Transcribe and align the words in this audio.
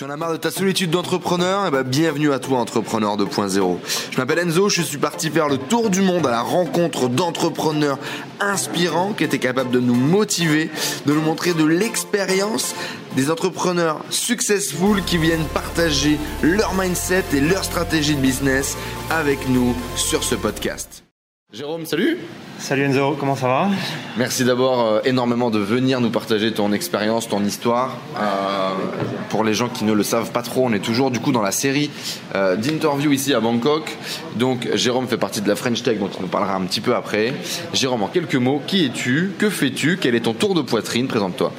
Tu 0.00 0.06
en 0.06 0.08
as 0.08 0.16
marre 0.16 0.32
de 0.32 0.38
ta 0.38 0.50
solitude 0.50 0.88
d'entrepreneur? 0.88 1.66
Eh 1.68 1.70
ben, 1.70 1.82
bienvenue 1.82 2.32
à 2.32 2.38
toi, 2.38 2.58
Entrepreneur 2.58 3.18
2.0. 3.18 3.76
Je 4.10 4.16
m'appelle 4.16 4.38
Enzo, 4.38 4.70
je 4.70 4.80
suis 4.80 4.96
parti 4.96 5.28
faire 5.28 5.46
le 5.46 5.58
tour 5.58 5.90
du 5.90 6.00
monde 6.00 6.26
à 6.26 6.30
la 6.30 6.40
rencontre 6.40 7.10
d'entrepreneurs 7.10 7.98
inspirants 8.40 9.12
qui 9.12 9.24
étaient 9.24 9.38
capables 9.38 9.70
de 9.70 9.78
nous 9.78 9.94
motiver, 9.94 10.70
de 11.04 11.12
nous 11.12 11.20
montrer 11.20 11.52
de 11.52 11.66
l'expérience, 11.66 12.74
des 13.14 13.30
entrepreneurs 13.30 14.02
successful 14.08 15.04
qui 15.04 15.18
viennent 15.18 15.44
partager 15.52 16.16
leur 16.40 16.72
mindset 16.72 17.24
et 17.34 17.40
leur 17.42 17.62
stratégie 17.62 18.14
de 18.14 18.22
business 18.22 18.78
avec 19.10 19.50
nous 19.50 19.76
sur 19.96 20.24
ce 20.24 20.34
podcast. 20.34 21.04
Jérôme, 21.52 21.84
salut 21.84 22.16
Salut 22.60 22.84
Enzo, 22.84 23.16
comment 23.18 23.34
ça 23.34 23.48
va? 23.48 23.68
Merci 24.16 24.44
d'abord 24.44 24.86
euh, 24.86 25.00
énormément 25.04 25.50
de 25.50 25.58
venir 25.58 26.00
nous 26.00 26.10
partager 26.10 26.52
ton 26.52 26.72
expérience, 26.72 27.26
ton 27.28 27.42
histoire. 27.42 27.96
Euh, 28.16 28.74
pour 29.30 29.44
les 29.44 29.54
gens 29.54 29.68
qui 29.68 29.84
ne 29.84 29.92
le 29.92 30.02
savent 30.02 30.32
pas 30.32 30.42
trop, 30.42 30.66
on 30.66 30.72
est 30.72 30.84
toujours 30.84 31.10
du 31.10 31.20
coup 31.20 31.32
dans 31.32 31.40
la 31.40 31.52
série 31.52 31.90
euh, 32.34 32.56
d'interviews 32.56 33.12
ici 33.12 33.32
à 33.32 33.40
Bangkok. 33.40 33.96
Donc 34.36 34.68
Jérôme 34.74 35.08
fait 35.08 35.16
partie 35.16 35.40
de 35.40 35.48
la 35.48 35.56
French 35.56 35.82
Tech 35.82 35.98
dont 35.98 36.10
on 36.18 36.22
nous 36.22 36.28
parlera 36.28 36.54
un 36.54 36.62
petit 36.62 36.80
peu 36.82 36.94
après. 36.94 37.32
Jérôme, 37.72 38.02
en 38.02 38.08
quelques 38.08 38.34
mots, 38.34 38.60
qui 38.66 38.84
es-tu? 38.84 39.32
Que 39.38 39.48
fais-tu? 39.48 39.96
Quel 39.98 40.14
est 40.14 40.20
ton 40.20 40.34
tour 40.34 40.54
de 40.54 40.60
poitrine? 40.60 41.06
Présente-toi. 41.08 41.52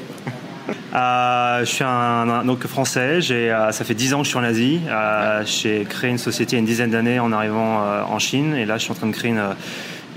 Euh, 0.94 1.60
je 1.62 1.66
suis 1.66 1.84
un, 1.84 2.44
donc 2.46 2.66
français. 2.68 3.20
Euh, 3.32 3.72
ça 3.72 3.86
fait 3.86 3.94
10 3.94 4.14
ans 4.14 4.18
que 4.20 4.26
je 4.26 4.30
suis 4.30 4.38
en 4.38 4.44
Asie. 4.44 4.82
Euh, 4.90 5.44
j'ai 5.46 5.86
créé 5.86 6.10
une 6.10 6.18
société 6.18 6.52
il 6.52 6.56
y 6.56 6.58
a 6.58 6.60
une 6.60 6.66
dizaine 6.66 6.92
d'années 6.92 7.20
en 7.20 7.32
arrivant 7.32 7.82
en 8.10 8.20
Chine. 8.20 8.56
Et 8.56 8.66
là, 8.66 8.78
je 8.78 8.84
suis 8.84 8.92
en 8.92 8.96
train 8.96 9.08
de 9.08 9.14
créer 9.14 9.32
une, 9.32 9.44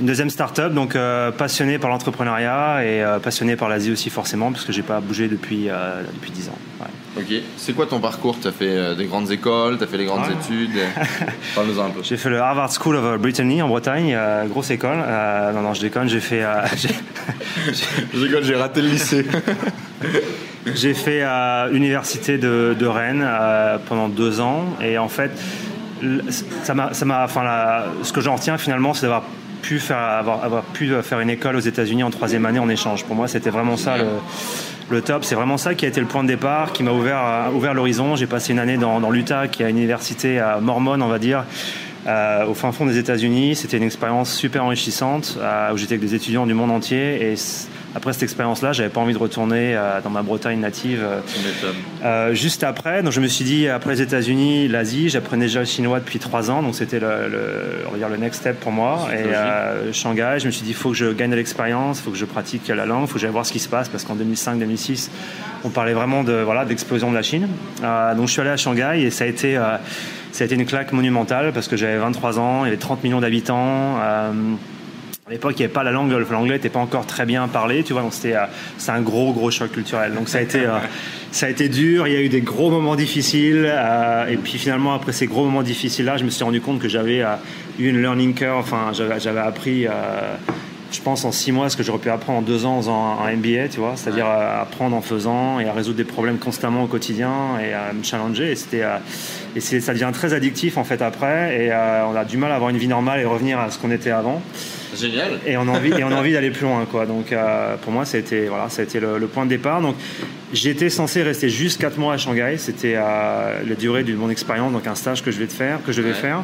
une 0.01 0.07
deuxième 0.07 0.31
start-up. 0.31 0.73
Donc, 0.73 0.97
passionné 1.37 1.79
par 1.79 1.91
l'entrepreneuriat 1.91 2.85
et 2.85 3.05
passionné 3.23 3.57
par 3.57 3.69
l'Asie 3.69 3.93
aussi, 3.93 4.11
forcément, 4.11 4.53
parce 4.53 4.65
que 4.65 4.73
j'ai 4.73 4.83
pas 4.83 5.01
bougé 5.01 5.29
depuis, 5.29 5.69
depuis 6.15 6.31
10 6.31 6.49
ans. 6.49 6.59
Ok. 7.17 7.33
C'est 7.57 7.73
quoi 7.75 7.87
ton 7.87 8.01
parcours? 8.01 8.37
Tu 8.41 8.49
as 8.49 8.53
fait 8.53 8.97
des 8.97 9.07
grandes 9.07 9.31
écoles, 9.31 9.79
tu 9.79 9.85
as 9.85 9.87
fait 9.87 9.99
les 9.99 10.07
grandes 10.07 10.31
études? 10.31 10.79
Parle-nous 11.55 11.81
un 11.81 11.91
peu. 11.91 12.01
J'ai 12.03 12.17
fait 12.17 12.31
le 12.31 12.41
Harvard 12.41 12.73
School 12.73 12.97
of 12.97 13.21
Brittany 13.21 13.63
en 13.63 13.69
Bretagne, 13.69 14.17
grosse 14.49 14.71
école. 14.71 14.99
non, 15.55 15.63
non, 15.63 15.75
je 15.75 15.81
déconne, 15.81 16.09
j'ai 16.09 16.21
fait. 16.21 16.43
je 18.15 18.19
déconne, 18.19 18.43
j'ai 18.45 18.57
raté 18.57 18.83
le 18.83 18.89
lycée. 18.89 19.27
J'ai 20.75 20.95
fait 20.95 21.21
à 21.21 21.69
l'université 21.71 22.39
de, 22.39 22.87
Rennes 22.87 23.25
euh, 23.25 23.79
pendant 23.87 24.09
deux 24.09 24.41
ans 24.41 24.65
et 24.83 24.97
en 24.99 25.09
fait, 25.09 25.31
ça 26.63 26.75
m'a, 26.75 27.25
enfin, 27.25 27.85
ce 28.03 28.13
que 28.13 28.21
j'en 28.21 28.37
retiens 28.37 28.57
finalement, 28.57 28.95
c'est 28.95 29.03
d'avoir 29.03 29.25
avoir, 29.91 30.63
pu 30.63 30.91
faire 31.03 31.21
une 31.21 31.31
école 31.31 31.57
aux 31.57 31.61
États-Unis 31.61 32.03
en 32.03 32.11
troisième 32.11 32.47
année 32.47 32.59
en 32.59 32.69
échange. 32.69 33.05
Pour 33.05 33.17
moi, 33.17 33.29
c'était 33.29 33.51
vraiment 33.51 33.77
ça 33.77 33.97
le, 34.91 35.01
top. 35.01 35.25
C'est 35.25 35.35
vraiment 35.35 35.57
ça 35.57 35.75
qui 35.75 35.85
a 35.85 35.89
été 35.89 36.01
le 36.01 36.07
point 36.07 36.23
de 36.23 36.29
départ, 36.29 36.73
qui 36.73 36.83
m'a 36.83 36.93
ouvert, 36.93 37.51
euh, 37.53 37.73
l'horizon. 37.73 38.17
J'ai 38.17 38.27
passé 38.27 38.53
une 38.53 38.59
année 38.59 38.77
dans, 38.77 39.11
l'Utah, 39.11 39.49
qui 39.49 39.63
est 39.63 39.71
une 39.71 39.79
université 39.79 40.43
mormone, 40.61 41.03
on 41.03 41.09
va 41.09 41.19
dire. 41.19 41.45
Euh, 42.07 42.47
au 42.47 42.55
fin 42.55 42.73
fond 42.73 42.87
des 42.87 42.99
États-Unis, 42.99 43.57
c'était 43.57 43.77
une 43.77 43.85
expérience 43.85 44.35
super 44.35 44.65
enrichissante 44.65 45.39
où 45.73 45.77
j'étais 45.77 45.95
avec 45.95 46.07
des 46.07 46.15
étudiants 46.15 46.47
du 46.47 46.55
monde 46.55 46.71
entier 46.71 47.31
et 47.31 47.37
après 47.95 48.13
cette 48.13 48.25
expérience-là, 48.25 48.73
j'avais 48.73 48.89
pas 48.89 49.01
envie 49.01 49.13
de 49.13 49.19
retourner 49.19 49.77
euh, 49.77 50.01
dans 50.03 50.11
ma 50.11 50.23
Bretagne 50.23 50.59
native. 50.59 51.01
Euh, 51.05 51.21
euh, 52.05 52.35
juste 52.35 52.65
après, 52.65 53.05
donc 53.05 53.13
je 53.13 53.21
me 53.21 53.29
suis 53.29 53.45
dit 53.45 53.69
après 53.69 53.91
les 53.91 54.03
États-Unis, 54.03 54.67
l'Asie, 54.67 55.09
j'apprenais 55.11 55.45
déjà 55.45 55.61
le 55.61 55.67
chinois 55.67 56.01
depuis 56.01 56.19
trois 56.19 56.51
ans, 56.51 56.63
donc 56.63 56.75
c'était 56.75 56.99
le, 56.99 57.31
on 57.87 57.93
va 57.93 57.99
dire 57.99 58.09
le 58.09 58.17
next 58.17 58.41
step 58.41 58.59
pour 58.59 58.73
moi. 58.73 59.09
Et 59.13 59.93
Shanghai, 59.93 60.39
je 60.41 60.47
me 60.47 60.51
suis 60.51 60.63
dit 60.63 60.71
il 60.71 60.75
faut 60.75 60.91
que 60.91 60.97
je 60.97 61.13
gagne 61.13 61.31
de 61.31 61.37
l'expérience, 61.37 62.01
il 62.01 62.03
faut 62.03 62.11
que 62.11 62.17
je 62.17 62.25
pratique 62.25 62.67
la 62.67 62.85
langue, 62.85 63.05
il 63.05 63.07
faut 63.07 63.15
que 63.15 63.21
j'aille 63.21 63.31
voir 63.31 63.47
ce 63.47 63.53
qui 63.53 63.61
se 63.61 63.69
passe 63.69 63.89
parce 63.89 64.05
qu'en 64.05 64.17
2005-2006, 64.17 65.11
on 65.63 65.71
parlait 65.71 65.95
vraiment 65.95 66.25
de 66.25 66.33
voilà 66.33 66.65
d'explosion 66.65 67.11
de 67.11 67.15
la 67.15 67.23
Chine. 67.23 67.49
donc 67.81 68.27
je 68.27 68.33
suis 68.33 68.41
allé 68.41 68.51
à 68.51 68.57
Shanghai 68.57 69.03
et 69.03 69.11
ça 69.11 69.25
a 69.25 69.29
été 69.29 69.57
ça 70.35 70.43
a 70.43 70.47
été 70.47 70.57
une 70.57 70.67
claque 70.67 70.91
monumentale 70.91 71.53
parce 71.53 71.69
que 71.69 71.77
j'avais 71.77 71.97
23 71.97 72.41
ans, 72.41 72.65
il 72.65 72.67
y 72.67 72.69
avait 72.73 72.77
30 72.77 73.05
millions 73.05 73.21
d'habitants. 73.21 73.99
À 75.27 75.31
l'époque, 75.31 75.55
il 75.57 75.61
n'y 75.61 75.65
avait 75.67 75.73
pas 75.73 75.85
la 75.85 75.93
langue, 75.93 76.11
l'anglais 76.11 76.57
n'était 76.57 76.69
pas 76.69 76.81
encore 76.81 77.07
très 77.07 77.25
bien 77.25 77.47
parlé, 77.47 77.85
tu 77.85 77.93
vois, 77.93 78.03
donc 78.03 78.13
c'était 78.13 78.35
euh, 78.35 78.45
c'est 78.77 78.91
un 78.91 79.01
gros 79.01 79.33
gros 79.33 79.51
choc 79.51 79.71
culturel. 79.71 80.13
Donc 80.13 80.29
ça 80.29 80.39
a 80.39 80.41
été 80.41 80.67
euh, 80.67 80.77
ça 81.31 81.47
a 81.47 81.49
été 81.49 81.69
dur, 81.69 82.09
il 82.09 82.13
y 82.13 82.17
a 82.17 82.21
eu 82.21 82.29
des 82.29 82.41
gros 82.41 82.69
moments 82.69 82.97
difficiles, 82.97 83.65
euh, 83.65 84.27
et 84.27 84.37
puis 84.37 84.59
finalement 84.59 84.93
après 84.93 85.13
ces 85.13 85.27
gros 85.27 85.45
moments 85.45 85.63
difficiles 85.63 86.05
là, 86.05 86.17
je 86.17 86.25
me 86.25 86.31
suis 86.31 86.43
rendu 86.43 86.61
compte 86.61 86.81
que 86.81 86.89
j'avais 86.89 87.25
eu 87.79 87.89
une 87.89 88.03
learning 88.03 88.35
curve, 88.35 88.59
enfin 88.59 88.91
j'avais 88.93 89.41
appris 89.41 89.87
je 90.93 91.01
pense 91.01 91.25
en 91.25 91.33
six 91.33 91.53
mois 91.53 91.69
ce 91.69 91.77
que 91.77 91.83
j'aurais 91.83 91.99
pu 91.99 92.11
apprendre 92.11 92.39
en 92.39 92.43
deux 92.43 92.67
ans 92.67 92.79
en 92.89 93.37
MBA, 93.37 93.69
tu 93.71 93.81
vois, 93.81 93.95
c'est-à-dire 93.97 94.27
apprendre 94.27 94.97
en 94.97 95.01
faisant 95.01 95.59
et 95.61 95.69
à 95.69 95.73
résoudre 95.73 95.97
des 95.97 96.05
problèmes 96.05 96.39
constamment 96.39 96.85
au 96.85 96.87
quotidien 96.87 97.59
et 97.59 97.73
à 97.73 97.93
me 97.93 98.03
challenger. 98.03 98.53
Et 98.53 98.57
c'était 98.57 98.85
et 99.57 99.61
ça 99.61 99.93
devient 99.93 100.11
très 100.13 100.35
addictif 100.35 100.77
en 100.79 100.85
fait 100.85 101.03
après, 101.03 101.67
et 101.67 101.73
on 101.73 102.17
a 102.17 102.25
du 102.25 102.37
mal 102.37 102.53
à 102.53 102.57
avoir 102.57 102.71
une 102.71 102.79
vie 102.79 102.89
normale 102.89 103.21
et 103.21 103.25
revenir 103.25 103.59
à 103.59 103.71
ce 103.71 103.79
qu'on 103.79 103.91
était 103.91 104.11
avant. 104.11 104.43
Génial. 104.97 105.41
Et 105.47 105.57
on 105.57 105.63
a 105.63 105.73
envie, 105.73 105.93
et 105.93 106.05
on 106.05 106.11
a 106.11 106.17
envie 106.17 106.33
d'aller 106.35 106.51
plus 106.51 106.65
loin, 106.65 106.85
quoi. 106.91 107.07
Donc, 107.07 107.33
euh, 107.33 107.77
pour 107.77 107.93
moi, 107.93 108.05
ça 108.05 108.17
a 108.17 108.21
été, 108.21 108.47
voilà, 108.47 108.69
été 108.79 109.01
le, 109.01 109.27
point 109.27 109.45
de 109.45 109.51
départ. 109.51 109.81
Donc, 109.81 109.97
j'étais 110.53 110.91
censé 110.91 111.23
rester 111.23 111.49
juste 111.49 111.81
4 111.81 111.99
mois 111.99 112.15
à 112.15 112.19
Shanghai. 112.19 112.57
C'était 112.59 112.95
euh, 112.97 113.61
la 113.67 113.75
durée 113.75 114.05
de 114.05 114.15
mon 114.15 114.31
expérience, 114.31 114.73
donc 114.73 114.87
un 114.87 114.95
stage 114.95 115.23
que 115.23 115.31
je 115.31 115.39
vais 115.39 115.47
faire, 115.47 115.83
que 115.85 115.93
je 115.93 116.03
vais 116.03 116.13
faire. 116.15 116.43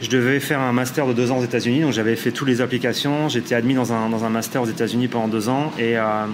Je 0.00 0.08
devais 0.08 0.40
faire 0.40 0.60
un 0.60 0.72
master 0.72 1.06
de 1.06 1.12
deux 1.12 1.30
ans 1.30 1.38
aux 1.38 1.44
États-Unis, 1.44 1.80
donc 1.80 1.92
j'avais 1.92 2.16
fait 2.16 2.30
toutes 2.30 2.48
les 2.48 2.60
applications. 2.60 3.28
J'étais 3.28 3.54
admis 3.54 3.74
dans 3.74 3.92
un, 3.92 4.08
dans 4.08 4.24
un 4.24 4.30
master 4.30 4.62
aux 4.62 4.66
États-Unis 4.66 5.08
pendant 5.08 5.28
deux 5.28 5.48
ans 5.48 5.72
et 5.78 5.98
euh, 5.98 6.26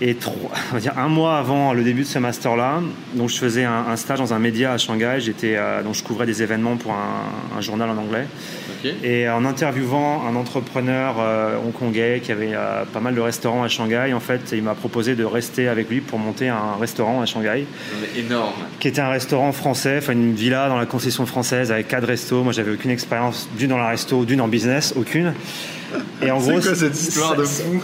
et 0.00 0.16
on 0.72 0.74
va 0.74 0.80
dire 0.80 0.98
un 0.98 1.08
mois 1.08 1.38
avant 1.38 1.72
le 1.72 1.84
début 1.84 2.02
de 2.02 2.08
ce 2.08 2.18
master-là, 2.18 2.80
donc 3.14 3.28
je 3.28 3.38
faisais 3.38 3.64
un, 3.64 3.94
stage 3.94 4.18
dans 4.18 4.34
un 4.34 4.40
média 4.40 4.72
à 4.72 4.78
Shanghai. 4.78 5.18
J'étais, 5.20 5.56
donc 5.84 5.94
je 5.94 6.02
couvrais 6.02 6.26
des 6.26 6.42
événements 6.42 6.76
pour 6.76 6.92
un 6.92 7.60
journal 7.60 7.88
en 7.88 7.96
anglais. 7.96 8.26
Et 9.02 9.28
en 9.28 9.44
interviewant 9.44 10.22
un 10.26 10.36
entrepreneur 10.36 11.16
euh, 11.18 11.56
hongkongais 11.64 12.20
qui 12.22 12.32
avait 12.32 12.54
euh, 12.54 12.84
pas 12.84 13.00
mal 13.00 13.14
de 13.14 13.20
restaurants 13.20 13.62
à 13.62 13.68
Shanghai, 13.68 14.12
en 14.12 14.20
fait, 14.20 14.52
il 14.52 14.62
m'a 14.62 14.74
proposé 14.74 15.14
de 15.14 15.24
rester 15.24 15.68
avec 15.68 15.88
lui 15.88 16.00
pour 16.00 16.18
monter 16.18 16.48
un 16.48 16.76
restaurant 16.80 17.20
à 17.20 17.26
Shanghai. 17.26 17.66
Énorme. 18.16 18.52
Qui 18.80 18.88
était 18.88 19.00
un 19.00 19.08
restaurant 19.08 19.52
français, 19.52 19.96
enfin 19.98 20.12
une 20.12 20.34
villa 20.34 20.68
dans 20.68 20.78
la 20.78 20.86
concession 20.86 21.26
française 21.26 21.72
avec 21.72 21.88
quatre 21.88 22.06
restos. 22.06 22.42
Moi, 22.42 22.52
j'avais 22.52 22.72
aucune 22.72 22.90
expérience 22.90 23.48
d'une 23.56 23.70
dans 23.70 23.78
la 23.78 23.88
resto, 23.88 24.24
d'une 24.24 24.40
en 24.40 24.48
business, 24.48 24.94
aucune. 24.96 25.34
Et 26.22 26.30
en 26.30 26.38
gros, 26.38 26.60
quoi 26.60 26.74
cette 26.74 27.00
histoire 27.00 27.36
de 27.36 27.44
fou 27.44 27.82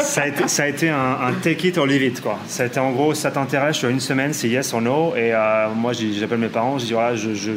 ça, 0.00 0.22
a 0.22 0.26
été, 0.28 0.48
ça 0.48 0.62
a 0.64 0.66
été 0.66 0.88
un, 0.88 1.32
take 1.42 1.68
it 1.68 1.78
or 1.78 1.86
leave 1.86 2.02
it 2.02 2.20
quoi. 2.20 2.38
Ça 2.46 2.62
a 2.62 2.66
été 2.66 2.80
en 2.80 2.92
gros, 2.92 3.14
ça 3.14 3.30
t'intéresse 3.30 3.76
sur 3.76 3.88
une 3.88 4.00
semaine, 4.00 4.32
c'est 4.32 4.48
yes 4.48 4.72
or 4.72 4.80
no. 4.80 5.14
Et 5.14 5.32
euh, 5.34 5.68
moi, 5.74 5.92
j'appelle 5.92 6.38
mes 6.38 6.48
parents, 6.48 6.78
je 6.78 6.86
dis 6.86 6.92
voilà, 6.92 7.16
je, 7.16 7.34
je 7.34 7.52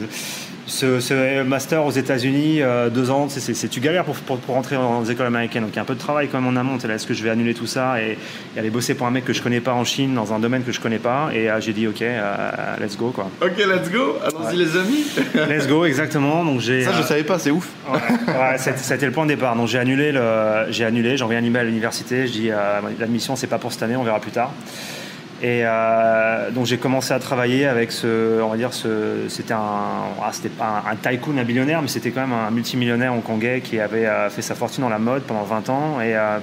ce, 0.66 1.44
master 1.44 1.86
aux 1.86 1.92
États-Unis, 1.92 2.62
euh, 2.62 2.90
deux 2.90 3.10
ans, 3.10 3.28
c'est 3.30 3.70
tu 3.70 3.80
galères 3.80 4.06
pour, 4.06 4.16
pour, 4.16 4.56
rentrer 4.56 4.76
dans 4.76 5.02
les 5.02 5.12
écoles 5.12 5.28
américaines. 5.28 5.64
Donc 5.64 5.72
il 5.74 5.76
y 5.76 5.80
a 5.80 5.82
un 5.82 5.86
peu 5.86 5.96
de 5.96 6.00
travail 6.00 6.30
quand 6.30 6.40
même 6.40 6.56
en 6.56 6.60
amont. 6.60 6.78
Est-ce 6.78 7.06
que 7.06 7.14
je 7.14 7.24
vais 7.24 7.30
annuler 7.30 7.54
tout 7.54 7.68
ça 7.68 8.02
et, 8.02 8.18
aller 8.58 8.70
bosser 8.70 8.94
pour 8.94 9.08
un 9.08 9.12
mec 9.12 9.26
que 9.26 9.34
je 9.34 9.42
connais 9.42 9.60
pas 9.60 9.74
en 9.74 9.84
Chine, 9.84 10.14
dans 10.14 10.34
un 10.34 10.40
domaine 10.40 10.64
que 10.64 10.72
je 10.72 10.80
connais 10.80 11.00
pas? 11.00 11.30
Et 11.34 11.50
euh, 11.50 11.60
j'ai 11.60 11.74
dit 11.74 11.88
ok, 11.88 12.02
euh, 12.02 12.50
let's 12.80 12.98
go 12.98 13.12
quoi. 13.12 13.30
Ok, 13.42 13.58
let's 13.58 13.92
go. 13.92 14.18
Allons-y 14.24 14.58
les 14.58 14.78
amis. 14.78 15.06
let's 15.50 15.68
go, 15.68 15.86
exactement. 15.86 16.46
Donc 16.46 16.62
j'ai. 16.62 16.84
Ça 16.84 16.92
je 16.94 17.04
savais 17.04 17.24
pas, 17.24 17.40
c'est 17.40 17.52
ouf. 17.52 17.70
ouais, 17.92 18.58
c'était 18.58 19.06
le 19.06 19.12
point 19.12 19.26
de 19.26 19.30
départ. 19.32 19.56
Donc 19.56 19.68
j'ai 19.68 19.80
annulé, 19.80 20.14
j'ai 20.70 20.86
annulé, 20.86 21.18
j'ai 21.18 21.24
envoyé 21.24 21.42
un 21.42 21.46
email 21.46 21.62
à 21.62 21.66
l'université. 21.66 22.28
Je 22.28 22.32
dis 22.32 22.50
l'admission 23.00 23.36
c'est 23.36 23.48
pas 23.48 23.58
pour 23.58 23.74
cette 23.74 23.84
année, 23.84 23.96
on 23.96 24.04
verra 24.04 24.20
plus 24.20 24.32
tard. 24.32 24.52
Et 25.44 25.64
euh, 25.66 26.52
donc 26.52 26.66
j'ai 26.68 26.78
commencé 26.78 27.14
à 27.14 27.20
travailler 27.20 27.66
avec 27.66 27.92
ce, 27.92 28.42
on 28.42 28.48
va 28.48 28.56
dire 28.56 28.74
ce, 28.74 29.28
c'était 29.28 29.54
un, 29.54 29.58
ah, 30.22 30.30
c'était 30.32 30.48
pas 30.48 30.86
un, 30.90 30.96
tycoon, 30.96 31.38
un 31.38 31.44
billionnaire, 31.44 31.82
mais 31.82 31.90
c'était 31.90 32.12
quand 32.12 32.22
même 32.22 32.32
un 32.32 32.50
multimillionnaire 32.50 33.14
hongkongais 33.14 33.60
qui 33.60 33.78
avait 33.78 34.06
euh, 34.06 34.30
fait 34.30 34.42
sa 34.42 34.56
fortune 34.56 34.84
dans 34.84 34.90
la 34.90 35.00
mode 35.00 35.24
pendant 35.24 35.44
20 35.44 35.70
ans. 35.70 36.00
Et 36.00 36.16
euh, 36.16 36.40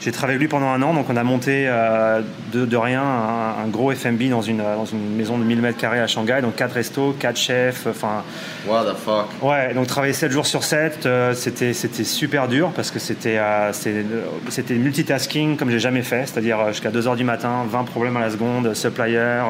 j'ai 0.00 0.12
travaillé 0.12 0.36
avec 0.36 0.42
lui 0.42 0.48
pendant 0.48 0.68
un 0.68 0.80
an, 0.82 0.94
donc 0.94 1.06
on 1.10 1.16
a 1.16 1.24
monté 1.24 1.64
euh, 1.66 2.20
de, 2.52 2.76
rien 2.76 3.02
un, 3.02 3.66
gros 3.68 3.92
FMB 3.92 4.28
dans 4.30 4.42
une, 4.42 4.58
dans 4.58 4.84
une 4.84 5.16
maison 5.16 5.38
de 5.38 5.44
1000 5.44 5.60
mètres 5.60 5.78
carrés 5.78 6.00
à 6.00 6.06
Shanghai, 6.06 6.40
donc 6.40 6.54
4 6.54 6.72
restos, 6.72 7.16
4 7.18 7.36
chefs, 7.36 7.86
enfin... 7.88 8.22
What 8.66 8.84
the 8.84 8.96
fuck? 8.96 9.26
Ouais, 9.42 9.74
donc 9.74 9.88
travailler 9.88 10.12
7 10.12 10.30
jours 10.30 10.46
sur 10.46 10.62
7, 10.62 11.06
euh, 11.06 11.34
c'était, 11.34 11.72
c'était 11.72 12.04
super 12.04 12.46
dur 12.46 12.70
parce 12.76 12.92
que 12.92 13.00
c'était, 13.00 13.38
euh, 13.38 13.72
c'était, 13.72 14.74
multitasking 14.74 15.56
comme 15.56 15.70
j'ai 15.70 15.80
jamais 15.80 16.02
fait, 16.02 16.26
c'est-à-dire 16.26 16.68
jusqu'à 16.68 16.90
2h 16.90 17.16
du 17.16 17.24
matin, 17.24 17.64
20 17.68 17.84
problèmes 17.84 18.16
à 18.16 18.20
la 18.20 18.30
seconde, 18.30 18.74
supplier, 18.74 19.42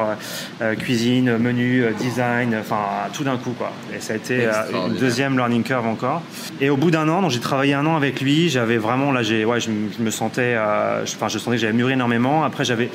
cuisine, 0.79 1.37
menu, 1.37 1.85
design, 1.99 2.55
enfin 2.59 3.09
tout 3.13 3.23
d'un 3.23 3.37
coup 3.37 3.53
quoi. 3.57 3.71
Et 3.95 3.99
ça 3.99 4.13
a 4.13 4.15
été 4.15 4.47
une 4.87 4.95
deuxième 4.95 5.35
learning 5.35 5.63
curve 5.63 5.85
encore. 5.85 6.21
Et 6.59 6.69
au 6.69 6.77
bout 6.77 6.91
d'un 6.91 7.07
an, 7.09 7.21
donc 7.21 7.31
j'ai 7.31 7.39
travaillé 7.39 7.73
un 7.73 7.85
an 7.85 7.95
avec 7.95 8.21
lui, 8.21 8.49
j'avais 8.49 8.77
vraiment, 8.77 9.11
là 9.11 9.21
j'ai, 9.21 9.45
ouais, 9.45 9.59
je 9.59 9.69
me 9.71 10.11
sentais 10.11 10.38
euh, 10.41 11.05
je, 11.05 11.15
enfin, 11.15 11.27
je 11.27 11.37
sentais 11.37 11.57
que 11.57 11.61
j'avais 11.61 11.73
mûri 11.73 11.93
énormément. 11.93 12.43
Après, 12.43 12.65
j'avais, 12.65 12.89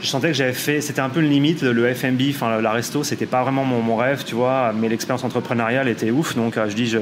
je 0.00 0.06
sentais 0.06 0.28
que 0.28 0.34
j'avais 0.34 0.52
fait, 0.52 0.80
c'était 0.80 1.00
un 1.00 1.08
peu 1.08 1.20
le 1.20 1.28
limite, 1.28 1.62
le 1.62 1.94
FMB, 1.94 2.20
enfin 2.30 2.60
la 2.60 2.72
resto, 2.72 3.04
c'était 3.04 3.26
pas 3.26 3.42
vraiment 3.42 3.64
mon, 3.64 3.96
rêve, 3.96 4.24
tu 4.24 4.34
vois, 4.34 4.72
mais 4.74 4.88
l'expérience 4.88 5.24
entrepreneuriale 5.24 5.88
était 5.88 6.10
ouf. 6.10 6.36
Donc, 6.36 6.56
euh, 6.56 6.68
je 6.68 6.74
dis, 6.74 6.86
je, 6.86 6.98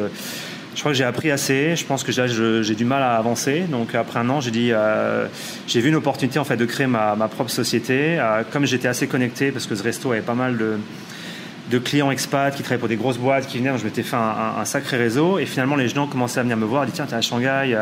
crois 0.79 0.93
que 0.93 0.99
j'ai 0.99 1.05
appris 1.05 1.31
assez. 1.31 1.77
Je 1.77 1.85
pense 1.85 2.05
que 2.05 2.13
j'ai 2.13 2.75
du 2.75 2.85
mal 2.85 3.03
à 3.03 3.17
avancer. 3.17 3.61
Donc 3.71 3.95
après 3.95 4.19
un 4.19 4.29
an, 4.29 4.41
j'ai 4.41 4.51
dit, 4.51 4.71
euh, 4.73 5.27
j'ai 5.67 5.81
vu 5.81 5.89
une 5.89 5.95
opportunité 5.95 6.39
en 6.39 6.45
fait 6.45 6.57
de 6.57 6.67
créer 6.67 6.87
ma, 6.87 7.17
propre 7.31 7.51
société. 7.51 8.19
Comme 8.53 8.67
j'étais 8.67 8.89
assez 8.89 9.07
connecté, 9.07 9.53
parce 9.53 9.67
que 9.67 9.75
ce 9.75 9.83
resto 9.83 10.13
avait 10.13 10.21
pas 10.21 10.35
mal 10.35 10.59
de, 10.59 10.77
de 11.71 11.79
clients 11.79 12.11
expats 12.11 12.55
qui 12.55 12.63
travaillaient 12.63 12.79
pour 12.79 12.89
des 12.89 12.97
grosses 12.97 13.19
boîtes 13.19 13.47
qui 13.47 13.59
venaient, 13.59 13.77
je 13.79 13.85
m'étais 13.85 14.03
fait 14.03 14.17
un, 14.17 14.65
sacré 14.65 14.97
réseau. 14.97 15.39
Et 15.39 15.47
finalement, 15.47 15.77
les 15.77 15.89
gens 15.89 16.07
commençaient 16.07 16.41
à 16.41 16.43
venir 16.43 16.57
me 16.57 16.65
voir, 16.65 16.85
ils 16.85 16.91
disaient 16.91 16.97
tiens, 16.97 17.07
t'es 17.07 17.17
à 17.17 17.21
Shanghai, 17.21 17.75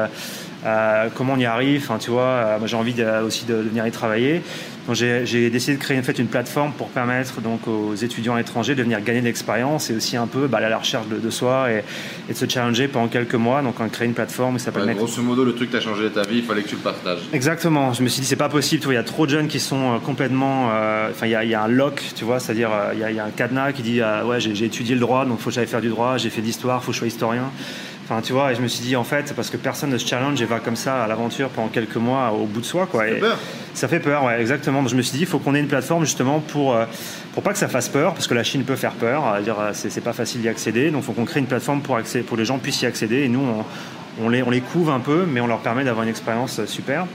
euh, 0.64 1.08
comment 1.14 1.34
on 1.34 1.38
y 1.38 1.44
arrive 1.44 1.82
Enfin, 1.84 1.98
tu 1.98 2.10
vois, 2.10 2.56
moi 2.58 2.66
j'ai 2.66 2.76
envie 2.76 2.94
aussi 3.24 3.44
de, 3.44 3.54
venir 3.54 3.86
y 3.86 3.90
travailler. 3.90 4.42
Donc 4.86 4.96
j'ai 4.96 5.48
décidé 5.48 5.76
de 5.76 5.82
créer 5.82 5.98
en 5.98 6.02
fait 6.02 6.18
une 6.18 6.26
plateforme 6.26 6.72
pour 6.72 6.88
permettre 6.88 7.40
donc 7.40 7.66
aux 7.66 7.94
étudiants 7.94 8.36
étrangers 8.36 8.74
de 8.74 8.82
venir 8.82 9.00
gagner 9.02 9.20
de 9.20 9.24
l'expérience 9.24 9.88
et 9.88 9.96
aussi 9.96 10.16
un 10.18 10.26
peu 10.26 10.46
bah, 10.46 10.58
à 10.58 10.68
la 10.68 10.76
recherche 10.76 11.06
de, 11.08 11.30
soi 11.30 11.68
et, 11.70 11.84
de 12.30 12.36
se 12.36 12.46
challenger 12.46 12.88
pendant 12.88 13.08
quelques 13.08 13.34
mois. 13.34 13.62
Donc 13.62 13.80
on 13.80 13.84
a 13.84 13.88
créé 13.88 14.06
une 14.06 14.14
plateforme 14.14 14.56
qui 14.56 14.62
s'appelle. 14.62 14.94
grosso 14.94 15.22
modo, 15.22 15.44
le 15.44 15.54
truc 15.54 15.70
qui 15.70 15.76
a 15.76 15.80
changé 15.80 16.10
ta 16.10 16.22
vie, 16.22 16.38
il 16.38 16.44
fallait 16.44 16.62
que 16.62 16.68
tu 16.68 16.76
le 16.76 16.82
partages. 16.82 17.20
Exactement. 17.32 17.94
Je 17.94 18.02
me 18.02 18.08
suis 18.08 18.20
dit 18.20 18.26
c'est 18.26 18.36
pas 18.36 18.50
possible. 18.50 18.84
il 18.88 18.94
y 18.94 18.96
a 18.96 19.02
trop 19.02 19.24
de 19.24 19.30
jeunes 19.30 19.48
qui 19.48 19.60
sont 19.60 19.94
euh, 19.94 19.98
complètement. 19.98 20.68
Euh, 20.72 21.10
enfin, 21.10 21.26
il, 21.26 21.30
y 21.30 21.54
a 21.54 21.62
un 21.62 21.68
lock, 21.68 22.02
tu 22.14 22.24
vois, 22.24 22.38
c'est-à-dire 22.38 22.70
euh, 22.70 22.92
il, 22.92 23.16
y 23.16 23.18
a 23.18 23.24
un 23.24 23.30
cadenas 23.30 23.72
qui 23.72 23.82
dit 23.82 24.00
ouais 24.26 24.40
j'ai 24.40 24.66
étudié 24.66 24.94
le 24.94 25.00
droit, 25.00 25.24
donc 25.24 25.40
faut 25.40 25.48
que 25.48 25.54
j'aille 25.54 25.66
faire 25.66 25.80
du 25.80 25.88
droit. 25.88 26.18
J'ai 26.18 26.30
fait 26.30 26.42
d'histoire, 26.42 26.82
faut 26.84 26.88
que 26.88 26.94
je 26.94 26.98
sois 26.98 27.08
historien. 27.08 27.50
Enfin, 28.04 28.20
tu 28.20 28.34
vois, 28.34 28.52
et 28.52 28.54
je 28.54 28.60
me 28.60 28.68
suis 28.68 28.84
dit, 28.84 28.96
en 28.96 29.04
fait, 29.04 29.32
parce 29.34 29.48
que 29.48 29.56
personne 29.56 29.88
ne 29.88 29.96
se 29.96 30.06
challenge 30.06 30.40
et 30.42 30.44
va 30.44 30.60
comme 30.60 30.76
ça 30.76 31.04
à 31.04 31.06
l'aventure 31.06 31.48
pendant 31.48 31.68
quelques 31.68 31.96
mois 31.96 32.32
au 32.32 32.44
bout 32.44 32.60
de 32.60 32.66
soi, 32.66 32.86
quoi. 32.86 33.04
Ça 33.04 33.08
fait 33.08 33.18
peur. 33.18 33.38
Ça 33.72 33.88
fait 33.88 34.00
peur, 34.00 34.24
ouais, 34.24 34.40
exactement. 34.40 34.82
Donc, 34.82 34.90
je 34.90 34.96
me 34.96 35.00
suis 35.00 35.16
dit, 35.16 35.20
il 35.20 35.26
faut 35.26 35.38
qu'on 35.38 35.54
ait 35.54 35.60
une 35.60 35.68
plateforme 35.68 36.04
justement 36.04 36.40
pour, 36.40 36.74
euh, 36.74 36.84
pour 37.32 37.42
pas 37.42 37.52
que 37.52 37.58
ça 37.58 37.66
fasse 37.66 37.88
peur, 37.88 38.12
parce 38.12 38.26
que 38.26 38.34
la 38.34 38.44
Chine 38.44 38.62
peut 38.64 38.76
faire 38.76 38.92
peur. 38.92 39.40
dire, 39.42 39.56
euh, 39.58 39.70
c'est 39.72 40.04
pas 40.04 40.12
facile 40.12 40.42
d'y 40.42 40.48
accéder. 40.50 40.90
Donc, 40.90 41.02
il 41.02 41.06
faut 41.06 41.12
qu'on 41.12 41.24
crée 41.24 41.40
une 41.40 41.46
plateforme 41.46 41.80
pour, 41.80 41.96
accéder, 41.96 42.24
pour 42.24 42.36
les 42.36 42.44
gens 42.44 42.58
puissent 42.58 42.82
y 42.82 42.86
accéder. 42.86 43.22
Et 43.22 43.28
nous, 43.28 43.40
on, 43.40 43.64
on, 44.22 44.28
les, 44.28 44.42
on 44.42 44.50
les 44.50 44.60
couvre 44.60 44.92
un 44.92 45.00
peu, 45.00 45.24
mais 45.26 45.40
on 45.40 45.46
leur 45.46 45.60
permet 45.60 45.84
d'avoir 45.84 46.02
une 46.02 46.10
expérience 46.10 46.58
euh, 46.58 46.66
super. 46.66 47.06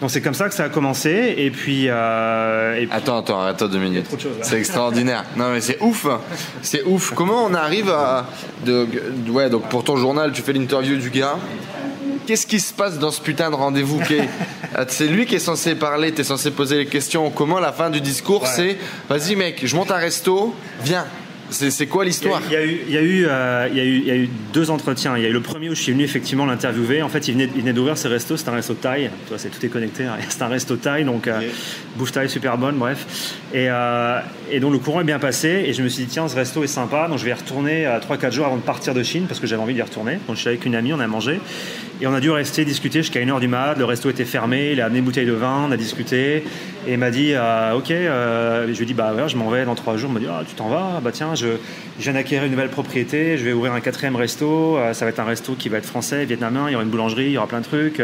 Donc 0.00 0.10
c'est 0.10 0.20
comme 0.20 0.34
ça 0.34 0.48
que 0.48 0.54
ça 0.54 0.64
a 0.64 0.68
commencé 0.68 1.34
et 1.36 1.50
puis. 1.50 1.86
Euh, 1.88 2.84
attends, 2.90 3.18
attends, 3.18 3.42
attends 3.42 3.68
deux 3.68 3.78
minutes. 3.78 4.06
C'est 4.42 4.58
extraordinaire. 4.58 5.24
non 5.36 5.52
mais 5.52 5.60
c'est 5.60 5.80
ouf, 5.80 6.06
c'est 6.62 6.82
ouf. 6.84 7.12
Comment 7.14 7.44
on 7.44 7.54
arrive 7.54 7.90
à, 7.90 8.26
de, 8.64 8.86
ouais 9.30 9.50
donc 9.50 9.68
pour 9.68 9.84
ton 9.84 9.96
journal 9.96 10.32
tu 10.32 10.42
fais 10.42 10.52
l'interview 10.52 10.96
du 10.96 11.10
gars. 11.10 11.36
Qu'est-ce 12.26 12.46
qui 12.46 12.58
se 12.58 12.72
passe 12.72 12.98
dans 12.98 13.10
ce 13.10 13.20
putain 13.20 13.50
de 13.50 13.54
rendez-vous 13.54 14.00
C'est 14.88 15.06
lui 15.06 15.26
qui 15.26 15.34
est 15.34 15.40
censé 15.40 15.74
parler, 15.74 16.12
tu 16.12 16.22
es 16.22 16.24
censé 16.24 16.50
poser 16.50 16.78
les 16.78 16.86
questions. 16.86 17.30
Comment 17.30 17.60
la 17.60 17.72
fin 17.72 17.90
du 17.90 18.00
discours 18.00 18.46
c'est 18.46 18.78
vas-y 19.08 19.36
mec, 19.36 19.60
je 19.64 19.76
monte 19.76 19.90
un 19.90 19.96
resto, 19.96 20.54
viens. 20.82 21.06
C'est 21.50 21.86
quoi 21.86 22.04
l'histoire? 22.04 22.40
Il, 22.46 22.52
y, 22.52 22.56
a 22.56 22.64
eu, 22.64 22.80
il, 22.88 22.92
y 22.92 22.96
a 22.96 23.02
eu, 23.02 23.26
euh, 23.28 23.68
il, 23.70 24.06
y 24.06 24.10
a 24.10 24.16
eu, 24.16 24.28
deux 24.52 24.70
entretiens. 24.70 25.16
Il 25.16 25.22
y 25.22 25.26
a 25.26 25.28
eu 25.28 25.32
le 25.32 25.40
premier 25.40 25.68
où 25.68 25.74
je 25.74 25.82
suis 25.82 25.92
venu 25.92 26.04
effectivement 26.04 26.46
l'interviewer. 26.46 27.02
En 27.02 27.08
fait, 27.08 27.28
il 27.28 27.34
venait, 27.34 27.46
venait 27.46 27.72
d'ouvrir 27.72 27.98
ce 27.98 28.08
resto. 28.08 28.36
C'est 28.36 28.48
un 28.48 28.52
resto 28.52 28.74
thaï. 28.74 29.10
c'est 29.36 29.50
tout 29.50 29.64
est 29.64 29.68
connecté. 29.68 30.04
Hein. 30.04 30.16
C'est 30.28 30.42
un 30.42 30.48
resto 30.48 30.76
thaï, 30.76 31.04
donc 31.04 31.28
euh, 31.28 31.40
bouffe 31.96 32.12
thaï 32.12 32.28
super 32.28 32.58
bonne, 32.58 32.76
bref. 32.76 33.36
Et, 33.52 33.68
euh, 33.68 34.20
et, 34.50 34.58
donc 34.58 34.72
le 34.72 34.78
courant 34.78 35.00
est 35.02 35.04
bien 35.04 35.18
passé. 35.18 35.64
Et 35.66 35.72
je 35.72 35.82
me 35.82 35.88
suis 35.88 36.04
dit 36.04 36.10
tiens, 36.10 36.28
ce 36.28 36.34
resto 36.34 36.64
est 36.64 36.68
sympa. 36.68 37.08
Donc 37.08 37.18
je 37.18 37.24
vais 37.24 37.30
y 37.30 37.34
retourner 37.34 37.84
3-4 37.84 38.32
jours 38.32 38.46
avant 38.46 38.56
de 38.56 38.62
partir 38.62 38.94
de 38.94 39.02
Chine 39.02 39.26
parce 39.28 39.38
que 39.38 39.46
j'avais 39.46 39.62
envie 39.62 39.74
d'y 39.74 39.82
retourner. 39.82 40.18
Donc 40.26 40.36
je 40.36 40.40
suis 40.40 40.48
avec 40.48 40.64
une 40.64 40.74
amie, 40.74 40.92
on 40.92 41.00
a 41.00 41.06
mangé. 41.06 41.40
Et 42.00 42.06
on 42.06 42.14
a 42.14 42.20
dû 42.20 42.30
rester 42.30 42.64
discuter 42.64 43.02
jusqu'à 43.02 43.20
1h 43.20 43.38
du 43.38 43.48
mat. 43.48 43.76
Le 43.78 43.84
resto 43.84 44.10
était 44.10 44.24
fermé. 44.24 44.72
Il 44.72 44.80
a 44.80 44.86
amené 44.86 44.98
une 44.98 45.04
bouteille 45.04 45.26
de 45.26 45.32
vin. 45.32 45.66
On 45.68 45.70
a 45.70 45.76
discuté. 45.76 46.44
Et 46.86 46.92
il 46.92 46.98
m'a 46.98 47.10
dit 47.10 47.34
Ok. 47.74 47.88
je 47.90 48.72
lui 48.72 48.82
ai 48.82 48.86
dit 48.86 48.94
Bah 48.94 49.14
ouais, 49.14 49.28
je 49.28 49.36
m'en 49.36 49.50
vais 49.50 49.64
dans 49.64 49.74
3 49.74 49.96
jours. 49.96 50.10
Il 50.10 50.14
m'a 50.14 50.20
dit 50.20 50.26
ah, 50.28 50.42
Tu 50.48 50.54
t'en 50.54 50.68
vas? 50.68 51.00
Bah 51.02 51.10
tiens, 51.12 51.33
je 51.34 51.58
je 51.98 52.04
viens 52.04 52.14
d'acquérir 52.14 52.44
une 52.44 52.50
nouvelle 52.50 52.70
propriété, 52.70 53.38
je 53.38 53.44
vais 53.44 53.52
ouvrir 53.52 53.72
un 53.72 53.80
quatrième 53.80 54.16
resto, 54.16 54.76
euh, 54.76 54.92
ça 54.94 55.04
va 55.04 55.10
être 55.10 55.20
un 55.20 55.24
resto 55.24 55.54
qui 55.54 55.68
va 55.68 55.78
être 55.78 55.86
français, 55.86 56.24
vietnamien, 56.24 56.68
il 56.68 56.72
y 56.72 56.74
aura 56.74 56.84
une 56.84 56.90
boulangerie, 56.90 57.26
il 57.26 57.32
y 57.32 57.38
aura 57.38 57.46
plein 57.46 57.60
de 57.60 57.64
trucs. 57.64 58.02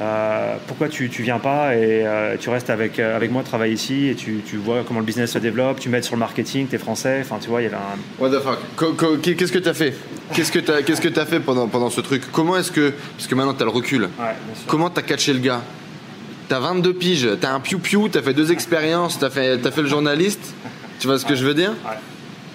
Euh, 0.00 0.56
pourquoi 0.66 0.88
tu, 0.88 1.08
tu 1.10 1.22
viens 1.22 1.38
pas 1.38 1.76
et 1.76 2.04
euh, 2.04 2.36
tu 2.36 2.50
restes 2.50 2.70
avec, 2.70 2.98
avec 2.98 3.30
moi, 3.30 3.42
travailler 3.44 3.74
ici 3.74 4.08
et 4.08 4.14
tu, 4.16 4.40
tu, 4.44 4.56
vois 4.56 4.82
comment 4.86 4.98
le 4.98 5.06
business 5.06 5.30
se 5.30 5.38
développe, 5.38 5.78
tu 5.78 5.90
m'aides 5.90 6.02
sur 6.02 6.16
le 6.16 6.20
marketing, 6.20 6.66
tu 6.66 6.74
es 6.74 6.78
français, 6.78 7.20
enfin 7.20 7.36
tu 7.40 7.48
vois, 7.48 7.60
il 7.60 7.64
y 7.64 7.66
avait 7.66 7.76
un... 7.76 7.98
What 8.18 8.30
the 8.30 8.42
fuck? 8.42 9.22
Qu'est-ce 9.22 9.52
que 9.52 9.58
tu 9.58 9.68
as 9.68 9.74
fait? 9.74 9.94
Qu'est-ce 10.34 10.50
que 10.50 10.58
tu 10.58 10.72
as, 10.72 10.82
qu'est-ce 10.82 11.00
que 11.00 11.20
as 11.20 11.26
fait 11.26 11.38
pendant, 11.38 11.68
pendant 11.68 11.90
ce 11.90 12.00
truc? 12.00 12.22
Comment 12.32 12.56
est-ce 12.56 12.72
que... 12.72 12.92
Parce 13.16 13.28
que 13.28 13.34
maintenant 13.34 13.54
tu 13.54 13.62
as 13.62 13.66
le 13.66 13.70
recul. 13.70 14.08
comment 14.66 14.90
tu 14.90 14.98
as 14.98 15.02
catché 15.02 15.32
le 15.32 15.38
gars? 15.38 15.62
T'as 16.48 16.58
22 16.58 16.94
piges, 16.94 17.28
t'as 17.40 17.52
un 17.52 17.60
piou-piou, 17.60 18.08
t'as 18.08 18.22
fait 18.22 18.34
deux 18.34 18.50
expériences, 18.50 19.18
t'as 19.18 19.30
fait, 19.30 19.64
as 19.64 19.70
fait 19.70 19.82
le 19.82 19.88
journaliste. 19.88 20.54
Tu 20.98 21.06
vois 21.06 21.18
ce 21.18 21.26
que 21.26 21.34
je 21.34 21.44
veux 21.44 21.54
dire? 21.54 21.72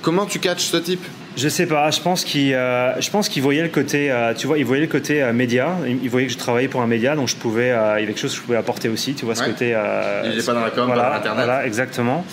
Comment 0.01 0.25
tu 0.25 0.39
catches 0.39 0.63
ce 0.63 0.77
type? 0.77 1.03
Je 1.37 1.49
sais 1.49 1.67
pas, 1.67 1.91
je 1.91 2.01
pense 2.01 2.23
qu'il 2.23 2.53
euh, 2.55 2.99
je 2.99 3.11
pense 3.11 3.29
qu'il 3.29 3.43
voyait 3.43 3.61
le 3.61 3.69
côté 3.69 4.09
euh, 4.09 4.33
tu 4.33 4.47
vois, 4.47 4.57
il 4.57 4.65
voyait 4.65 4.81
le 4.81 4.91
côté 4.91 5.21
euh, 5.21 5.33
média, 5.33 5.75
il, 5.85 6.09
voyait 6.09 6.25
que 6.25 6.33
je 6.33 6.37
travaillais 6.37 6.67
pour 6.67 6.81
un 6.81 6.87
média 6.87 7.15
donc 7.15 7.27
je 7.27 7.35
pouvais 7.35 7.67
il 7.67 7.69
y 7.69 7.73
avait 7.73 8.05
quelque 8.07 8.19
chose 8.19 8.31
que 8.31 8.37
je 8.37 8.41
pouvais 8.41 8.57
apporter 8.57 8.89
aussi, 8.89 9.13
tu 9.13 9.25
vois 9.25 9.35
ce 9.35 9.43
côté 9.43 9.75
il 10.25 10.35
n'est 10.35 10.43
pas 10.43 10.53
dans 10.53 10.61
la 10.61 10.71
com, 10.71 10.87
voilà, 10.87 11.03
pas 11.03 11.09
dans 11.09 11.15
internet. 11.17 11.45
Voilà, 11.45 11.65
exactement. 11.67 12.25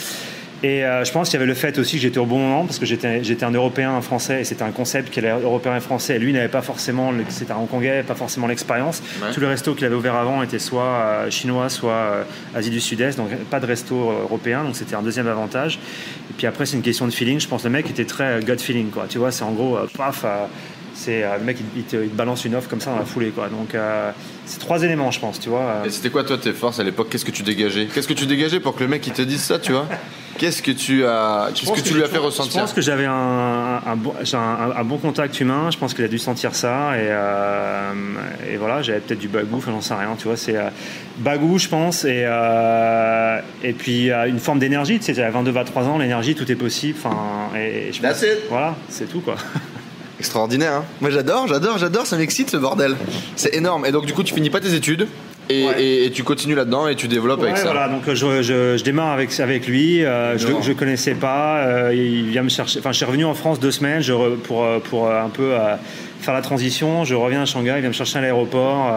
Et 0.62 0.84
euh, 0.84 1.04
je 1.04 1.12
pense 1.12 1.28
qu'il 1.28 1.34
y 1.34 1.42
avait 1.42 1.46
le 1.46 1.54
fait 1.54 1.78
aussi 1.78 1.96
que 1.96 2.02
j'étais 2.02 2.18
au 2.18 2.26
bon 2.26 2.38
moment 2.38 2.64
parce 2.64 2.78
que 2.78 2.86
j'étais 2.86 3.44
un 3.44 3.50
Européen, 3.50 3.96
un 3.96 4.00
Français 4.00 4.40
et 4.40 4.44
c'était 4.44 4.62
un 4.62 4.70
concept 4.70 5.10
qui 5.10 5.20
est 5.20 5.28
européen 5.28 5.76
et 5.76 5.80
français. 5.80 6.16
Et 6.16 6.18
lui 6.18 6.32
n'avait 6.32 6.48
pas 6.48 6.62
forcément, 6.62 7.12
c'était 7.28 7.52
un 7.52 7.56
Hongkongais, 7.56 8.02
pas 8.02 8.14
forcément 8.14 8.46
l'expérience. 8.46 9.02
Tous 9.32 9.40
les 9.40 9.46
restos 9.46 9.74
qu'il 9.74 9.84
avait 9.84 9.94
ouverts 9.94 10.14
avant 10.14 10.42
étaient 10.42 10.58
soit 10.58 10.84
euh, 10.84 11.30
chinois, 11.30 11.68
soit 11.68 11.92
euh, 11.92 12.24
Asie 12.54 12.70
du 12.70 12.80
Sud-Est, 12.80 13.16
donc 13.16 13.30
pas 13.50 13.60
de 13.60 13.66
resto 13.66 13.94
européen. 13.94 14.64
Donc 14.64 14.76
c'était 14.76 14.94
un 14.94 15.02
deuxième 15.02 15.28
avantage. 15.28 15.78
Et 16.30 16.34
puis 16.36 16.46
après 16.46 16.66
c'est 16.66 16.76
une 16.76 16.82
question 16.82 17.06
de 17.06 17.12
feeling. 17.12 17.40
Je 17.40 17.48
pense 17.48 17.62
que 17.62 17.68
le 17.68 17.72
mec 17.72 17.90
était 17.90 18.06
très 18.06 18.40
gut 18.40 18.58
feeling 18.58 18.90
quoi. 18.90 19.06
Tu 19.08 19.18
vois, 19.18 19.32
c'est 19.32 19.44
en 19.44 19.52
gros 19.52 19.78
paf 19.96 20.24
c'est 20.94 21.22
le 21.22 21.44
mec 21.44 21.58
il, 21.76 21.82
te, 21.82 21.96
balance 22.08 22.44
une 22.44 22.54
offre 22.54 22.68
comme 22.68 22.80
ça 22.80 22.90
dans 22.90 22.98
la 22.98 23.04
foulée 23.04 23.30
quoi 23.30 23.48
donc 23.48 23.76
c'est 24.46 24.58
trois 24.58 24.82
éléments 24.82 25.10
je 25.10 25.20
pense 25.20 25.40
tu 25.40 25.48
vois 25.48 25.82
et 25.84 25.90
c'était 25.90 26.10
quoi 26.10 26.24
toi 26.24 26.38
tes 26.38 26.52
forces 26.52 26.80
à 26.80 26.84
l'époque? 26.84 27.08
Qu'est-ce 27.10 27.24
que 27.24 27.30
tu 27.30 27.42
dégageais? 27.42 27.86
Qu'est-ce 27.86 28.08
que 28.08 28.14
tu 28.14 28.26
dégageais 28.26 28.60
pour 28.60 28.74
que 28.74 28.82
le 28.82 28.88
mec 28.88 29.06
il 29.06 29.12
te 29.12 29.22
dise 29.22 29.42
ça 29.42 29.58
tu 29.58 29.72
vois? 29.72 29.88
Qu'est-ce 30.38 30.62
que 30.62 30.72
tu 30.72 31.04
as, 31.04 31.50
qu'est-ce 31.54 31.70
que, 31.70 31.80
tu 31.80 31.94
lui 31.94 32.02
as 32.02 32.08
fait 32.08 32.18
ressentir? 32.18 32.54
Je 32.54 32.58
pense 32.58 32.72
que 32.72 32.80
j'avais 32.80 33.06
un, 33.06 33.80
bon, 33.96 34.12
un, 34.32 34.84
bon 34.84 34.98
contact 34.98 35.38
humain. 35.40 35.70
Je 35.70 35.78
pense 35.78 35.94
qu'il 35.94 36.04
a 36.04 36.08
dû 36.08 36.18
sentir 36.18 36.54
ça 36.54 36.96
et, 36.96 37.06
euh, 37.08 37.92
et 38.50 38.56
voilà, 38.56 38.82
j'avais 38.82 39.00
peut-être 39.00 39.20
du 39.20 39.28
bagou, 39.28 39.58
enfin 39.58 39.70
j'en 39.70 39.80
sais 39.80 39.94
rien. 39.94 40.16
Tu 40.18 40.26
vois, 40.26 40.36
c'est 40.36 40.56
euh, 40.56 40.70
bagou, 41.18 41.58
je 41.58 41.68
pense, 41.68 42.04
et 42.04 42.24
euh, 42.26 43.40
et 43.62 43.72
puis 43.72 44.10
une 44.10 44.40
forme 44.40 44.58
d'énergie. 44.58 44.98
Tu 44.98 45.04
sais, 45.04 45.14
j'avais 45.14 45.30
22, 45.30 45.52
23 45.52 45.84
ans, 45.84 45.98
l'énergie, 45.98 46.34
tout 46.34 46.50
est 46.50 46.56
possible. 46.56 46.98
Enfin, 47.02 47.56
et 47.56 47.92
je 47.92 48.00
pense, 48.02 48.24
voilà, 48.48 48.74
c'est 48.88 49.08
tout 49.08 49.20
quoi. 49.20 49.36
Extraordinaire. 50.24 50.72
Hein 50.72 50.84
Moi, 51.02 51.10
j'adore, 51.10 51.46
j'adore, 51.48 51.76
j'adore. 51.76 52.06
Ça 52.06 52.16
m'excite 52.16 52.48
ce 52.48 52.56
bordel. 52.56 52.96
C'est 53.36 53.54
énorme. 53.54 53.84
Et 53.84 53.92
donc, 53.92 54.06
du 54.06 54.14
coup, 54.14 54.22
tu 54.22 54.32
finis 54.32 54.48
pas 54.48 54.58
tes 54.58 54.72
études. 54.72 55.06
Et, 55.50 56.10
tu 56.14 56.24
continues 56.24 56.54
là-dedans 56.54 56.88
et 56.88 56.96
tu 56.96 57.08
développes 57.08 57.42
avec 57.42 57.58
ça. 57.58 57.64
Voilà, 57.64 57.88
donc 57.88 58.02
je, 58.08 58.40
je, 58.40 58.82
démarre 58.82 59.12
avec, 59.12 59.38
avec 59.38 59.66
lui. 59.66 60.02
Euh, 60.02 60.38
je 60.38 60.48
ne 60.48 60.74
connaissais 60.74 61.12
pas. 61.12 61.58
Euh, 61.58 61.94
il 61.94 62.30
vient 62.30 62.42
me 62.42 62.48
chercher. 62.48 62.78
Enfin, 62.78 62.92
je 62.92 62.96
suis 62.96 63.04
revenu 63.04 63.26
en 63.26 63.34
France 63.34 63.60
deux 63.60 63.70
semaines 63.70 64.00
je, 64.00 64.14
pour, 64.36 64.66
pour 64.84 65.10
un 65.10 65.28
peu 65.28 65.52
euh, 65.52 65.76
faire 66.22 66.32
la 66.32 66.40
transition. 66.40 67.04
Je 67.04 67.14
reviens 67.14 67.42
à 67.42 67.44
Shanghai. 67.44 67.74
Il 67.76 67.80
vient 67.80 67.90
me 67.90 67.92
chercher 67.92 68.16
à 68.16 68.22
l'aéroport 68.22 68.90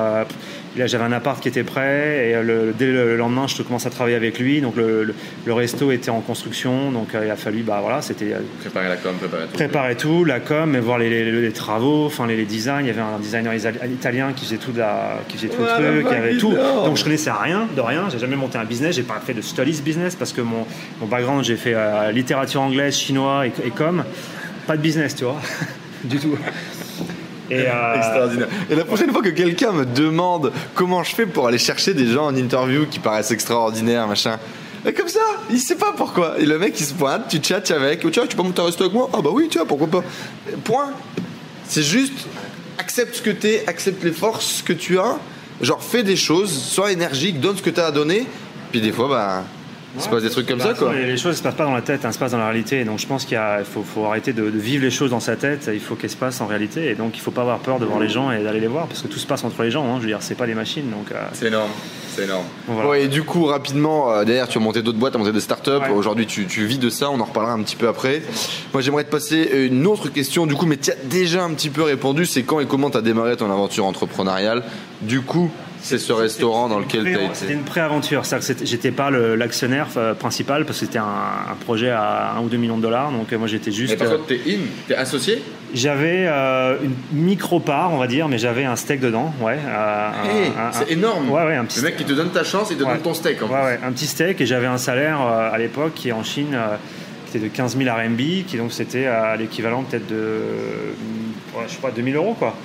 j'avais 0.86 1.04
un 1.04 1.12
appart 1.12 1.42
qui 1.42 1.48
était 1.48 1.64
prêt 1.64 2.30
et 2.30 2.36
euh, 2.36 2.72
dès 2.78 2.88
le 2.88 3.18
lendemain, 3.18 3.48
je 3.48 3.62
commence 3.64 3.86
à 3.86 3.90
travailler 3.90 4.16
avec 4.16 4.40
lui. 4.40 4.62
Donc 4.62 4.76
le, 4.76 5.14
resto 5.48 5.92
était 5.92 6.12
en 6.12 6.22
construction, 6.22 6.92
donc 6.92 7.16
euh, 7.16 7.26
il 7.26 7.32
a 7.32 7.36
fallu, 7.36 7.64
bah 7.64 7.80
voilà, 7.82 8.02
c'était 8.02 8.34
euh, 8.34 8.40
préparer 8.60 8.90
la 8.90 8.98
com, 8.98 9.16
préparer 9.18 9.46
tout, 9.48 9.54
préparer 9.54 9.96
tout, 9.96 10.26
la 10.26 10.40
com, 10.40 10.78
voir 10.78 11.00
les, 11.00 11.52
travaux, 11.52 12.06
enfin 12.06 12.28
les, 12.28 12.46
designs. 12.46 12.82
Il 12.82 12.88
y 12.88 12.90
avait 12.92 13.02
un 13.02 13.20
designer 13.20 13.54
italien 13.56 14.34
qui 14.36 14.46
faisait 14.46 14.58
tout, 14.58 14.72
la, 14.76 15.20
qui 15.28 15.38
faisait 15.38 15.50
tout 15.50 15.62
le 15.62 15.68
truc, 15.68 16.08
qui 16.08 16.14
avait 16.14 16.38
tout. 16.38 16.54
Donc 16.86 16.98
je 16.98 17.04
connaissais 17.04 17.32
rien, 17.32 17.68
de 17.76 17.82
rien. 17.82 18.10
J'ai 18.12 18.20
jamais 18.20 18.36
monté 18.36 18.58
un 18.58 18.66
business, 18.66 18.96
j'ai 18.96 19.04
pas 19.04 19.22
fait 19.26 19.34
de 19.34 19.42
studies 19.42 19.82
business 19.82 20.16
parce 20.16 20.34
que 20.34 20.42
mon, 20.42 20.66
mon 21.02 21.08
background, 21.08 21.44
j'ai 21.44 21.56
fait 21.56 21.76
littérature 22.12 22.62
anglaise, 22.62 22.96
chinois 22.96 23.48
et, 23.48 23.52
et 23.66 23.72
com, 23.72 24.04
pas 24.68 24.78
de 24.78 24.82
business, 24.82 25.16
tu 25.16 25.24
vois, 25.24 25.42
du 26.04 26.20
tout. 26.20 26.38
Euh, 27.52 27.96
extraordinaire. 27.96 28.48
Et 28.70 28.76
la 28.76 28.86
prochaine 28.86 29.12
fois 29.12 29.22
que 29.22 29.30
quelqu'un 29.30 29.72
me 29.72 29.86
demande 29.86 30.52
comment 30.76 31.04
je 31.04 31.16
fais 31.16 31.26
pour 31.26 31.48
aller 31.48 31.58
chercher 31.58 31.94
des 31.94 32.08
gens 32.08 32.26
en 32.26 32.36
interview 32.36 32.86
qui 32.86 33.00
paraissent 33.00 33.32
extraordinaires, 33.32 34.08
machin. 34.08 34.38
Et 34.86 34.94
comme 34.94 35.08
ça, 35.08 35.20
il 35.50 35.60
sait 35.60 35.76
pas 35.76 35.94
pourquoi. 35.96 36.40
Et 36.40 36.46
le 36.46 36.60
mec 36.60 36.80
il 36.80 36.86
se 36.86 36.94
pointe, 36.94 37.28
tu 37.28 37.40
chattes 37.42 37.72
avec, 37.72 38.02
oh, 38.06 38.10
tu 38.10 38.36
peux 38.36 38.44
monter 38.44 38.62
un 38.62 38.66
avec 38.66 38.94
moi? 38.94 39.10
Ah 39.14 39.22
bah 39.22 39.30
oui, 39.34 39.48
tu 39.50 39.58
vois, 39.58 39.68
pourquoi 39.68 39.88
pas. 39.88 40.04
Point. 40.64 40.92
C'est 41.68 41.84
juste, 41.84 42.14
accepte 42.78 43.16
ce 43.16 43.22
que 43.22 43.30
t'es, 43.30 43.64
accepte 43.68 44.04
les 44.04 44.12
forces 44.12 44.62
que 44.62 44.74
tu 44.74 45.00
as, 45.00 45.18
genre 45.62 45.84
fais 45.84 46.04
des 46.04 46.16
choses, 46.16 46.52
sois 46.52 46.92
énergique, 46.92 47.40
donne 47.40 47.58
ce 47.58 47.62
que 47.62 47.70
tu 47.70 47.82
as 47.82 47.88
à 47.88 47.92
donner, 47.92 48.26
puis 48.72 48.80
des 48.80 48.92
fois, 48.92 49.10
bah, 49.10 49.44
Il 49.96 50.02
se 50.02 50.10
passe 50.10 50.24
des 50.24 50.30
trucs 50.30 50.48
comme 50.48 50.60
ça, 50.60 50.74
quoi. 50.74 50.94
Les 50.94 51.18
choses 51.18 51.34
ne 51.34 51.38
se 51.38 51.44
passent 51.44 51.56
pas 51.56 51.66
dans 51.66 51.74
la 51.74 51.82
tête, 51.82 52.02
elles 52.04 52.14
se 52.14 52.20
passent 52.20 52.32
dans 52.32 52.38
la 52.38 52.50
réalité. 52.50 52.84
Donc 52.84 53.00
je 53.00 53.08
pense 53.08 53.26
qu'il 53.26 53.40
faut, 53.64 53.84
faut, 53.84 54.06
arrêter 54.06 54.34
de, 54.34 54.44
vivre 54.44 54.84
les 54.84 54.92
choses 54.92 55.12
dans 55.12 55.20
sa 55.20 55.36
tête. 55.36 55.70
Il 55.74 55.80
faut 55.80 55.96
qu'elles 55.96 56.10
se 56.10 56.18
passent 56.18 56.42
en 56.42 56.48
réalité. 56.48 56.92
Et 56.92 56.96
donc 56.96 57.16
il 57.16 57.20
ne 57.20 57.24
faut 57.24 57.32
pas 57.32 57.42
avoir 57.42 57.60
peur 57.60 57.80
de 57.80 57.86
voir 57.86 58.00
les 58.00 58.10
gens 58.10 58.32
et 58.32 58.44
d'aller 58.44 58.60
les 58.60 58.68
voir 58.68 58.88
parce 58.88 59.02
que 59.02 59.08
tout 59.08 59.20
se 59.20 59.26
passe 59.26 59.44
entre 59.44 59.64
les 59.64 59.72
gens. 59.72 59.86
Hein. 59.86 59.96
Je 59.98 60.02
veux 60.02 60.08
dire, 60.08 60.22
c'est 60.22 60.36
pas 60.36 60.46
des 60.46 60.54
machines. 60.54 60.90
Donc 60.90 61.12
euh. 61.12 61.16
c'est 61.34 61.48
énorme. 61.48 61.72
C'est 62.16 62.24
énorme. 62.24 62.46
et 62.96 63.08
du 63.08 63.24
coup, 63.24 63.46
rapidement, 63.46 64.12
euh, 64.12 64.24
derrière, 64.24 64.48
tu 64.48 64.58
as 64.58 64.62
monté 64.62 64.82
d'autres 64.82 64.98
boîtes, 64.98 65.14
tu 65.14 65.18
as 65.18 65.20
monté 65.20 65.32
des 65.32 65.40
startups. 65.40 65.90
Aujourd'hui, 65.94 66.26
tu, 66.26 66.46
tu, 66.46 66.66
vis 66.66 66.80
de 66.80 66.90
ça. 66.90 67.10
On 67.10 67.20
en 67.20 67.26
reparlera 67.26 67.54
un 67.54 67.62
petit 67.62 67.76
peu 67.76 67.88
après. 67.88 68.22
Moi, 68.74 68.82
j'aimerais 68.82 69.04
te 69.04 69.12
passer 69.12 69.68
une 69.70 69.86
autre 69.88 70.10
question. 70.10 70.46
Du 70.46 70.56
coup, 70.56 70.66
mais 70.66 70.78
tu 70.78 70.92
as 70.92 70.96
déjà 70.96 71.44
un 71.44 71.54
petit 71.54 71.70
peu 71.70 71.84
répondu. 71.84 72.26
C'est 72.26 72.44
quand 72.44 72.60
et 72.60 72.66
comment 72.66 72.90
tu 72.90 72.98
as 72.98 73.02
démarré 73.02 73.38
ton 73.38 73.52
aventure 73.52 73.86
entrepreneuriale? 73.86 74.64
Du 75.02 75.22
coup, 75.22 75.52
c'est 75.82 75.98
ce 75.98 76.14
restaurant 76.14 76.68
dans 76.68 76.80
lequel 76.80 77.04
tu 77.04 77.16
as 77.16 77.24
été 77.24 77.34
C'était 77.34 77.54
une 77.54 77.64
pré-aventure. 77.64 78.24
J'étais 78.64 78.92
pas 78.92 79.10
l'actionnaire 79.10 79.88
euh, 79.98 80.14
principal 80.14 80.66
parce 80.66 80.80
que 80.80 80.86
c'était 80.86 81.00
un, 81.00 81.56
projet 81.66 81.90
à 81.90 82.36
1 82.38 82.42
ou 82.42 82.50
2 82.50 82.58
millions 82.58 82.78
de 82.78 82.82
dollars. 82.82 83.12
Donc 83.12 83.32
euh, 83.32 83.38
moi 83.38 83.48
j'étais 83.48 83.72
juste. 83.72 83.94
Et 83.94 83.98
toi, 83.98 84.18
t'es 84.28 84.40
in 84.48 84.60
T'es 84.88 84.96
associé? 84.96 85.42
J'avais 85.74 86.26
euh, 86.28 86.78
une 86.82 86.96
micro-part, 87.12 87.92
on 87.94 87.98
va 87.98 88.08
dire, 88.08 88.28
mais 88.28 88.38
j'avais 88.38 88.64
un 88.64 88.76
steak 88.76 89.00
dedans. 89.00 89.34
Ouais. 89.42 89.58
c'est 90.72 90.92
énorme. 90.92 91.30
Ouais, 91.30 91.46
ouais, 91.46 91.56
un 91.56 91.66
petit 91.66 91.80
Le 91.80 91.86
mec 91.86 91.98
qui 91.98 92.06
te 92.06 92.14
donne 92.14 92.32
ta 92.32 92.44
chance, 92.44 92.70
il 92.72 92.78
te 92.78 92.84
donne 92.84 93.00
ton 93.00 93.14
steak. 93.14 93.42
En 93.44 93.48
ouais, 93.48 93.54
ouais, 93.54 93.80
un 93.84 93.92
petit 93.92 94.08
steak 94.08 94.40
et 94.42 94.46
j'avais 94.46 94.68
un 94.68 94.78
salaire 94.78 95.22
à 95.22 95.58
l'époque 95.58 95.94
qui 95.96 96.10
est 96.10 96.14
en 96.14 96.24
Chine. 96.24 96.58
qui 97.32 97.38
était 97.38 97.48
de 97.48 97.54
15 97.54 97.78
000 97.78 97.94
RMB, 97.94 98.46
qui 98.48 98.58
donc 98.58 98.72
c'était 98.72 99.06
à 99.06 99.36
l'équivalent 99.36 99.84
peut-être 99.84 100.08
de, 100.08 100.40
je 101.68 101.74
sais 101.74 101.82
pas, 101.82 101.92
2000 101.92 102.16
euros 102.16 102.36
quoi. 102.38 102.56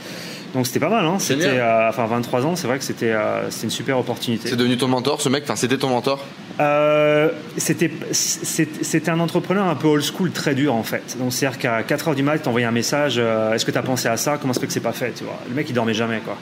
Donc 0.55 0.67
c'était 0.67 0.81
pas 0.81 0.91
mal, 0.91 1.07
hein. 1.07 1.17
C'était, 1.19 1.47
euh, 1.47 1.89
enfin 1.89 2.07
23 2.07 2.45
ans, 2.45 2.57
c'est 2.57 2.67
vrai 2.67 2.79
que 2.79 2.85
c'était, 2.85 3.13
euh, 3.13 3.49
une 3.63 3.71
super 3.71 3.99
opportunité. 3.99 4.49
C'est 4.51 4.57
devenu 4.57 4.77
ton 4.77 4.89
mentor, 4.89 5.21
ce 5.21 5.29
mec? 5.29 5.45
Enfin, 5.45 5.57
c'était 5.57 5.79
ton 5.79 5.89
mentor? 5.89 6.23
Euh, 6.61 7.31
c'était, 7.57 7.91
c'était 8.13 9.11
un 9.11 9.21
entrepreneur 9.21 9.67
un 9.67 9.75
peu 9.75 9.89
old 9.89 10.05
school, 10.05 10.31
très 10.31 10.55
dur 10.55 10.75
en 10.75 10.83
fait. 10.83 11.17
Donc 11.19 11.33
c'est-à-dire 11.33 11.59
qu'à 11.59 11.83
4 11.83 12.11
h 12.11 12.15
du 12.15 12.23
mat, 12.23 12.39
t'envoyais 12.39 12.67
un 12.67 12.73
message. 12.73 13.19
Est-ce 13.19 13.65
que 13.65 13.71
tu 13.71 13.79
as 13.79 13.83
pensé 13.83 14.09
à 14.09 14.17
ça? 14.19 14.37
Comment 14.37 14.53
se 14.53 14.61
fait 14.61 14.67
que 14.67 14.73
c'est 14.73 14.81
pas 14.81 14.93
fait? 14.93 15.13
Tu 15.13 15.25
vois? 15.25 15.39
Le 15.49 15.55
mec, 15.55 15.67
il 15.69 15.73
dormait 15.73 15.95
jamais, 15.95 16.19
quoi. 16.19 16.37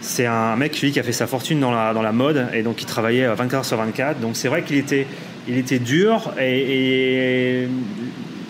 C'est 0.00 0.26
un 0.26 0.54
mec 0.56 0.80
lui, 0.80 0.92
qui 0.92 1.00
a 1.00 1.02
fait 1.02 1.12
sa 1.12 1.26
fortune 1.26 1.58
dans 1.58 1.72
la, 1.72 1.92
dans 1.92 2.02
la 2.02 2.12
mode 2.12 2.48
et 2.54 2.62
donc 2.62 2.80
il 2.82 2.86
travaillait 2.86 3.26
24 3.26 3.64
h 3.64 3.66
sur 3.66 3.76
24. 3.78 4.20
Donc 4.20 4.36
c'est 4.36 4.48
vrai 4.48 4.62
qu'il 4.62 4.76
était, 4.76 5.06
il 5.48 5.56
était 5.56 5.78
dur 5.78 6.32
et, 6.38 7.62
et 7.62 7.68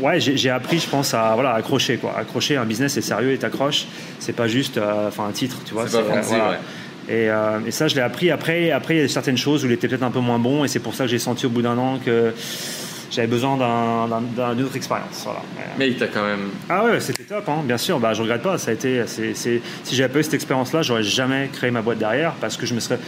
ouais, 0.00 0.20
j'ai 0.20 0.50
appris, 0.50 0.78
je 0.78 0.88
pense, 0.88 1.14
à 1.14 1.32
voilà, 1.34 1.54
accrocher 1.54 1.96
quoi. 1.96 2.16
Accrocher 2.16 2.56
un 2.56 2.64
business, 2.64 2.94
c'est 2.94 3.02
sérieux 3.02 3.32
et 3.32 3.38
t'accroches. 3.38 3.86
C'est 4.18 4.34
pas 4.34 4.48
juste, 4.48 4.78
euh, 4.78 5.08
enfin, 5.08 5.26
un 5.28 5.32
titre, 5.32 5.58
tu 5.64 5.74
vois. 5.74 5.88
C'est 5.88 6.02
pas 6.02 6.58
et, 7.08 7.30
euh, 7.30 7.60
et, 7.66 7.70
ça, 7.70 7.88
je 7.88 7.94
l'ai 7.94 8.02
appris. 8.02 8.30
Après, 8.30 8.70
après, 8.70 8.96
il 8.96 9.00
y 9.00 9.04
a 9.04 9.08
certaines 9.08 9.38
choses 9.38 9.64
où 9.64 9.66
il 9.66 9.72
était 9.72 9.88
peut-être 9.88 10.02
un 10.02 10.10
peu 10.10 10.20
moins 10.20 10.38
bon, 10.38 10.64
et 10.64 10.68
c'est 10.68 10.78
pour 10.78 10.94
ça 10.94 11.04
que 11.04 11.10
j'ai 11.10 11.18
senti 11.18 11.46
au 11.46 11.48
bout 11.48 11.62
d'un 11.62 11.78
an 11.78 11.98
que 12.04 12.34
j'avais 13.10 13.26
besoin 13.28 13.56
d'une 13.56 14.64
autre 14.64 14.76
expérience. 14.76 15.22
Voilà. 15.24 15.40
Mais 15.78 15.88
il 15.88 15.96
t'a 15.96 16.08
quand 16.08 16.22
même. 16.22 16.50
Ah 16.68 16.84
ouais, 16.84 17.00
c'était 17.00 17.22
top, 17.22 17.48
hein, 17.48 17.62
bien 17.64 17.78
sûr. 17.78 17.98
Bah, 17.98 18.12
je 18.12 18.20
regrette 18.20 18.42
pas. 18.42 18.58
Ça 18.58 18.72
a 18.72 18.74
été, 18.74 19.02
si 19.06 19.60
j'avais 19.92 20.12
pas 20.12 20.18
eu 20.18 20.22
cette 20.22 20.34
expérience-là, 20.34 20.82
j'aurais 20.82 21.02
jamais 21.02 21.48
créé 21.50 21.70
ma 21.70 21.80
boîte 21.80 21.98
derrière 21.98 22.34
parce 22.40 22.58
que 22.58 22.66
je 22.66 22.74
me 22.74 22.80
serais 22.80 22.98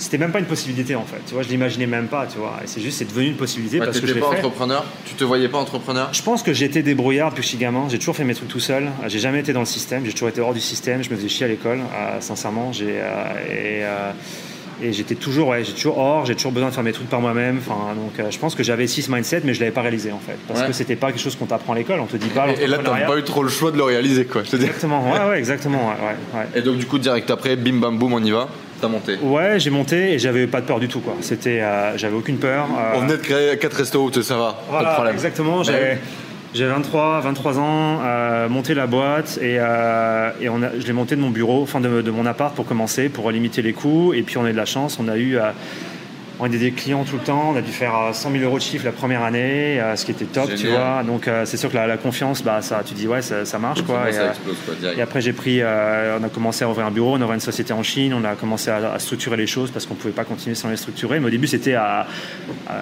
c'était 0.00 0.18
même 0.18 0.32
pas 0.32 0.38
une 0.38 0.46
possibilité 0.46 0.96
en 0.96 1.04
fait. 1.04 1.20
Tu 1.26 1.34
vois, 1.34 1.42
je 1.42 1.48
l'imaginais 1.48 1.86
même 1.86 2.08
pas, 2.08 2.26
tu 2.26 2.38
vois. 2.38 2.58
Et 2.64 2.66
c'est 2.66 2.80
juste, 2.80 2.98
c'est 2.98 3.04
devenu 3.04 3.26
une 3.28 3.36
possibilité 3.36 3.78
parce 3.78 4.00
que 4.00 4.06
je 4.06 4.14
pas 4.14 4.28
entrepreneur? 4.28 4.84
Tu 5.04 5.14
te 5.14 5.24
voyais 5.24 5.48
pas 5.48 5.58
entrepreneur? 5.58 6.08
Je 6.12 6.22
pense 6.22 6.42
que 6.42 6.54
j'étais 6.54 6.82
débrouillard 6.82 7.30
depuis 7.30 7.40
que 7.40 7.44
je 7.44 7.48
suis 7.50 7.58
gamin. 7.58 7.86
J'ai 7.88 7.98
toujours 7.98 8.16
fait 8.16 8.24
mes 8.24 8.34
trucs 8.34 8.48
tout 8.48 8.60
seul. 8.60 8.88
J'ai 9.06 9.18
jamais 9.18 9.40
été 9.40 9.52
dans 9.52 9.60
le 9.60 9.66
système. 9.66 10.04
J'ai 10.06 10.12
toujours 10.12 10.30
été 10.30 10.40
hors 10.40 10.54
du 10.54 10.60
système. 10.60 11.02
Je 11.02 11.10
me 11.10 11.16
faisais 11.16 11.28
chier 11.28 11.44
à 11.44 11.48
l'école, 11.48 11.80
euh, 11.80 12.20
sincèrement. 12.20 12.72
J'ai 12.72 12.98
euh, 12.98 13.24
et 13.50 13.84
euh, 13.84 14.12
et 14.82 14.94
j'étais 14.94 15.14
toujours, 15.14 15.48
ouais, 15.48 15.62
j'ai 15.62 15.74
toujours 15.74 15.98
hors, 15.98 16.24
j'ai 16.24 16.34
toujours 16.34 16.52
besoin 16.52 16.70
de 16.70 16.74
faire 16.74 16.82
mes 16.82 16.92
trucs 16.92 17.10
par 17.10 17.20
moi-même. 17.20 17.58
Enfin, 17.58 17.94
donc, 17.94 18.30
je 18.30 18.38
pense 18.38 18.54
que 18.54 18.62
j'avais 18.62 18.86
six 18.86 19.10
mindset, 19.10 19.42
mais 19.44 19.52
je 19.52 19.60
l'avais 19.60 19.72
pas 19.72 19.82
réalisé 19.82 20.10
en 20.10 20.18
fait, 20.18 20.38
parce 20.48 20.62
que 20.62 20.72
c'était 20.72 20.96
pas 20.96 21.08
quelque 21.08 21.20
chose 21.20 21.36
qu'on 21.36 21.44
t'apprend 21.44 21.74
à 21.74 21.76
l'école. 21.76 22.00
On 22.00 22.06
te 22.06 22.16
dit 22.16 22.30
pas. 22.30 22.48
Et, 22.48 22.66
là, 22.66 22.78
t'as 22.82 23.06
pas 23.06 23.18
eu 23.18 23.22
trop 23.22 23.42
le 23.42 23.50
choix 23.50 23.72
de 23.72 23.76
le 23.76 23.82
réaliser, 23.82 24.24
quoi. 24.24 24.40
exactement. 24.40 25.12
Ouais, 25.12 25.28
ouais, 25.28 25.38
exactement. 25.38 25.88
Ouais, 25.88 26.38
ouais, 26.38 26.46
Et 26.54 26.62
donc, 26.62 26.78
du 26.78 26.86
coup, 26.86 26.98
direct 26.98 27.30
après, 27.30 27.56
bim 27.56 27.78
bam 27.78 27.98
boum, 27.98 28.14
on 28.14 28.24
y 28.24 28.30
va. 28.30 28.48
T'as 28.80 28.88
monté 28.88 29.16
Ouais, 29.22 29.58
j'ai 29.60 29.70
monté 29.70 30.14
et 30.14 30.18
j'avais 30.18 30.46
pas 30.46 30.60
de 30.60 30.66
peur 30.66 30.80
du 30.80 30.88
tout. 30.88 31.00
Quoi. 31.00 31.14
C'était, 31.20 31.60
euh, 31.60 31.96
j'avais 31.98 32.16
aucune 32.16 32.38
peur. 32.38 32.66
Euh. 32.66 32.96
On 32.96 33.00
venait 33.00 33.16
de 33.16 33.22
créer 33.22 33.58
4 33.58 33.76
restos, 33.76 34.22
ça 34.22 34.36
va. 34.36 34.62
Voilà, 34.68 34.84
pas 34.84 34.90
de 34.90 34.94
problème. 34.94 35.14
Exactement. 35.14 35.62
J'ai, 35.62 35.98
j'ai 36.54 36.66
23, 36.66 37.20
23 37.20 37.58
ans, 37.58 38.00
euh, 38.02 38.48
monté 38.48 38.74
la 38.74 38.86
boîte 38.86 39.38
et, 39.42 39.56
euh, 39.58 40.30
et 40.40 40.48
on 40.48 40.62
a, 40.62 40.70
je 40.78 40.86
l'ai 40.86 40.92
monté 40.92 41.14
de 41.14 41.20
mon 41.20 41.30
bureau, 41.30 41.62
enfin 41.62 41.80
de, 41.80 42.00
de, 42.00 42.10
mon 42.10 42.24
appart 42.26 42.54
pour 42.54 42.64
commencer, 42.64 43.08
pour 43.08 43.30
limiter 43.30 43.60
les 43.60 43.72
coûts. 43.72 44.14
Et 44.14 44.22
puis 44.22 44.38
on 44.38 44.44
a 44.44 44.48
eu 44.50 44.52
de 44.52 44.56
la 44.56 44.64
chance, 44.64 44.98
on 44.98 45.08
a 45.08 45.18
eu 45.18 45.38
on 46.40 46.44
a 46.44 46.48
des 46.48 46.72
clients 46.72 47.04
tout 47.04 47.16
le 47.16 47.22
temps. 47.22 47.50
On 47.52 47.56
a 47.56 47.60
dû 47.60 47.70
faire 47.70 48.10
100 48.12 48.28
euh, 48.28 48.32
000 48.32 48.44
euros 48.44 48.58
de 48.58 48.62
chiffre 48.62 48.84
la 48.84 48.92
première 48.92 49.22
année, 49.22 49.80
euh, 49.80 49.94
ce 49.94 50.04
qui 50.04 50.10
était 50.10 50.24
top, 50.24 50.50
tu 50.56 50.68
vois. 50.68 51.02
Donc 51.02 51.28
euh, 51.28 51.44
c'est 51.44 51.56
sûr 51.56 51.70
que 51.70 51.76
la, 51.76 51.96
confiance, 51.96 52.42
bah 52.42 52.62
ça, 52.62 52.82
tu 52.84 52.94
dis 52.94 53.06
ouais, 53.06 53.20
ça, 53.22 53.58
marche 53.58 53.82
quoi. 53.82 54.06
Et, 54.96 55.02
après 55.02 55.20
j'ai 55.20 55.32
pris, 55.32 55.62
on 55.62 56.24
a 56.24 56.28
commencé 56.32 56.64
à 56.64 56.68
ouvrir 56.68 56.86
un 56.86 56.90
bureau, 56.90 57.12
on 57.12 57.20
a 57.20 57.24
ouvert 57.24 57.34
une 57.34 57.40
société 57.40 57.72
en 57.72 57.82
Chine, 57.82 58.14
on 58.14 58.24
a 58.24 58.34
commencé 58.34 58.70
à, 58.70 58.98
structurer 58.98 59.36
les 59.36 59.46
choses 59.46 59.70
parce 59.70 59.86
qu'on 59.86 59.94
pouvait 59.94 60.14
pas 60.14 60.24
continuer 60.24 60.54
sans 60.54 60.70
les 60.70 60.76
structurer. 60.76 61.20
Mais 61.20 61.26
au 61.26 61.30
début 61.30 61.46
c'était 61.46 61.74
à, 61.74 62.06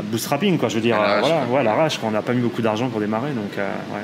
bootstrapping 0.05 0.59
quoi, 0.59 0.69
je 0.69 0.77
veux 0.77 0.81
dire, 0.81 0.97
voilà, 0.97 1.47
ouais, 1.51 1.65
l'arrache. 1.65 1.99
On 2.03 2.11
n'a 2.11 2.23
pas 2.23 2.33
mis 2.33 2.43
beaucoup 2.43 2.63
d'argent 2.63 2.89
pour 2.89 3.01
démarrer, 3.01 3.31
donc 3.31 3.57
ouais 3.57 4.03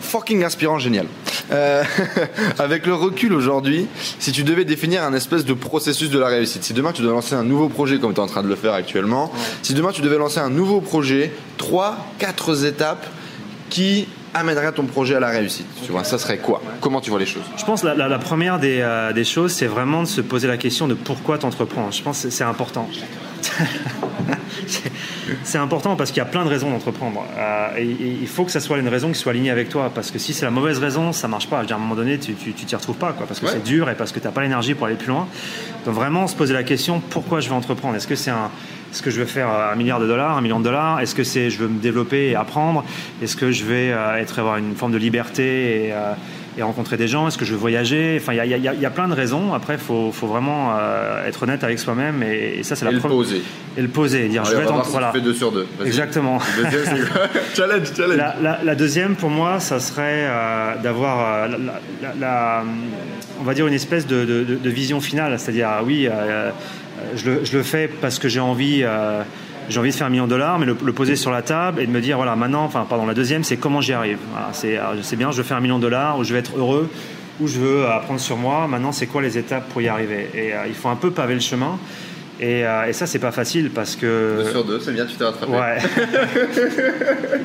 fucking 0.00 0.44
inspirant, 0.44 0.78
génial. 0.78 1.06
Euh, 1.50 1.84
avec 2.58 2.86
le 2.86 2.94
recul 2.94 3.32
aujourd'hui, 3.32 3.86
si 4.18 4.32
tu 4.32 4.42
devais 4.42 4.64
définir 4.64 5.02
un 5.02 5.14
espèce 5.14 5.44
de 5.44 5.52
processus 5.52 6.10
de 6.10 6.18
la 6.18 6.26
réussite, 6.26 6.64
si 6.64 6.72
demain 6.72 6.92
tu 6.92 7.02
devais 7.02 7.14
lancer 7.14 7.34
un 7.34 7.44
nouveau 7.44 7.68
projet 7.68 7.98
comme 7.98 8.14
tu 8.14 8.20
es 8.20 8.22
en 8.22 8.26
train 8.26 8.42
de 8.42 8.48
le 8.48 8.56
faire 8.56 8.74
actuellement, 8.74 9.32
si 9.62 9.74
demain 9.74 9.92
tu 9.92 10.02
devais 10.02 10.18
lancer 10.18 10.40
un 10.40 10.50
nouveau 10.50 10.80
projet, 10.80 11.32
trois, 11.56 11.96
quatre 12.18 12.64
étapes 12.64 13.06
qui 13.70 14.08
amèneraient 14.34 14.72
ton 14.72 14.84
projet 14.84 15.14
à 15.14 15.20
la 15.20 15.28
réussite 15.28 15.66
Tu 15.84 15.92
vois, 15.92 16.04
ça 16.04 16.18
serait 16.18 16.38
quoi? 16.38 16.62
Comment 16.80 17.00
tu 17.00 17.10
vois 17.10 17.18
les 17.18 17.26
choses? 17.26 17.44
Je 17.56 17.64
pense 17.64 17.82
que 17.82 17.86
la, 17.86 18.18
première 18.18 18.58
des, 18.58 18.80
euh, 18.80 19.12
des 19.12 19.24
choses, 19.24 19.52
c'est 19.52 19.66
vraiment 19.66 20.02
de 20.02 20.08
se 20.08 20.20
poser 20.20 20.46
la 20.46 20.58
question 20.58 20.86
de 20.88 20.94
pourquoi 20.94 21.38
tu 21.38 21.46
entreprends. 21.46 21.90
Je 21.90 22.02
pense 22.02 22.22
que 22.22 22.30
c'est 22.30 22.44
important. 22.44 22.88
c'est 25.42 25.58
important 25.58 25.96
parce 25.96 26.10
qu'il 26.10 26.18
y 26.18 26.26
a 26.26 26.28
plein 26.28 26.44
de 26.44 26.48
raisons 26.48 26.70
d'entreprendre. 26.70 27.24
Euh, 27.36 27.76
et, 27.78 27.84
il 27.84 28.28
faut 28.28 28.44
que 28.44 28.50
ça 28.50 28.60
soit 28.60 28.78
une 28.78 28.88
raison 28.88 29.08
qui 29.08 29.18
soit 29.18 29.32
alignée 29.32 29.50
avec 29.50 29.68
toi. 29.68 29.90
Parce 29.94 30.10
que 30.10 30.18
si 30.18 30.34
c'est 30.34 30.44
la 30.44 30.50
mauvaise 30.50 30.78
raison, 30.78 31.12
ça 31.12 31.28
marche 31.28 31.48
pas. 31.48 31.60
à 31.60 31.74
un 31.74 31.78
moment 31.78 31.94
donné, 31.94 32.18
tu 32.18 32.34
t'y 32.34 32.76
retrouves 32.76 32.96
pas. 32.96 33.12
Quoi, 33.12 33.26
parce 33.26 33.40
que 33.40 33.46
c'est 33.46 33.62
dur 33.62 33.88
et 33.90 33.94
parce 33.94 34.12
que 34.12 34.20
tu 34.20 34.26
n'as 34.26 34.32
pas 34.32 34.42
l'énergie 34.42 34.74
pour 34.74 34.86
aller 34.86 34.96
plus 34.96 35.08
loin. 35.08 35.28
Donc 35.84 35.94
vraiment 35.94 36.26
se 36.26 36.36
poser 36.36 36.54
la 36.54 36.64
question 36.64 37.00
pourquoi 37.10 37.40
je 37.40 37.48
vais 37.48 37.54
entreprendre? 37.54 37.96
Est-ce 37.96 38.08
que 38.08 38.16
c'est 38.16 38.30
un. 38.30 38.50
Est-ce 38.92 39.02
que 39.02 39.10
je 39.10 39.20
veux 39.20 39.26
faire 39.26 39.50
un 39.50 39.74
milliard 39.74 40.00
de 40.00 40.06
dollars, 40.06 40.38
un 40.38 40.40
million 40.40 40.58
de 40.58 40.64
dollars? 40.64 41.00
Est-ce 41.00 41.14
que 41.14 41.24
c'est 41.24 41.50
je 41.50 41.58
veux 41.58 41.68
me 41.68 41.80
développer 41.80 42.28
et 42.28 42.34
apprendre? 42.34 42.84
Est-ce 43.20 43.36
que 43.36 43.50
je 43.50 43.64
vais 43.64 43.92
euh, 43.92 44.16
être 44.16 44.38
avoir 44.38 44.56
une 44.56 44.74
forme 44.74 44.92
de 44.92 44.96
liberté 44.96 45.86
et, 45.86 45.92
euh, 45.92 46.12
et 46.56 46.62
rencontrer 46.62 46.96
des 46.96 47.08
gens 47.08 47.28
Est-ce 47.28 47.38
que 47.38 47.44
je 47.44 47.52
veux 47.52 47.58
voyager? 47.58 48.18
Enfin, 48.20 48.32
il 48.32 48.50
y, 48.50 48.60
y, 48.60 48.86
a 48.86 48.90
plein 48.90 49.08
de 49.08 49.12
raisons. 49.12 49.52
Après, 49.52 49.74
il 49.74 49.80
faut, 49.80 50.10
faut, 50.12 50.26
vraiment 50.26 50.74
euh, 50.76 51.26
être 51.26 51.42
honnête 51.42 51.62
avec 51.64 51.78
soi-même 51.78 52.22
et, 52.22 52.62
ça, 52.62 52.76
c'est 52.76 52.84
la 52.84 52.92
Et 52.92 52.94
le 52.94 53.00
poser. 53.00 53.42
Et 53.76 53.82
le 53.82 53.88
poser, 53.88 54.28
dire 54.28 54.44
je 54.44 54.54
vais 54.54 54.62
être 54.62 54.72
voilà. 54.88 55.10
Tu 55.12 55.18
fais 55.18 55.24
deux 55.24 55.34
sur 55.34 55.52
deux. 55.52 55.66
Exactement. 55.84 56.38
challenge, 57.54 57.94
challenge. 57.94 58.16
La, 58.16 58.60
la, 58.62 58.74
deuxième, 58.74 59.16
pour 59.16 59.30
moi, 59.30 59.60
ça 59.60 59.80
serait 59.80 60.26
euh, 60.26 60.76
d'avoir 60.82 61.50
euh, 61.50 61.56
la, 62.18 62.64
on 63.40 63.44
va 63.44 63.54
dire 63.54 63.66
une 63.66 63.74
espèce 63.74 64.06
de, 64.06 64.24
de, 64.24 64.44
de 64.44 64.70
vision 64.70 65.00
finale, 65.00 65.38
c'est-à-dire 65.38 65.68
ah 65.70 65.82
oui, 65.84 66.08
je 67.14 67.30
le, 67.30 67.44
je, 67.44 67.56
le, 67.56 67.62
fais 67.62 67.88
parce 67.88 68.18
que 68.18 68.28
j'ai 68.28 68.40
envie 68.40 68.82
j'ai 69.68 69.80
envie 69.80 69.90
de 69.90 69.94
faire 69.94 70.06
un 70.06 70.10
million 70.10 70.26
de 70.26 70.30
dollars, 70.30 70.58
mais 70.58 70.66
le, 70.66 70.74
poser 70.74 71.16
sur 71.16 71.30
la 71.30 71.42
table 71.42 71.80
et 71.80 71.86
de 71.86 71.90
me 71.90 72.00
dire, 72.00 72.16
voilà, 72.16 72.36
maintenant, 72.36 72.64
enfin, 72.64 72.86
pardon, 72.88 73.06
la 73.06 73.14
deuxième, 73.14 73.44
c'est 73.44 73.56
comment 73.56 73.80
j'y 73.80 73.92
arrive. 73.92 74.18
Voilà, 74.32 74.52
c'est, 74.52 75.16
bien, 75.16 75.30
je 75.30 75.38
veux 75.38 75.42
faire 75.42 75.56
un 75.56 75.60
million 75.60 75.78
de 75.78 75.82
dollars, 75.82 76.18
ou 76.18 76.24
je 76.24 76.32
veux 76.32 76.38
être 76.38 76.56
heureux, 76.56 76.88
ou 77.40 77.48
je 77.48 77.58
veux 77.58 77.86
apprendre 77.86 78.20
sur 78.20 78.36
moi. 78.36 78.66
Maintenant, 78.66 78.92
c'est 78.92 79.06
quoi 79.06 79.22
les 79.22 79.38
étapes 79.38 79.68
pour 79.68 79.82
y 79.82 79.88
arriver? 79.88 80.30
Et 80.34 80.54
euh, 80.54 80.66
il 80.68 80.74
faut 80.74 80.88
un 80.88 80.96
peu 80.96 81.10
paver 81.10 81.34
le 81.34 81.40
chemin. 81.40 81.78
Et, 82.38 82.66
euh, 82.66 82.86
et, 82.86 82.92
ça, 82.92 83.06
c'est 83.06 83.18
pas 83.18 83.32
facile 83.32 83.70
parce 83.70 83.96
que. 83.96 84.42
Deux 84.42 84.50
sur 84.50 84.64
deux, 84.64 84.78
c'est 84.80 84.92
bien, 84.92 85.06
tu 85.06 85.16
t'es 85.16 85.24
rattrapé. 85.24 85.52
Ouais. 85.52 85.78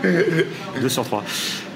deux 0.81 0.89
sur 0.89 1.05
trois. 1.05 1.23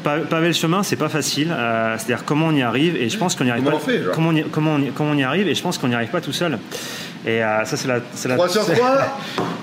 Paver 0.04 0.48
le 0.48 0.54
chemin, 0.54 0.84
c'est 0.84 0.98
pas 0.98 1.10
facile. 1.10 1.50
Euh, 1.52 1.96
c'est-à-dire 1.98 2.26
comment 2.26 2.48
on 2.48 2.56
y 2.56 2.62
arrive. 2.62 2.98
Et 2.98 3.10
je 3.10 3.18
pense 3.18 3.36
qu'on 3.36 3.46
y 3.46 3.50
arrive 3.50 3.64
comment 3.64 3.78
pas. 3.78 3.84
On 3.84 3.88
fait, 3.88 4.02
comment, 4.14 4.30
on 4.30 4.36
y, 4.36 4.44
comment, 4.44 4.76
on 4.76 4.92
comment 4.94 5.12
on 5.12 5.18
y 5.18 5.24
arrive. 5.24 5.48
Et 5.48 5.56
je 5.56 5.64
pense 5.64 5.78
qu'on 5.78 5.88
n'y 5.88 5.96
arrive 5.96 6.10
pas 6.10 6.22
tout 6.22 6.34
seul. 6.34 6.60
Et 7.26 7.44
euh, 7.44 7.66
ça, 7.66 7.76
c'est 7.76 7.88
la, 7.88 8.00
c'est 8.14 8.28
la. 8.28 8.36
3 8.36 8.50
sur 8.50 8.66
3 8.66 8.76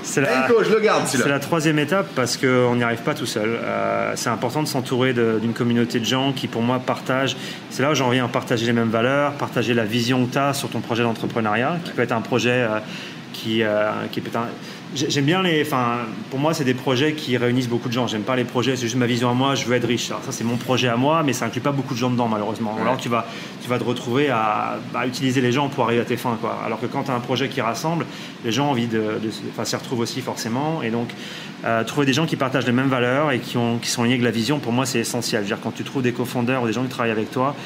C'est 0.04 0.20
la, 0.20 0.48
je 0.48 0.68
le 0.68 0.80
garde, 0.80 1.06
c'est 1.06 1.28
la 1.28 1.38
troisième 1.38 1.78
étape 1.78 2.08
parce 2.16 2.36
qu'on 2.36 2.74
n'y 2.74 2.82
arrive 2.82 3.02
pas 3.02 3.14
tout 3.14 3.24
seul. 3.24 3.50
Euh, 3.62 4.14
c'est 4.16 4.30
important 4.30 4.60
de 4.60 4.66
s'entourer 4.66 5.12
d'une 5.12 5.52
communauté 5.52 6.00
de 6.00 6.04
gens 6.04 6.32
qui, 6.32 6.48
pour 6.48 6.60
moi, 6.60 6.80
partagent. 6.84 7.36
C'est 7.70 7.84
là 7.84 7.92
où 7.92 7.94
j'en 7.94 8.10
viens 8.10 8.24
à 8.24 8.28
partager 8.28 8.66
les 8.66 8.72
mêmes 8.72 8.90
valeurs, 8.90 9.34
partager 9.34 9.74
la 9.74 9.84
vision 9.84 10.26
que 10.26 10.32
tu 10.32 10.38
as 10.38 10.54
sur 10.54 10.68
ton 10.70 10.80
projet 10.80 11.04
d'entrepreneuriat, 11.04 11.76
qui 11.84 11.92
peut 11.92 12.02
être 12.02 12.10
un 12.10 12.20
projet 12.20 12.66
qui, 13.42 13.62
qui 14.10 14.20
peut 14.20 14.28
être 14.28 14.38
J'aime 14.94 15.24
bien 15.24 15.42
les. 15.42 15.62
Enfin, 15.62 16.00
pour 16.30 16.38
moi, 16.38 16.52
c'est 16.52 16.64
des 16.64 16.74
projets 16.74 17.14
qui 17.14 17.38
réunissent 17.38 17.68
beaucoup 17.68 17.88
de 17.88 17.94
gens. 17.94 18.06
J'aime 18.06 18.24
pas 18.24 18.36
les 18.36 18.44
projets, 18.44 18.76
c'est 18.76 18.82
juste 18.82 18.96
ma 18.96 19.06
vision 19.06 19.30
à 19.30 19.32
moi. 19.32 19.54
Je 19.54 19.64
veux 19.64 19.74
être 19.74 19.86
riche. 19.86 20.08
ça, 20.08 20.20
c'est 20.30 20.44
mon 20.44 20.58
projet 20.58 20.88
à 20.88 20.96
moi, 20.96 21.22
mais 21.22 21.32
ça 21.32 21.46
inclut 21.46 21.62
pas 21.62 21.72
beaucoup 21.72 21.94
de 21.94 21.98
gens 21.98 22.10
dedans, 22.10 22.28
malheureusement. 22.28 22.76
Alors, 22.78 22.98
tu 22.98 23.08
vas, 23.08 23.26
tu 23.62 23.70
vas 23.70 23.78
te 23.78 23.84
retrouver 23.84 24.28
à, 24.28 24.78
utiliser 25.06 25.40
les 25.40 25.50
gens 25.50 25.68
pour 25.68 25.84
arriver 25.84 26.02
à 26.02 26.04
tes 26.04 26.18
fins, 26.18 26.36
quoi. 26.40 26.58
Alors 26.64 26.78
que 26.78 26.86
quand 26.86 27.04
tu 27.04 27.10
as 27.10 27.14
un 27.14 27.20
projet 27.20 27.48
qui 27.48 27.62
rassemble, 27.62 28.04
les 28.44 28.52
gens 28.52 28.66
ont 28.66 28.70
envie 28.70 28.86
de, 28.86 29.02
enfin, 29.50 29.64
s'y 29.64 29.76
retrouvent 29.76 30.00
aussi 30.00 30.20
forcément. 30.20 30.82
Et 30.82 30.90
donc, 30.90 31.08
euh, 31.64 31.84
trouver 31.84 32.04
des 32.04 32.12
gens 32.12 32.26
qui 32.26 32.36
partagent 32.36 32.66
les 32.66 32.72
mêmes 32.72 32.88
valeurs 32.88 33.30
et 33.30 33.38
qui, 33.38 33.56
ont, 33.56 33.78
qui 33.78 33.88
sont 33.88 34.02
liés 34.02 34.10
avec 34.10 34.22
la 34.22 34.30
vision, 34.30 34.58
pour 34.58 34.72
moi, 34.72 34.84
c'est 34.84 34.98
essentiel. 34.98 35.44
dire, 35.44 35.58
quand 35.62 35.72
tu 35.72 35.84
trouves 35.84 36.02
des 36.02 36.12
cofondeurs 36.12 36.64
ou 36.64 36.66
des 36.66 36.74
gens 36.74 36.82
qui 36.82 36.90
travaillent 36.90 37.12
avec 37.12 37.30
toi, 37.30 37.56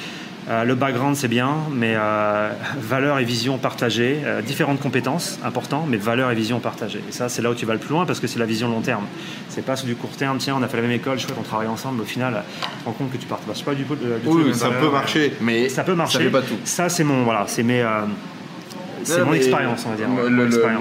euh, 0.49 0.65
le 0.65 0.75
background, 0.77 1.17
c'est 1.17 1.29
bien, 1.29 1.57
mais 1.73 1.95
euh, 1.97 2.53
valeur 2.79 3.19
et 3.19 3.25
vision 3.25 3.59
partagées, 3.59 4.21
euh, 4.25 4.43
différentes 4.43 4.81
compétences, 4.81 5.39
important, 5.45 5.85
mais 5.89 5.97
valeur 5.97 6.31
et 6.31 6.35
vision 6.35 6.61
partagées. 6.61 7.03
Et 7.09 7.13
ça, 7.13 7.29
c'est 7.29 7.43
là 7.43 7.51
où 7.51 7.55
tu 7.55 7.67
vas 7.67 7.73
le 7.73 7.81
plus 7.81 7.91
loin 7.91 8.07
parce 8.07 8.21
que 8.21 8.27
c'est 8.27 8.39
la 8.39 8.47
vision 8.47 8.69
long 8.69 8.81
terme. 8.81 9.07
C'est 9.49 9.65
pas 9.65 9.75
sur 9.75 9.87
du 9.87 9.97
court 9.97 10.11
terme, 10.11 10.39
tiens, 10.39 10.57
on 10.59 10.63
a 10.63 10.69
fait 10.69 10.77
la 10.77 10.85
même 10.85 10.93
école, 10.93 11.19
chouette, 11.19 11.37
on 11.39 11.43
travaille 11.43 11.69
ensemble, 11.69 12.01
au 12.01 12.05
final, 12.05 12.45
tu 12.61 12.69
te 12.69 12.85
rends 12.85 12.93
compte 12.93 13.13
que 13.13 13.17
tu 13.17 13.27
partages 13.27 13.65
pas 13.65 13.75
du, 13.75 13.85
tout. 13.85 13.97
oui, 14.27 14.55
ça 14.55 14.71
peut 14.71 14.91
marcher, 14.91 15.33
mais 15.41 15.69
ça 15.69 15.83
peut 15.83 15.95
marcher. 15.95 16.19
Ça 16.19 16.25
fait 16.25 16.31
pas 16.31 16.43
tout. 16.43 16.59
Ça, 16.65 16.89
c'est 16.89 17.05
mon, 17.05 17.25
voilà, 17.25 17.45
c'est 17.49 17.63
mes 17.63 17.85
c'est 19.07 19.25
mon 19.25 19.33
expérience, 19.33 19.85
on 19.87 19.91
va 19.91 19.97
dire. 19.97 20.09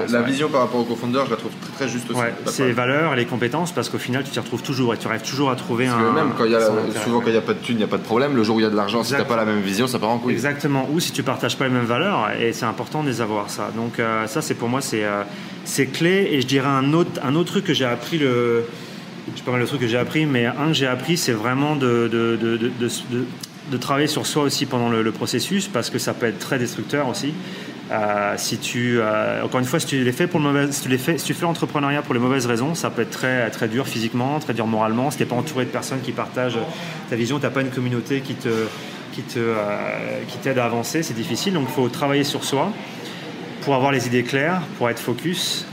la 0.10 0.22
vision 0.22 0.50
par 0.50 0.62
rapport 0.62 0.82
au 0.82 0.84
cofondeur, 0.84 1.25
je 1.25 1.32
la 1.32 1.38
trouve 1.38 1.51
très, 1.75 1.88
juste 1.88 2.10
aussi. 2.10 2.20
c'est 2.48 2.65
les 2.65 2.74
valeurs 2.74 3.13
et 3.13 3.15
les 3.17 3.25
compétences 3.25 3.72
parce 3.72 3.89
qu'au 3.89 3.98
final, 3.98 4.24
tu 4.24 4.32
t'y 4.32 4.39
retrouves 4.39 4.63
toujours 4.63 4.94
et 4.94 4.98
tu 4.98 5.08
arrives 5.08 5.22
toujours 5.22 5.50
à 5.50 5.55
trouver 5.55 5.88
un. 5.88 6.12
même 6.12 6.32
quand 6.38 6.46
il 6.46 6.51
y 6.51 6.55
a, 6.55 6.62
souvent 7.03 7.20
quand 7.20 7.27
il 7.27 7.34
n'y 7.34 7.38
a 7.38 7.41
pas 7.41 7.53
de 7.53 7.60
thunes, 7.60 7.75
il 7.75 7.79
n'y 7.79 7.84
a 7.84 7.88
pas 7.88 7.98
de 7.98 8.03
problème. 8.03 8.36
Le 8.36 8.44
jour 8.44 8.58
où 8.58 8.60
il 8.60 8.63
y 8.63 8.65
a 8.65 8.70
de 8.70 8.75
l'argent, 8.75 9.03
si 9.03 9.13
tu 9.13 9.17
n'as 9.17 9.25
pas 9.25 9.36
la 9.36 9.46
même 9.46 9.62
vision, 9.62 9.88
ça 9.88 10.00
part 10.00 10.10
en 10.10 10.17
couille. 10.17 10.34
Exactement. 10.34 10.88
Ou 10.91 11.00
si 11.00 11.12
tu 11.12 11.24
partages 11.24 11.58
pas 11.58 11.65
les 11.65 11.74
mêmes 11.74 11.86
valeurs, 11.86 12.32
et 12.39 12.53
c'est 12.53 12.65
important 12.65 13.03
de 13.03 13.10
les 13.10 13.22
avoir, 13.22 13.50
ça. 13.50 13.72
Donc, 13.75 14.00
euh, 14.00 14.27
ça, 14.27 14.41
c'est 14.41 14.55
pour 14.55 14.70
moi, 14.70 14.82
c'est 14.82 15.03
euh, 15.03 15.24
c'est 15.63 15.88
clé. 15.88 16.29
Et 16.32 16.41
je 16.41 16.48
dirais 16.48 16.67
un 16.67 16.94
autre, 16.94 17.20
un 17.24 17.36
autre 17.36 17.51
truc 17.51 17.65
que 17.65 17.74
j'ai 17.74 17.86
appris 17.86 18.17
le. 18.17 18.63
Je 19.34 19.39
sais 19.39 19.44
pas 19.44 19.51
mal 19.51 19.62
de 19.62 19.65
trucs 19.65 19.82
que 19.82 19.88
j'ai 19.88 19.98
appris, 19.98 20.25
mais 20.25 20.46
un 20.46 20.67
que 20.67 20.74
j'ai 20.74 20.86
appris, 20.86 21.17
c'est 21.17 21.32
vraiment 21.32 21.75
de, 21.75 22.08
de, 22.12 22.38
de, 22.39 22.72
de, 23.72 23.77
travailler 23.77 24.05
sur 24.05 24.27
soi 24.27 24.44
aussi 24.44 24.67
pendant 24.67 24.89
le, 24.89 25.01
le, 25.01 25.12
processus 25.12 25.67
parce 25.67 25.89
que 25.89 25.98
ça 25.98 26.13
peut 26.13 26.27
être 26.27 26.38
très 26.38 26.60
destructeur 26.60 27.08
aussi. 27.08 27.34
Euh, 27.92 28.34
si 28.38 28.58
tu, 28.58 28.98
euh, 29.00 29.44
encore 29.44 29.60
une 29.60 29.65
fois, 29.65 29.80
si 29.80 29.86
tu 29.86 30.04
les 30.04 30.12
fais 30.12 30.25
pour 30.25 30.42
tu 30.82 30.89
les 30.89 30.98
fais, 30.98 31.15
tu 31.15 31.34
fais 31.34 31.44
l'entrepreneuriat 31.44 32.01
pour 32.01 32.15
les 32.15 32.20
mauvaises 32.20 32.48
raisons, 32.48 32.74
ça 32.74 32.89
peut 32.89 33.04
être 33.04 33.12
très 33.12 33.50
très 33.51 33.68
dur 33.68 33.88
physiquement, 33.88 34.39
très 34.39 34.54
dur 34.54 34.65
moralement. 34.65 35.12
Si 35.12 35.18
t'es 35.18 35.25
pas 35.25 35.36
entouré 35.36 35.65
de 35.65 35.70
personnes 35.70 36.01
qui 36.01 36.12
partagent 36.12 36.58
ta 37.10 37.15
vision, 37.15 37.39
t'as 37.39 37.51
pas 37.51 37.62
une 37.62 37.70
communauté 37.70 38.22
qui 38.22 38.34
te 38.34 38.68
qui 39.13 39.22
te 39.22 39.38
euh, 39.39 40.24
qui 40.27 40.38
t'aide 40.39 40.58
à 40.58 40.65
avancer, 40.65 41.04
c'est 41.04 41.13
difficile. 41.13 41.54
Donc, 41.54 41.68
il 41.70 41.74
faut 41.74 41.88
travailler 41.89 42.24
sur 42.24 42.44
soi 42.44 42.72
pour 43.62 43.75
avoir 43.75 43.92
les 43.92 44.08
idées 44.08 44.24
claires, 44.24 44.62
pour 44.77 44.89
être 44.89 45.00
focus 45.00 45.65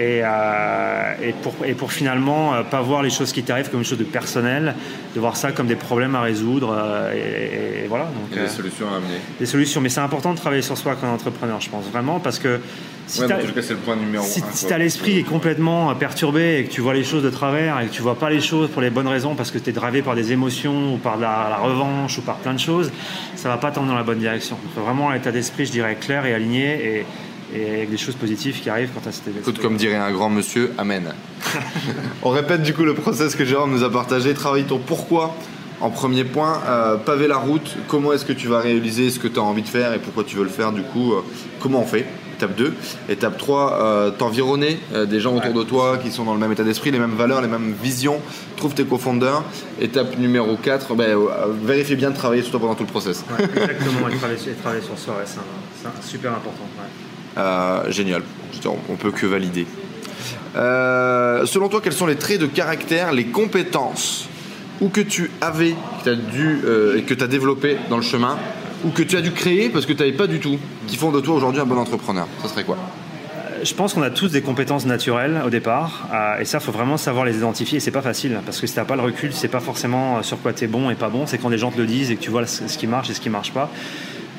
et, 0.00 0.22
euh, 0.24 1.12
et, 1.22 1.32
pour, 1.32 1.54
et 1.62 1.74
pour 1.74 1.92
finalement 1.92 2.54
euh, 2.54 2.62
pas 2.62 2.80
voir 2.80 3.02
les 3.02 3.10
choses 3.10 3.32
qui 3.32 3.42
t'arrivent 3.42 3.68
comme 3.68 3.80
une 3.80 3.86
chose 3.86 3.98
de 3.98 4.04
personnel, 4.04 4.74
de 5.14 5.20
voir 5.20 5.36
ça 5.36 5.52
comme 5.52 5.66
des 5.66 5.76
problèmes 5.76 6.14
à 6.14 6.22
résoudre 6.22 6.74
euh, 6.74 7.82
et, 7.84 7.86
voilà. 7.86 8.04
Donc, 8.06 8.42
des 8.42 8.48
solutions 8.48 8.86
à 8.86 8.96
amener. 8.96 9.18
Des 9.38 9.44
solutions, 9.44 9.82
mais 9.82 9.90
c'est 9.90 10.00
important 10.00 10.32
de 10.32 10.38
travailler 10.38 10.62
sur 10.62 10.78
soi 10.78 10.96
comme 10.96 11.10
entrepreneur, 11.10 11.60
je 11.60 11.68
pense 11.68 11.84
vraiment, 11.92 12.18
parce 12.18 12.38
que 12.38 12.60
si 13.06 13.20
tu 13.26 14.72
as 14.72 14.78
l'esprit 14.78 15.18
est 15.18 15.24
complètement 15.24 15.94
perturbé 15.96 16.60
et 16.60 16.64
que 16.64 16.70
tu 16.70 16.80
vois 16.80 16.94
les 16.94 17.04
choses 17.04 17.24
de 17.24 17.30
travers 17.30 17.80
et 17.80 17.86
que 17.88 17.92
tu 17.92 18.02
vois 18.02 18.18
pas 18.18 18.30
les 18.30 18.40
choses 18.40 18.70
pour 18.70 18.80
les 18.80 18.90
bonnes 18.90 19.08
raisons 19.08 19.34
parce 19.34 19.50
que 19.50 19.58
tu 19.58 19.70
es 19.70 19.72
drivé 19.72 20.00
par 20.00 20.14
des 20.14 20.32
émotions 20.32 20.94
ou 20.94 20.96
par 20.96 21.16
la, 21.18 21.48
la, 21.50 21.56
revanche 21.56 22.16
ou 22.18 22.22
par 22.22 22.36
plein 22.36 22.54
de 22.54 22.60
choses, 22.60 22.92
ça 23.34 23.48
va 23.48 23.58
pas 23.58 23.72
tendre 23.72 23.88
dans 23.88 23.96
la 23.96 24.04
bonne 24.04 24.20
direction. 24.20 24.56
Il 24.64 24.70
faut 24.74 24.86
vraiment 24.86 25.10
un 25.10 25.14
état 25.14 25.32
d'esprit, 25.32 25.66
je 25.66 25.72
dirais, 25.72 25.96
clair 25.96 26.24
et 26.24 26.34
aligné 26.34 26.86
et 26.86 27.06
et 27.54 27.74
avec 27.74 27.90
des 27.90 27.96
choses 27.96 28.14
positives 28.14 28.60
qui 28.60 28.70
arrivent 28.70 28.90
quand 28.94 29.08
à 29.08 29.12
cet 29.12 29.28
événement. 29.28 29.42
Écoute, 29.42 29.60
comme 29.60 29.76
dirait 29.76 29.96
un 29.96 30.12
grand 30.12 30.30
monsieur, 30.30 30.72
Amen. 30.78 31.12
On 32.22 32.30
répète 32.30 32.62
du 32.62 32.74
coup 32.74 32.84
le 32.84 32.94
process 32.94 33.34
que 33.34 33.44
Jérôme 33.44 33.72
nous 33.72 33.84
a 33.84 33.90
partagé. 33.90 34.34
Travaille 34.34 34.64
ton 34.64 34.78
pourquoi 34.78 35.36
en 35.80 35.90
premier 35.90 36.24
point. 36.24 36.60
Euh, 36.66 36.96
paver 36.96 37.26
la 37.26 37.38
route, 37.38 37.76
comment 37.88 38.12
est-ce 38.12 38.24
que 38.24 38.32
tu 38.32 38.48
vas 38.48 38.60
réaliser 38.60 39.10
ce 39.10 39.18
que 39.18 39.28
tu 39.28 39.38
as 39.38 39.42
envie 39.42 39.62
de 39.62 39.68
faire 39.68 39.92
et 39.92 39.98
pourquoi 39.98 40.24
tu 40.24 40.36
veux 40.36 40.44
le 40.44 40.50
faire 40.50 40.72
du 40.72 40.82
coup, 40.82 41.12
euh, 41.12 41.22
comment 41.60 41.80
on 41.80 41.86
fait? 41.86 42.06
Étape 42.40 42.56
2. 42.56 42.72
Étape 43.10 43.36
3, 43.36 43.82
euh, 43.82 44.10
t'environner 44.10 44.80
euh, 44.94 45.04
des 45.04 45.20
gens 45.20 45.36
autour 45.36 45.52
de 45.52 45.62
toi 45.62 45.98
qui 45.98 46.10
sont 46.10 46.24
dans 46.24 46.32
le 46.32 46.40
même 46.40 46.50
état 46.50 46.64
d'esprit, 46.64 46.90
les 46.90 46.98
mêmes 46.98 47.14
valeurs, 47.14 47.42
les 47.42 47.48
mêmes 47.48 47.74
visions. 47.82 48.18
Trouve 48.56 48.72
tes 48.72 48.84
cofondeurs. 48.84 49.44
Étape 49.78 50.16
numéro 50.16 50.56
4, 50.56 50.94
ben, 50.94 51.18
vérifie 51.62 51.96
bien 51.96 52.08
de 52.10 52.16
travailler 52.16 52.40
sur 52.40 52.52
toi 52.52 52.60
pendant 52.60 52.74
tout 52.74 52.84
le 52.84 52.88
process. 52.88 53.24
exactement, 53.38 54.08
et 54.08 54.16
travailler, 54.16 54.80
sur 54.80 54.98
soi, 54.98 55.16
c'est 55.24 56.08
super 56.08 56.30
important. 56.30 56.64
Euh, 57.38 57.90
génial. 57.90 58.22
On 58.88 58.96
peut 58.96 59.12
que 59.12 59.26
valider. 59.26 59.66
Euh, 60.56 61.46
selon 61.46 61.68
toi, 61.68 61.80
quels 61.82 61.92
sont 61.92 62.06
les 62.06 62.16
traits 62.16 62.40
de 62.40 62.46
caractère, 62.46 63.12
les 63.12 63.26
compétences 63.26 64.28
ou 64.80 64.88
que 64.88 65.00
tu 65.00 65.30
avais, 65.40 65.74
que 66.04 66.10
as 66.10 66.14
dû 66.14 66.60
euh, 66.64 66.98
et 66.98 67.02
que 67.02 67.14
tu 67.14 67.22
as 67.22 67.26
développé 67.26 67.76
dans 67.88 67.96
le 67.96 68.02
chemin, 68.02 68.38
ou 68.84 68.90
que 68.90 69.02
tu 69.02 69.16
as 69.16 69.20
dû 69.20 69.30
créer 69.30 69.68
parce 69.68 69.86
que 69.86 69.92
tu 69.92 70.00
n'avais 70.00 70.16
pas 70.16 70.26
du 70.26 70.40
tout, 70.40 70.58
qui 70.86 70.96
font 70.96 71.12
de 71.12 71.20
toi 71.20 71.34
aujourd'hui 71.34 71.60
un 71.60 71.66
bon 71.66 71.78
entrepreneur? 71.78 72.26
Ça 72.42 72.48
serait 72.48 72.64
quoi? 72.64 72.76
Je 73.62 73.74
pense 73.74 73.92
qu'on 73.92 74.02
a 74.02 74.08
tous 74.08 74.30
des 74.30 74.40
compétences 74.40 74.86
naturelles 74.86 75.42
au 75.44 75.50
départ, 75.50 76.08
et 76.40 76.46
ça, 76.46 76.58
il 76.58 76.64
faut 76.64 76.72
vraiment 76.72 76.96
savoir 76.96 77.26
les 77.26 77.36
identifier. 77.36 77.76
Et 77.76 77.80
c'est 77.80 77.90
pas 77.90 78.00
facile, 78.00 78.40
parce 78.46 78.58
que 78.58 78.66
si 78.66 78.74
t'as 78.74 78.86
pas 78.86 78.96
le 78.96 79.02
recul, 79.02 79.34
c'est 79.34 79.48
pas 79.48 79.60
forcément 79.60 80.22
sur 80.22 80.40
quoi 80.40 80.54
tu 80.54 80.64
es 80.64 80.66
bon 80.66 80.88
et 80.88 80.94
pas 80.94 81.10
bon. 81.10 81.26
C'est 81.26 81.36
quand 81.36 81.50
les 81.50 81.58
gens 81.58 81.70
te 81.70 81.76
le 81.76 81.86
disent 81.86 82.10
et 82.10 82.16
que 82.16 82.22
tu 82.22 82.30
vois 82.30 82.46
ce 82.46 82.78
qui 82.78 82.86
marche 82.86 83.10
et 83.10 83.14
ce 83.14 83.20
qui 83.20 83.28
marche 83.28 83.52
pas. 83.52 83.70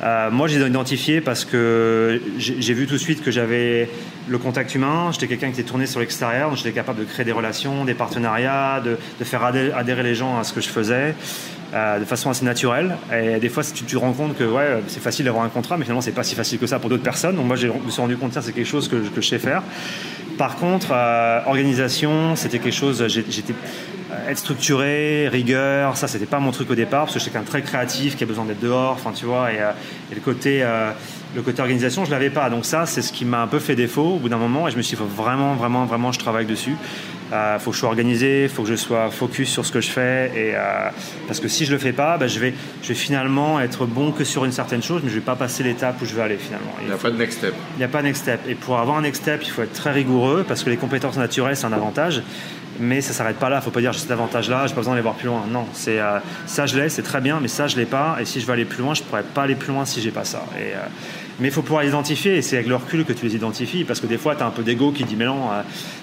Euh, 0.03 0.31
moi, 0.31 0.47
je 0.47 0.57
les 0.57 0.65
ai 0.65 0.67
identifiés 0.67 1.21
parce 1.21 1.45
que 1.45 2.21
j'ai 2.37 2.73
vu 2.73 2.87
tout 2.87 2.93
de 2.93 2.99
suite 2.99 3.23
que 3.23 3.31
j'avais 3.31 3.89
le 4.27 4.37
contact 4.37 4.73
humain. 4.73 5.11
J'étais 5.11 5.27
quelqu'un 5.27 5.51
qui 5.51 5.59
était 5.59 5.69
tourné 5.69 5.85
sur 5.85 5.99
l'extérieur, 5.99 6.49
donc 6.49 6.57
j'étais 6.57 6.71
capable 6.71 6.99
de 6.99 7.05
créer 7.05 7.25
des 7.25 7.31
relations, 7.31 7.85
des 7.85 7.93
partenariats, 7.93 8.81
de, 8.83 8.97
faire 9.23 9.43
adhérer 9.43 10.03
les 10.03 10.15
gens 10.15 10.39
à 10.39 10.43
ce 10.43 10.53
que 10.53 10.61
je 10.61 10.69
faisais. 10.69 11.15
Euh, 11.73 11.99
de 11.99 12.05
façon 12.05 12.29
assez 12.29 12.43
naturelle. 12.43 12.97
Et 13.13 13.39
des 13.39 13.47
fois, 13.47 13.63
tu 13.63 13.85
te 13.85 13.95
rends 13.95 14.11
compte 14.11 14.37
que 14.37 14.43
ouais, 14.43 14.83
c'est 14.87 15.01
facile 15.01 15.23
d'avoir 15.23 15.45
un 15.45 15.49
contrat, 15.49 15.77
mais 15.77 15.85
finalement, 15.85 16.01
c'est 16.01 16.11
pas 16.11 16.23
si 16.23 16.35
facile 16.35 16.59
que 16.59 16.67
ça 16.67 16.79
pour 16.79 16.89
d'autres 16.89 17.01
personnes. 17.01 17.37
Donc 17.37 17.45
moi, 17.45 17.55
je 17.55 17.67
me 17.67 17.89
suis 17.89 18.01
rendu 18.01 18.17
compte 18.17 18.33
que 18.33 18.41
c'est 18.41 18.51
quelque 18.51 18.67
chose 18.67 18.89
que, 18.89 18.97
je 19.15 19.21
sais 19.21 19.39
faire. 19.39 19.63
Par 20.37 20.57
contre, 20.57 20.87
euh, 20.91 21.39
organisation, 21.45 22.35
c'était 22.35 22.59
quelque 22.59 22.75
chose. 22.75 23.05
J'étais 23.07 23.53
être 24.27 24.37
structuré, 24.37 25.27
rigueur, 25.29 25.97
ça 25.97 26.07
c'était 26.07 26.25
pas 26.25 26.39
mon 26.39 26.51
truc 26.51 26.69
au 26.69 26.75
départ 26.75 27.01
parce 27.01 27.13
que 27.13 27.19
je 27.19 27.23
suis 27.23 27.31
quelqu'un 27.31 27.47
très 27.47 27.61
créatif 27.61 28.15
qui 28.15 28.23
a 28.23 28.27
besoin 28.27 28.45
d'être 28.45 28.59
dehors, 28.59 28.91
enfin 28.93 29.11
tu 29.13 29.25
vois, 29.25 29.51
et, 29.51 29.59
euh, 29.59 29.71
le 30.13 30.19
côté 30.19 30.63
euh, 30.63 30.91
le 31.35 31.41
côté 31.41 31.61
organisation 31.61 32.05
je 32.05 32.11
l'avais 32.11 32.29
pas, 32.29 32.49
donc 32.49 32.65
ça 32.65 32.85
c'est 32.85 33.01
ce 33.01 33.13
qui 33.13 33.25
m'a 33.25 33.41
un 33.41 33.47
peu 33.47 33.59
fait 33.59 33.75
défaut 33.75 34.15
au 34.15 34.17
bout 34.17 34.29
d'un 34.29 34.37
moment 34.37 34.67
et 34.67 34.71
je 34.71 34.77
me 34.77 34.81
suis 34.81 34.95
dit 34.95 35.01
faut 35.01 35.07
vraiment 35.07 35.53
vraiment 35.53 35.85
vraiment 35.85 36.11
je 36.11 36.19
travaille 36.19 36.45
dessus, 36.45 36.75
euh, 37.31 37.59
faut 37.59 37.71
que 37.71 37.75
je 37.75 37.79
sois 37.79 37.89
organisé, 37.89 38.43
il 38.43 38.49
faut 38.49 38.63
que 38.63 38.69
je 38.69 38.75
sois 38.75 39.09
focus 39.09 39.49
sur 39.49 39.65
ce 39.65 39.71
que 39.71 39.81
je 39.81 39.89
fais 39.89 40.31
et 40.35 40.53
parce 41.27 41.39
que 41.39 41.47
si 41.47 41.65
je 41.65 41.71
le 41.71 41.77
fais 41.77 41.93
pas, 41.93 42.17
bah, 42.17 42.27
je 42.27 42.39
vais 42.39 42.53
je 42.81 42.89
vais 42.89 42.95
finalement 42.95 43.59
être 43.59 43.85
bon 43.85 44.11
que 44.11 44.23
sur 44.23 44.45
une 44.45 44.51
certaine 44.51 44.83
chose, 44.83 45.01
mais 45.03 45.09
je 45.09 45.15
vais 45.15 45.21
pas 45.21 45.35
passer 45.35 45.63
l'étape 45.63 46.01
où 46.01 46.05
je 46.05 46.13
veux 46.13 46.21
aller 46.21 46.37
finalement. 46.37 46.73
Il 46.81 46.87
n'y 46.87 46.93
a 46.93 46.97
pas 46.97 47.11
de 47.11 47.17
next 47.17 47.39
step. 47.39 47.53
Il 47.75 47.79
n'y 47.79 47.83
a 47.83 47.87
pas 47.87 48.01
de 48.01 48.07
next 48.07 48.23
step 48.23 48.41
et 48.47 48.55
pour 48.55 48.77
avoir 48.77 48.97
un 48.97 49.01
next 49.01 49.21
step 49.21 49.41
il 49.43 49.49
faut 49.49 49.61
être 49.61 49.73
très 49.73 49.91
rigoureux 49.91 50.45
parce 50.47 50.63
que 50.63 50.69
les 50.69 50.77
compétences 50.77 51.17
naturelles 51.17 51.55
c'est 51.55 51.65
un 51.65 51.73
avantage 51.73 52.21
mais 52.79 53.01
ça 53.01 53.13
s'arrête 53.13 53.37
pas 53.37 53.49
là. 53.49 53.61
Faut 53.61 53.71
pas 53.71 53.79
dire 53.79 53.93
j'ai 53.93 53.99
cet 53.99 54.11
avantage-là, 54.11 54.67
j'ai 54.67 54.73
pas 54.73 54.81
besoin 54.81 54.93
d'aller 54.93 55.03
voir 55.03 55.15
plus 55.15 55.27
loin. 55.27 55.43
Non, 55.49 55.65
c'est 55.73 55.99
euh, 55.99 56.19
ça 56.45 56.65
je 56.65 56.77
l'ai, 56.77 56.89
c'est 56.89 57.03
très 57.03 57.21
bien, 57.21 57.39
mais 57.39 57.47
ça 57.47 57.67
je 57.67 57.77
l'ai 57.77 57.85
pas. 57.85 58.17
Et 58.19 58.25
si 58.25 58.41
je 58.41 58.45
veux 58.45 58.53
aller 58.53 58.65
plus 58.65 58.81
loin, 58.81 58.93
je 58.93 59.03
pourrais 59.03 59.23
pas 59.23 59.43
aller 59.43 59.55
plus 59.55 59.71
loin 59.71 59.85
si 59.85 60.01
j'ai 60.01 60.11
pas 60.11 60.25
ça. 60.25 60.43
Et, 60.57 60.73
euh, 60.73 60.79
mais 61.39 61.47
il 61.47 61.51
faut 61.51 61.61
pouvoir 61.61 61.83
les 61.83 61.89
identifier, 61.89 62.37
et 62.37 62.41
c'est 62.41 62.57
avec 62.57 62.67
le 62.67 62.75
recul 62.75 63.03
que 63.03 63.13
tu 63.13 63.25
les 63.25 63.35
identifies, 63.35 63.83
parce 63.83 63.99
que 63.99 64.05
des 64.05 64.17
fois 64.17 64.35
tu 64.35 64.43
as 64.43 64.45
un 64.45 64.51
peu 64.51 64.63
d'ego 64.63 64.91
qui 64.91 65.03
dit 65.03 65.15
mais 65.15 65.25
non, 65.25 65.51
euh, 65.51 65.61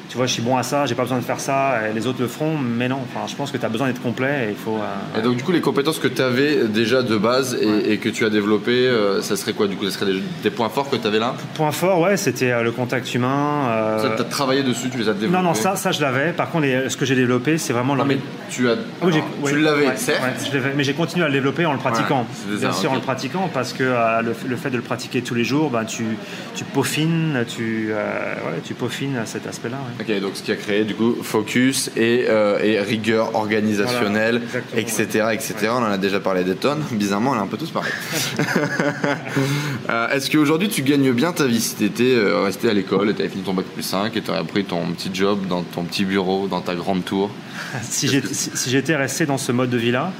tu 0.08 0.16
vois, 0.16 0.26
je 0.26 0.32
suis 0.32 0.42
bon 0.42 0.56
à 0.56 0.62
ça, 0.62 0.86
j'ai 0.86 0.94
pas 0.94 1.02
besoin 1.02 1.18
de 1.18 1.24
faire 1.24 1.40
ça, 1.40 1.88
et 1.88 1.94
les 1.94 2.06
autres 2.06 2.20
le 2.20 2.28
feront, 2.28 2.56
mais 2.56 2.88
non. 2.88 3.00
Enfin, 3.02 3.26
je 3.26 3.34
pense 3.34 3.50
que 3.50 3.58
tu 3.58 3.64
as 3.64 3.68
besoin 3.68 3.88
d'être 3.88 4.02
complet 4.02 4.46
et 4.46 4.50
il 4.50 4.56
faut. 4.56 4.78
et 5.16 5.22
donc 5.22 5.36
du 5.36 5.44
coup, 5.44 5.52
les 5.52 5.60
compétences 5.60 5.98
que 5.98 6.08
tu 6.08 6.22
avais 6.22 6.66
déjà 6.68 7.02
de 7.02 7.16
base 7.16 7.58
et, 7.60 7.98
que 7.98 8.08
tu 8.08 8.24
as 8.24 8.30
développées, 8.30 8.90
ça 9.22 9.36
serait 9.36 9.52
quoi 9.52 9.66
du 9.66 9.76
coup? 9.76 9.88
Ça 9.88 9.98
serait 9.98 10.12
des, 10.42 10.50
points 10.50 10.68
forts 10.68 10.90
que 10.90 10.96
tu 10.96 11.06
avais 11.06 11.18
là? 11.18 11.34
Points 11.54 11.72
forts, 11.72 12.00
ouais, 12.00 12.16
c'était 12.16 12.62
le 12.62 12.72
contact 12.72 13.14
humain. 13.14 13.98
Ça, 13.98 14.10
tu 14.16 14.22
as 14.22 14.24
travaillé 14.24 14.62
dessus, 14.62 14.88
tu 14.90 14.98
les 14.98 15.08
as 15.08 15.12
développés 15.12 15.36
Non, 15.36 15.42
non, 15.42 15.54
ça, 15.54 15.76
ça 15.76 15.92
je 15.92 16.00
l'avais. 16.00 16.32
Par 16.32 16.50
contre, 16.50 16.66
ce 16.88 16.96
que 16.96 17.04
j'ai 17.04 17.14
développé, 17.14 17.58
c'est 17.58 17.72
vraiment. 17.72 17.96
Non, 17.96 18.04
mais 18.04 18.18
tu 18.50 18.68
as. 18.68 18.76
tu 19.44 19.60
l'avais, 19.60 19.96
certes. 19.96 20.22
mais 20.76 20.84
j'ai 20.84 20.94
continué 20.94 21.24
à 21.24 21.28
le 21.28 21.34
développer 21.34 21.66
en 21.66 21.72
le 21.72 21.78
pratiquant. 21.78 22.26
Bien 22.48 22.72
sûr, 22.72 22.92
en 22.92 22.94
le 22.94 23.00
pratiquant, 23.00 23.50
parce 23.52 23.72
que 23.72 23.84
euh, 23.84 24.22
le, 24.22 24.56
fait 24.56 24.70
de 24.70 24.76
le 24.76 24.82
pratiquer 24.82 25.22
tous 25.22 25.34
les 25.34 25.44
jours, 25.44 25.70
ben, 25.70 25.84
tu, 25.84 26.04
tu 26.54 26.64
peaufines, 26.64 27.44
tu, 27.46 27.88
euh, 27.90 28.34
tu 28.64 28.74
peaufines 28.74 29.22
cet 29.24 29.46
aspect-là. 29.46 29.78
Ok, 30.00 30.20
donc 30.20 30.32
ce 30.34 30.42
qui 30.42 30.52
a 30.52 30.56
créé 30.56 30.84
du 30.84 30.94
coup 30.94 31.16
focus 31.22 31.90
et, 31.96 32.26
euh, 32.28 32.58
et 32.62 32.80
rigueur 32.80 33.34
organisationnelle, 33.34 34.42
etc., 34.76 35.04
etc. 35.32 35.54
On 35.70 35.78
en 35.78 35.84
a 35.84 35.98
déjà 35.98 36.20
parlé 36.20 36.44
des 36.44 36.54
tonnes. 36.54 36.82
Bizarrement, 36.92 37.32
on 37.32 37.34
est 37.34 37.42
un 37.42 37.46
peu 37.46 37.56
tous 37.56 37.70
pareil. 37.70 37.92
Est-ce 40.12 40.30
qu'aujourd'hui 40.30 40.68
tu 40.68 40.82
gagnes 40.82 41.12
bien 41.12 41.32
ta 41.32 41.46
vie 41.46 41.60
si 41.60 41.74
tu 41.76 41.84
étais 41.84 42.16
resté 42.44 42.70
à 42.70 42.74
l'école 42.74 43.10
et 43.10 43.14
tu 43.14 43.22
avais 43.22 43.30
fini 43.30 43.42
ton 43.42 43.54
bac 43.54 43.66
plus 43.66 43.82
5 43.82 44.16
et 44.16 44.20
tu 44.22 44.30
aurais 44.30 44.44
pris 44.44 44.64
ton 44.64 44.86
petit 44.92 45.10
job 45.12 45.46
dans 45.48 45.62
ton 45.62 45.82
petit 45.84 46.04
bureau, 46.04 46.46
dans 46.48 46.60
ta 46.60 46.74
grande 46.74 47.04
tour? 47.04 47.30
Si 47.82 48.08
j'étais 48.66 48.96
resté 48.96 49.26
dans 49.26 49.38
ce 49.38 49.52
mode 49.52 49.70
de 49.70 49.78
vie-là, 49.78 50.12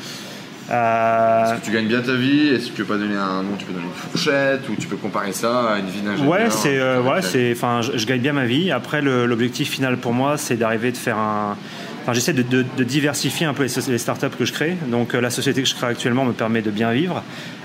Euh... 0.70 1.56
que 1.56 1.64
tu 1.64 1.70
gagnes 1.70 1.86
bien 1.86 2.02
ta 2.02 2.14
vie? 2.14 2.48
Et 2.48 2.60
si 2.60 2.70
tu 2.72 2.82
veux 2.82 2.88
pas 2.88 2.98
donner 2.98 3.16
un 3.16 3.42
nom, 3.42 3.56
tu 3.58 3.64
peux 3.64 3.72
donner 3.72 3.86
une 3.86 4.10
fourchette 4.10 4.68
ou 4.68 4.76
tu 4.76 4.86
peux 4.86 4.96
comparer 4.96 5.32
ça 5.32 5.72
à 5.72 5.78
une 5.78 5.86
vie 5.86 6.02
d'ingénieur? 6.02 6.30
Ouais, 6.30 6.50
c'est, 6.50 6.78
euh, 6.78 7.00
ouais, 7.02 7.22
c'est, 7.22 7.52
enfin, 7.52 7.80
je, 7.80 8.06
gagne 8.06 8.20
bien 8.20 8.34
ma 8.34 8.44
vie. 8.44 8.70
Après, 8.70 9.00
l'objectif 9.00 9.70
final 9.70 9.96
pour 9.96 10.12
moi, 10.12 10.36
c'est 10.36 10.56
d'arriver 10.56 10.92
de 10.92 10.96
faire 10.96 11.16
un. 11.16 11.56
Enfin, 12.02 12.12
j'essaie 12.12 12.32
de, 12.32 12.42
de, 12.42 12.84
diversifier 12.84 13.46
un 13.46 13.52
peu 13.52 13.64
les, 13.64 13.92
les, 13.92 13.98
startups 13.98 14.34
que 14.38 14.44
je 14.44 14.52
crée. 14.52 14.76
Donc, 14.88 15.14
euh, 15.14 15.20
la 15.20 15.30
société 15.30 15.62
que 15.62 15.68
je 15.68 15.74
crée 15.74 15.88
actuellement 15.88 16.24
me 16.24 16.32
permet 16.32 16.62
de 16.62 16.70
bien 16.70 16.92
vivre. 16.92 17.22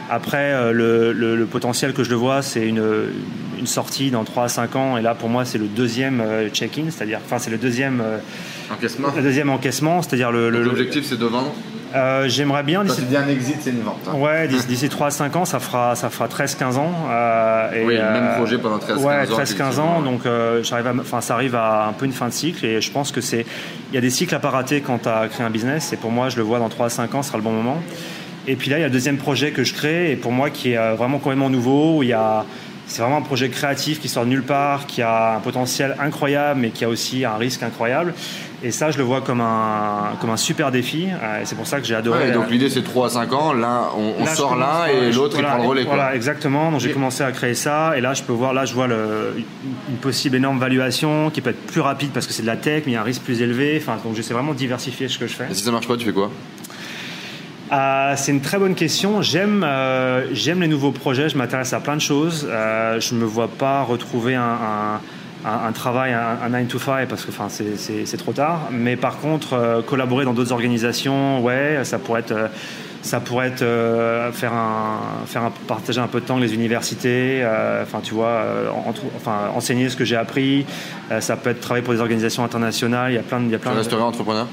Après, 0.10 0.74
le, 0.74 1.14
le, 1.14 1.46
potentiel 1.46 1.94
que 1.94 2.04
je 2.04 2.10
le 2.10 2.18
vois, 2.18 2.42
c'est 2.42 2.68
une, 2.68 2.84
une, 3.58 3.68
sortie 3.68 4.12
dans 4.12 4.26
3 4.26 4.44
à 4.44 4.48
5 4.50 4.76
ans. 4.76 4.98
Et 4.98 5.02
là, 5.02 5.16
pour 5.16 5.30
moi, 5.30 5.46
c'est 5.46 5.58
le 5.58 5.68
deuxième 5.68 6.22
check-in, 6.52 6.86
c'est-à-dire, 6.90 7.20
enfin, 7.24 7.40
c'est 7.40 7.52
le 7.52 7.58
deuxième 7.58 8.04
encaissement. 8.70 9.08
Le 9.16 9.22
deuxième 9.22 9.50
encaissement, 9.50 10.02
c'est-à-dire 10.02 10.32
le. 10.32 10.50
L'objectif, 10.50 11.06
c'est 11.06 11.18
de 11.18 11.26
vendre? 11.26 11.54
Euh, 11.94 12.28
J'aimerais 12.28 12.64
bien. 12.64 12.84
D'ici... 12.84 13.02
un 13.16 13.28
exit, 13.28 13.58
c'est 13.62 13.70
une 13.70 13.82
vente. 13.82 14.00
Hein. 14.08 14.16
Ouais, 14.16 14.48
d'ici 14.48 14.90
3 14.90 15.08
à 15.08 15.12
5 15.12 15.36
ans, 15.36 15.46
ça 15.46 15.60
fera, 15.60 15.96
ça 15.96 16.10
fera 16.10 16.28
13-15 16.28 16.78
ans. 16.78 16.92
Euh, 17.10 17.72
et, 17.72 17.86
oui, 17.86 17.96
le 17.96 18.02
même 18.02 18.24
euh, 18.24 18.38
projet 18.38 18.58
pendant 18.58 18.78
13-15 18.78 18.98
ouais, 18.98 19.26
13-15 19.26 19.80
ans. 19.80 20.02
Donc, 20.02 20.22
j'arrive 20.64 21.00
enfin, 21.00 21.22
ça 21.22 21.36
arrive 21.36 21.56
à 21.56 21.88
un 21.88 21.94
peu 21.94 22.06
une 22.06 22.14
fin 22.14 22.28
de 22.28 22.34
cycle. 22.34 22.66
Et 22.66 22.82
je 22.82 22.92
pense 22.92 23.12
que 23.12 23.22
c'est. 23.22 23.46
Il 23.92 23.96
y 23.96 23.98
a 23.98 24.02
des 24.02 24.10
cycles 24.10 24.34
à 24.34 24.40
pas 24.40 24.50
rater 24.50 24.82
quand 24.82 25.04
tu 25.04 25.10
as 25.10 25.28
créé 25.28 25.46
un 25.46 25.52
business. 25.52 25.94
Et 25.94 25.98
pour 25.98 26.12
moi, 26.12 26.30
je 26.30 26.38
le 26.38 26.44
vois 26.44 26.60
dans 26.60 26.70
3 26.70 26.88
à 26.88 26.90
5 26.90 27.16
ans, 27.16 27.22
ce 27.24 27.30
sera 27.30 27.38
le 27.38 27.44
bon 27.44 27.52
moment. 27.52 27.82
Et 28.48 28.56
puis 28.56 28.70
là, 28.70 28.78
il 28.78 28.82
y 28.82 28.84
a 28.84 28.88
le 28.88 28.94
deuxième 28.94 29.18
projet 29.18 29.52
que 29.52 29.64
je 29.64 29.74
crée. 29.74 30.12
Et 30.12 30.16
pour 30.16 30.32
moi, 30.32 30.50
qui 30.50 30.72
est 30.72 30.96
vraiment 30.96 31.20
complètement 31.20 31.50
nouveau. 31.50 31.98
Où 31.98 32.04
il 32.04 32.10
y 32.10 32.14
a 32.14 32.46
c'est 32.88 33.02
vraiment 33.02 33.18
un 33.18 33.22
projet 33.22 33.50
créatif 33.50 34.00
qui 34.00 34.10
sort 34.10 34.26
de 34.26 34.30
nulle 34.30 34.44
part, 34.44 34.86
qui 34.86 35.02
a 35.02 35.36
un 35.36 35.40
potentiel 35.40 35.96
incroyable, 36.00 36.60
mais 36.60 36.70
qui 36.70 36.86
a 36.86 36.90
aussi 36.90 37.26
un 37.26 37.36
risque 37.36 37.64
incroyable. 37.64 38.14
Et 38.66 38.72
ça, 38.72 38.92
je 38.92 38.98
le 38.98 39.04
vois 39.04 39.20
comme 39.20 39.42
un, 39.42 40.14
comme 40.22 40.30
un 40.30 40.38
super 40.38 40.72
défi. 40.72 41.08
Euh, 41.12 41.42
et 41.42 41.46
c'est 41.46 41.56
pour 41.56 41.68
ça 41.68 41.82
que 41.82 41.86
j'ai 41.86 41.96
adoré. 41.96 42.32
donc 42.32 42.50
l'idée, 42.50 42.70
c'est 42.70 42.82
3 42.82 43.08
à 43.08 43.10
5 43.10 43.34
ans. 43.34 43.54
Là, 43.54 43.90
on, 43.98 44.26
sort 44.26 44.56
l'un 44.56 44.86
et 44.86 45.12
l'autre, 45.12 45.36
il 45.38 45.44
prend 45.44 45.58
le 45.58 45.68
relais. 45.68 45.84
Voilà, 45.84 46.16
exactement. 46.16 46.72
Donc 46.72 46.80
j'ai 46.80 46.92
commencé 46.92 47.24
à 47.24 47.32
créer 47.34 47.56
ça. 47.56 47.98
Et 47.98 48.02
là, 48.02 48.14
je 48.14 48.24
peux 48.24 48.32
voir, 48.32 48.54
là, 48.54 48.64
je 48.64 48.74
vois 48.74 48.88
le, 48.88 49.34
une 49.90 49.98
possible 49.98 50.38
énorme 50.38 50.60
valuation 50.60 51.30
qui 51.30 51.42
peut 51.42 51.50
être 51.50 51.66
plus 51.66 51.82
rapide 51.82 52.12
parce 52.14 52.26
que 52.26 52.32
c'est 52.32 52.44
de 52.44 52.48
la 52.48 52.56
tech, 52.56 52.84
mais 52.86 52.94
il 52.94 52.96
y 52.96 52.98
a 52.98 53.02
un 53.02 53.06
risque 53.06 53.24
plus 53.24 53.42
élevé. 53.42 53.82
Enfin, 53.82 53.98
donc 54.04 54.16
j'essaie 54.16 54.34
vraiment 54.34 54.54
de 54.54 54.58
diversifier 54.58 55.10
ce 55.10 55.18
que 55.18 55.28
je 55.28 55.34
fais. 55.34 55.48
Et 55.52 55.54
si 55.54 55.64
ça 55.64 55.72
marche 55.72 55.88
pas, 55.88 55.98
tu 55.98 56.06
fais 56.06 56.14
quoi? 56.14 56.32
Euh, 57.74 58.14
c'est 58.16 58.32
une 58.32 58.42
très 58.42 58.60
bonne 58.60 58.76
question. 58.76 59.22
J'aime, 59.22 59.64
euh, 59.64 60.28
j'aime 60.34 60.62
les 60.62 60.68
nouveaux 60.68 60.92
projets. 60.92 61.30
Je 61.30 61.38
m'intéresse 61.38 61.74
à 61.74 61.80
plein 61.80 61.96
de 61.96 62.02
choses. 62.02 62.48
Euh, 62.50 63.00
je 63.00 63.16
ne 63.16 63.20
me 63.20 63.26
vois 63.26 63.48
pas 63.48 63.82
retrouver 63.82 64.36
un, 64.36 65.00
un, 65.46 65.72
travail, 65.72 66.14
un, 66.14 66.50
9 66.50 66.68
to 66.68 66.78
5 66.78 67.08
parce 67.08 67.26
que 67.26 67.32
c'est, 67.78 68.18
trop 68.18 68.32
tard. 68.32 68.70
Mais 68.72 68.96
par 68.96 69.18
contre, 69.18 69.84
collaborer 69.88 70.26
dans 70.26 70.34
d'autres 70.34 70.52
organisations, 70.52 71.42
ouais, 71.42 71.80
ça 71.84 71.98
pourrait 71.98 72.22
être. 72.22 72.50
ça 73.02 73.20
pourrait 73.20 73.48
être 73.48 73.66
faire 74.34 74.54
un, 74.54 75.26
faire 75.26 75.44
un, 75.44 75.52
partager 75.68 76.00
un 76.00 76.08
peu 76.08 76.22
de 76.22 76.26
temps 76.26 76.38
avec 76.38 76.50
les 76.50 76.56
universités, 76.56 77.44
enfin 77.82 78.00
tu 78.04 78.14
vois, 78.14 78.46
enfin 79.18 79.50
enseigner 79.56 79.90
ce 79.90 79.98
que 79.98 80.06
j'ai 80.06 80.16
appris. 80.16 80.66
ça 81.20 81.36
peut 81.36 81.50
être 81.50 81.60
travailler 81.60 81.84
pour 81.84 81.94
des 81.94 82.02
organisations 82.02 82.46
internationales. 82.46 83.12
Il 83.12 83.16
y 83.16 83.20
a 83.20 83.24
plein 83.24 83.40
de, 83.40 83.46
il 83.46 83.52
y 83.52 83.56
a 83.56 83.60
plein. 83.60 83.72
Tu 83.72 83.78
resterais 83.78 84.02
entrepreneur? 84.02 84.48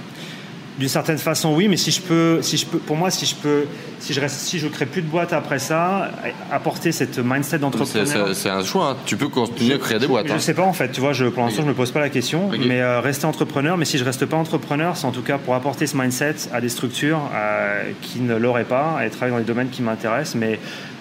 D'une 0.81 0.89
certaine 0.89 1.19
façon, 1.19 1.55
oui, 1.55 1.69
mais 1.69 1.77
si 1.77 1.91
je 1.91 2.01
peux, 2.01 2.41
si 2.41 2.57
je 2.57 2.65
peux, 2.65 2.79
pour 2.79 2.97
moi, 2.97 3.11
si 3.11 3.27
je 3.27 3.35
peux, 3.35 3.67
si 4.01 4.13
je 4.13 4.21
reste, 4.21 4.41
si 4.41 4.59
je 4.59 4.69
crée 4.69 4.87
plus 4.87 5.03
de 5.03 5.09
boîtes 5.09 5.33
après 5.33 5.59
ça, 5.59 6.11
apporter 6.51 6.93
cette 6.93 7.19
mindset 7.19 7.59
d'entrepreneur. 7.59 8.35
C'est 8.35 8.49
un 8.49 8.65
choix. 8.65 8.91
Hein. 8.91 8.97
Tu 9.07 9.17
peux 9.17 9.29
continuer 9.29 9.75
à 9.75 9.79
créer 9.79 9.99
des 9.99 10.07
boîtes. 10.07 10.27
Je, 10.27 10.33
ne 10.33 10.39
hein. 10.39 10.41
sais 10.41 10.55
pas 10.55 10.63
en 10.63 10.73
fait. 10.73 10.91
Tu 10.91 11.01
vois, 11.01 11.13
je, 11.13 11.27
pour 11.27 11.43
l'instant, 11.45 11.63
je 11.63 11.69
me 11.69 11.75
pose 11.75 11.93
pas 11.93 12.01
la 12.01 12.09
question. 12.09 12.51
Mais 12.67 12.81
euh, 12.81 13.01
rester 13.01 13.27
entrepreneur. 13.27 13.77
Mais 13.77 13.85
si 13.85 13.99
je 13.99 14.05
reste 14.05 14.27
pas 14.27 14.37
entrepreneur, 14.37 14.97
c'est 14.97 15.07
en 15.07 15.13
tout 15.13 15.23
cas 15.23 15.39
pour 15.39 15.55
apporter 15.55 15.87
ce 15.87 15.97
mindset 15.97 16.37
à 16.53 16.61
des 16.61 16.69
structures 16.69 17.21
euh, 17.35 17.91
qui 18.01 18.21
ne 18.21 18.37
l'auraient 18.37 18.65
pas 18.65 19.01
et 19.05 19.11
travailler 19.11 19.33
dans 19.33 19.39
les 19.39 19.45
domaines 19.45 19.71
qui 19.71 19.83
m'intéressent. 19.83 20.37
Mais 20.37 20.59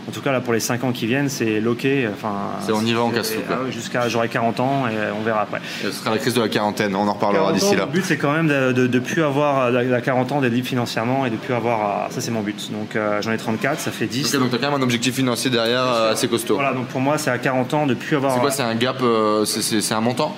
en 0.09 0.11
tout 0.11 0.21
cas, 0.21 0.31
là, 0.31 0.41
pour 0.41 0.53
les 0.53 0.59
5 0.59 0.83
ans 0.85 0.91
qui 0.91 1.05
viennent, 1.05 1.29
c'est 1.29 1.59
loqué. 1.59 2.09
Enfin, 2.11 2.33
c'est 2.61 2.71
on 2.71 2.81
y 2.81 2.93
va, 2.93 3.03
on 3.03 3.11
casse 3.11 3.31
tout. 3.31 3.41
Ah 3.47 3.69
jusqu'à 3.69 4.09
j'aurai 4.09 4.27
40 4.27 4.59
ans 4.59 4.87
et 4.87 4.95
on 5.15 5.21
verra 5.21 5.41
après. 5.41 5.61
Ce 5.83 5.91
sera 5.91 6.09
la 6.09 6.17
crise 6.17 6.33
de 6.33 6.41
la 6.41 6.49
quarantaine, 6.49 6.95
on 6.95 7.07
en 7.07 7.13
reparlera 7.13 7.53
d'ici 7.53 7.75
là. 7.75 7.85
Le 7.85 7.91
but, 7.91 8.03
c'est 8.03 8.17
quand 8.17 8.31
même 8.31 8.47
de 8.47 8.87
ne 8.87 8.99
plus 8.99 9.23
avoir 9.23 9.69
la, 9.69 10.01
40 10.01 10.31
ans 10.31 10.41
d'être 10.41 10.53
libre 10.53 10.67
financièrement 10.67 11.27
et 11.27 11.29
de 11.29 11.35
plus 11.35 11.53
avoir. 11.53 12.11
Ça, 12.11 12.21
c'est 12.21 12.31
mon 12.31 12.41
but. 12.41 12.71
Donc, 12.71 12.88
euh, 12.95 13.21
j'en 13.21 13.31
ai 13.31 13.37
34, 13.37 13.79
ça 13.79 13.91
fait 13.91 14.05
10. 14.05 14.31
donc, 14.33 14.49
tu 14.49 14.55
as 14.55 14.59
quand 14.59 14.71
même 14.71 14.79
un 14.79 14.83
objectif 14.83 15.15
financier 15.15 15.49
derrière 15.49 15.83
euh, 15.83 16.11
assez 16.11 16.27
costaud. 16.27 16.55
Voilà, 16.55 16.73
donc 16.73 16.87
pour 16.87 17.01
moi, 17.01 17.17
c'est 17.17 17.31
à 17.31 17.37
40 17.37 17.73
ans 17.73 17.87
de 17.87 17.93
plus 17.93 18.15
avoir. 18.15 18.33
C'est 18.33 18.39
quoi 18.39 18.51
C'est 18.51 18.63
un 18.63 18.75
gap 18.75 18.97
euh, 19.01 19.45
C'est 19.45 19.93
un 19.93 20.01
montant? 20.01 20.35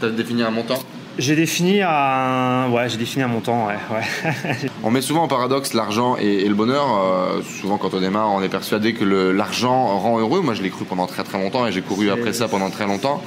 Tu 0.00 0.06
as 0.06 0.10
défini 0.10 0.42
un 0.42 0.50
montant? 0.50 0.78
J'ai 1.20 1.36
défini 1.36 1.82
un, 1.82 2.70
ouais, 2.70 2.88
j'ai 2.88 2.96
défini 2.96 3.22
un 3.24 3.28
montant, 3.28 3.66
ouais. 3.66 3.74
ouais. 3.92 4.56
on 4.82 4.90
met 4.90 5.02
souvent 5.02 5.24
en 5.24 5.28
paradoxe 5.28 5.74
l'argent 5.74 6.16
et, 6.16 6.48
le 6.48 6.54
bonheur. 6.54 6.86
Euh, 6.86 7.42
souvent, 7.42 7.78
quand 7.78 7.92
on 7.92 8.00
démarre, 8.00 8.30
on 8.32 8.42
est 8.42 8.48
persuadé 8.48 8.94
que 8.94 9.04
l'argent 9.04 9.98
rend 9.98 10.18
heureux. 10.18 10.40
Moi, 10.40 10.54
je 10.54 10.62
l'ai 10.62 10.70
cru 10.70 10.86
pendant 10.86 11.06
très 11.06 11.24
très 11.24 11.38
longtemps 11.38 11.66
et 11.66 11.72
j'ai 11.72 11.82
couru 11.82 12.10
après 12.10 12.32
ça 12.32 12.48
pendant 12.48 12.70
très 12.70 12.86
longtemps. 12.86 13.22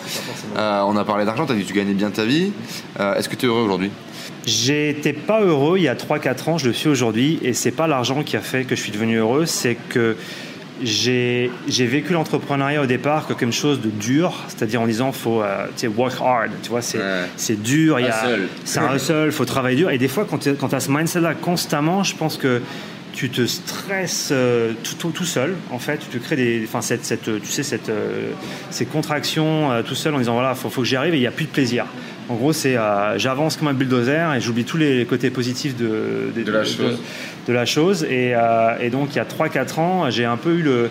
Euh, 0.58 0.82
on 0.88 0.96
a 0.96 1.04
parlé 1.04 1.26
d'argent. 1.26 1.46
tu 1.46 1.52
as 1.52 1.56
dit 1.56 1.64
que 1.64 1.68
tu 1.68 1.74
gagnais 1.74 1.94
bien 1.94 2.10
ta 2.10 2.26
vie. 2.26 2.52
Euh, 3.00 3.16
est-ce 3.16 3.30
que 3.30 3.36
tu 3.36 3.46
es 3.46 3.50
heureux 3.50 3.62
aujourd'hui? 3.62 3.92
J'étais 4.46 5.14
pas 5.14 5.42
heureux 5.42 5.78
il 5.78 5.84
y 5.84 5.88
a 5.88 5.96
3-4 5.96 6.50
ans. 6.50 6.58
Je 6.58 6.68
le 6.68 6.74
suis 6.74 6.90
aujourd'hui, 6.90 7.40
et 7.42 7.54
c'est 7.54 7.72
pas 7.72 7.88
l'argent 7.88 8.24
qui 8.24 8.36
a 8.36 8.42
fait 8.42 8.66
que 8.66 8.76
je 8.76 8.82
suis 8.82 8.92
devenu 8.92 9.18
heureux. 9.18 9.46
C'est 9.46 9.76
que 9.90 10.16
j'ai 10.82 11.50
vécu 11.80 12.14
l'entrepreneuriat 12.14 12.82
au 12.82 12.86
départ 12.86 13.28
comme 13.28 13.38
quelque 13.38 13.52
chose 13.54 13.82
de 13.82 13.90
dur, 13.90 14.34
c'est-à-dire 14.48 14.82
en 14.82 14.88
disant 14.88 15.12
faut 15.12 15.42
euh, 15.42 15.68
work 15.96 16.16
hard, 16.22 16.52
tu 16.62 16.70
vois, 16.70 16.82
c'est 16.82 17.62
dur, 17.62 18.00
c'est 18.66 18.80
un 18.80 18.96
hustle, 18.96 19.32
faut 19.32 19.46
travailler 19.46 19.78
dur. 19.78 19.90
Et 19.92 19.98
des 19.98 20.08
fois, 20.08 20.26
quand 20.30 20.40
tu 20.40 20.50
as 20.76 20.80
ce 20.80 20.92
mindset-là 20.92 21.36
constamment, 21.36 22.04
je 22.04 22.16
pense 22.16 22.38
que 22.38 22.62
tu 23.14 23.30
te 23.30 23.46
stresses 23.46 24.30
euh, 24.32 24.74
tout, 25.00 25.12
tout, 25.12 25.24
seul, 25.24 25.56
en 25.72 25.80
fait, 25.80 25.98
tu 25.98 26.08
te 26.08 26.24
crées 26.24 26.36
des, 26.36 26.64
enfin, 26.68 26.82
cette, 26.82 27.06
cette, 27.06 27.24
tu 27.42 27.52
sais, 27.52 27.64
cette, 27.64 27.90
euh, 27.90 28.32
ces 28.72 28.86
contractions 28.86 29.70
tout 29.86 29.96
seul 29.96 30.16
en 30.16 30.18
disant 30.18 30.34
voilà, 30.34 30.56
faut, 30.56 30.70
faut 30.70 30.82
que 30.82 30.88
j'y 30.88 30.96
arrive 30.96 31.14
et 31.14 31.18
il 31.18 31.22
n'y 31.22 31.28
a 31.28 31.32
plus 31.32 31.46
de 31.46 31.52
plaisir. 31.52 31.86
En 32.30 32.36
gros, 32.36 32.54
c'est 32.54 32.78
j'avance 33.18 33.58
comme 33.58 33.68
un 33.68 33.74
bulldozer 33.74 34.34
et 34.34 34.42
j'oublie 34.42 34.64
tous 34.64 34.78
les 34.78 35.06
côtés 35.06 35.30
positifs 35.30 35.76
de, 35.76 36.32
de, 36.36 36.52
la, 36.52 36.64
chose. 36.64 37.00
de 37.48 37.54
la 37.54 37.66
chose. 37.66 38.04
Et, 38.06 38.34
et, 38.80 38.90
donc, 38.90 39.10
il 39.12 39.18
y 39.18 39.20
a 39.20 39.26
3-4 39.26 39.80
ans, 39.80 40.10
j'ai 40.10 40.24
un 40.24 40.38
peu 40.38 40.52
eu 40.52 40.62
le 40.62 40.90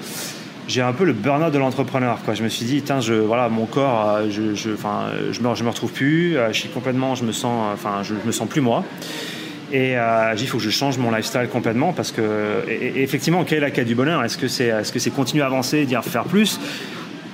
j'ai 0.68 0.82
un 0.82 0.92
peu 0.92 1.04
le 1.04 1.12
burn-out 1.12 1.52
de 1.52 1.58
l'entrepreneur. 1.58 2.20
Quoi. 2.24 2.34
Je 2.34 2.42
me 2.42 2.48
suis 2.48 2.64
dit, 2.64 2.82
je, 3.00 3.14
voilà, 3.14 3.48
mon 3.48 3.66
corps, 3.66 4.20
je, 4.28 4.54
je, 4.54 4.70
je, 5.32 5.40
me, 5.40 5.54
je 5.54 5.64
me 5.64 5.68
retrouve 5.68 5.92
plus, 5.92 6.36
je 6.48 6.58
suis 6.58 6.68
complètement, 6.68 7.14
je 7.14 7.24
me 7.24 7.32
sens, 7.32 7.72
enfin, 7.72 8.02
je, 8.02 8.14
me 8.24 8.32
sens 8.32 8.48
plus 8.48 8.60
moi. 8.60 8.84
Et 9.72 9.96
euh, 9.96 10.34
il 10.38 10.46
faut 10.46 10.58
que 10.58 10.62
je 10.62 10.70
change 10.70 10.98
mon 10.98 11.10
lifestyle 11.10 11.48
complètement 11.50 11.94
parce 11.94 12.12
que, 12.12 12.22
effectivement, 12.68 13.42
quelle 13.44 13.58
est 13.58 13.62
la 13.62 13.70
quête 13.70 13.86
du 13.86 13.94
bonheur? 13.94 14.22
Est-ce 14.22 14.36
que 14.36 14.46
c'est 14.46 14.66
est 14.66 14.82
-ce 14.82 14.98
c'est 14.98 15.10
continuer 15.10 15.42
à 15.42 15.46
avancer, 15.46 15.86
dire 15.86 16.04
faire 16.04 16.24
plus? 16.24 16.60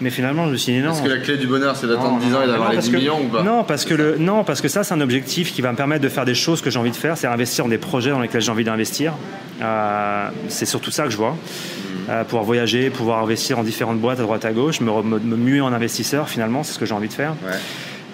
Mais 0.01 0.11
finalement, 0.11 0.47
je 0.47 0.53
me 0.53 0.57
suis 0.57 0.73
dit 0.73 0.81
non. 0.81 0.93
Est-ce 0.93 1.03
que 1.03 1.09
la 1.09 1.19
clé 1.19 1.37
du 1.37 1.47
bonheur, 1.49 1.75
c'est 1.75 1.89
d'attendre 1.89 2.19
10 2.21 2.35
ans 2.35 2.43
et 2.43 2.47
d'avoir 2.47 2.71
les 2.73 2.79
10 2.79 2.93
millions 2.93 3.21
ou 3.21 3.29
pas? 3.29 3.43
Non, 3.43 3.65
parce 3.65 3.85
que, 3.85 3.95
le, 3.95 4.17
non, 4.19 4.45
parce 4.45 4.61
que 4.61 4.69
ça, 4.69 4.85
c'est 4.85 4.95
un 4.95 5.01
objectif 5.01 5.53
qui 5.53 5.61
va 5.61 5.73
me 5.73 5.77
permettre 5.77 6.03
de 6.03 6.09
faire 6.09 6.25
des 6.25 6.37
choses 6.37 6.63
que 6.63 6.71
j'ai 6.71 6.79
envie 6.79 6.93
de 6.93 6.97
faire, 6.97 7.17
c'est 7.17 7.27
investir 7.27 7.65
dans 7.65 7.71
des 7.71 7.79
projets 7.79 8.11
dans 8.11 8.21
lesquels 8.21 8.41
j'ai 8.41 8.53
envie 8.53 8.65
d'investir. 8.65 9.15
Euh, 9.61 10.29
c'est 10.49 10.67
surtout 10.67 10.93
ça 10.93 11.05
que 11.05 11.11
je 11.11 11.17
vois. 11.17 11.33
Mmh. 11.33 12.11
Euh, 12.11 12.25
pouvoir 12.25 12.45
voyager, 12.45 12.91
pouvoir 12.91 13.25
investir 13.25 13.59
en 13.59 13.65
différentes 13.65 13.99
boîtes 13.99 14.21
à 14.21 14.23
droite 14.23 14.45
à 14.45 14.53
gauche, 14.53 14.81
me, 14.81 15.03
me, 15.03 15.19
me 15.19 15.37
muer 15.37 15.61
en 15.61 15.73
investisseur, 15.73 16.29
finalement, 16.29 16.63
c'est 16.63 16.75
ce 16.75 16.79
que 16.79 16.87
j'ai 16.87 16.95
envie 16.95 17.09
de 17.09 17.13
faire. 17.13 17.35
Ouais. 17.45 17.59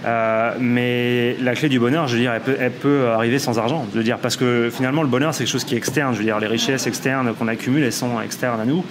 Euh, 0.04 0.52
mais 0.60 1.36
la 1.40 1.54
clé 1.54 1.68
du 1.68 1.78
bonheur, 1.78 2.08
je 2.08 2.16
veux 2.16 2.20
dire, 2.20 2.32
elle 2.32 2.70
peut, 2.70 3.08
arriver 3.08 3.38
sans 3.38 3.58
argent. 3.58 3.86
Je 3.92 3.98
veux 3.98 4.04
dire, 4.04 4.18
parce 4.18 4.36
que 4.36 4.70
finalement, 4.70 5.02
le 5.02 5.08
bonheur, 5.08 5.32
c'est 5.34 5.44
quelque 5.44 5.52
chose 5.52 5.64
qui 5.64 5.74
est 5.74 5.78
externe. 5.78 6.12
Je 6.12 6.18
veux 6.18 6.24
dire, 6.24 6.38
les 6.38 6.46
richesses 6.46 6.86
externes 6.86 7.32
qu'on 7.34 7.48
accumule, 7.48 7.82
elles 7.82 7.92
sont 7.92 8.20
externes 8.20 8.60
à 8.60 8.64
nous. 8.64 8.84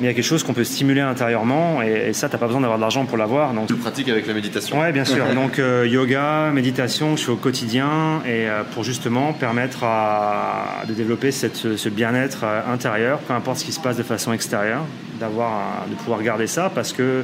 Mais 0.00 0.06
il 0.06 0.10
y 0.10 0.10
a 0.10 0.14
quelque 0.14 0.24
chose 0.24 0.42
qu'on 0.42 0.54
peut 0.54 0.64
stimuler 0.64 1.02
intérieurement, 1.02 1.80
et, 1.82 2.12
ça, 2.14 2.28
t'as 2.28 2.38
pas 2.38 2.46
besoin 2.46 2.60
d'avoir 2.60 2.78
de 2.78 2.82
l'argent 2.82 3.04
pour 3.04 3.16
l'avoir. 3.16 3.52
Donc, 3.52 3.68
tu 3.68 3.74
pratiques 3.74 4.08
avec 4.08 4.26
la 4.26 4.34
méditation. 4.34 4.80
Ouais, 4.80 4.90
bien 4.90 5.04
sûr. 5.04 5.24
donc, 5.34 5.58
euh, 5.58 5.86
yoga, 5.86 6.50
méditation, 6.52 7.16
je 7.16 7.24
fais 7.24 7.30
au 7.30 7.36
quotidien, 7.36 8.20
et 8.26 8.48
euh, 8.48 8.62
pour 8.74 8.82
justement 8.82 9.32
permettre 9.32 9.84
à, 9.84 10.82
de 10.88 10.94
développer 10.94 11.30
cette, 11.30 11.76
ce 11.76 11.88
bien-être 11.88 12.44
intérieur, 12.72 13.18
peu 13.20 13.34
importe 13.34 13.58
ce 13.58 13.64
qui 13.64 13.72
se 13.72 13.80
passe 13.80 13.96
de 13.96 14.02
façon 14.02 14.32
extérieure, 14.32 14.82
d'avoir, 15.20 15.86
de 15.88 15.94
pouvoir 15.94 16.22
garder 16.22 16.48
ça, 16.48 16.72
parce 16.74 16.92
que 16.92 17.22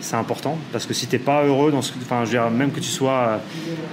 c'est 0.00 0.16
important 0.16 0.58
parce 0.72 0.86
que 0.86 0.94
si 0.94 1.06
tu 1.06 1.16
n'es 1.16 1.18
pas 1.18 1.44
heureux 1.44 1.70
dans 1.70 1.82
ce 1.82 1.92
enfin 2.00 2.20
je 2.24 2.30
veux 2.30 2.38
dire, 2.38 2.50
même 2.50 2.70
que 2.70 2.80
tu 2.80 2.88
sois 2.88 3.40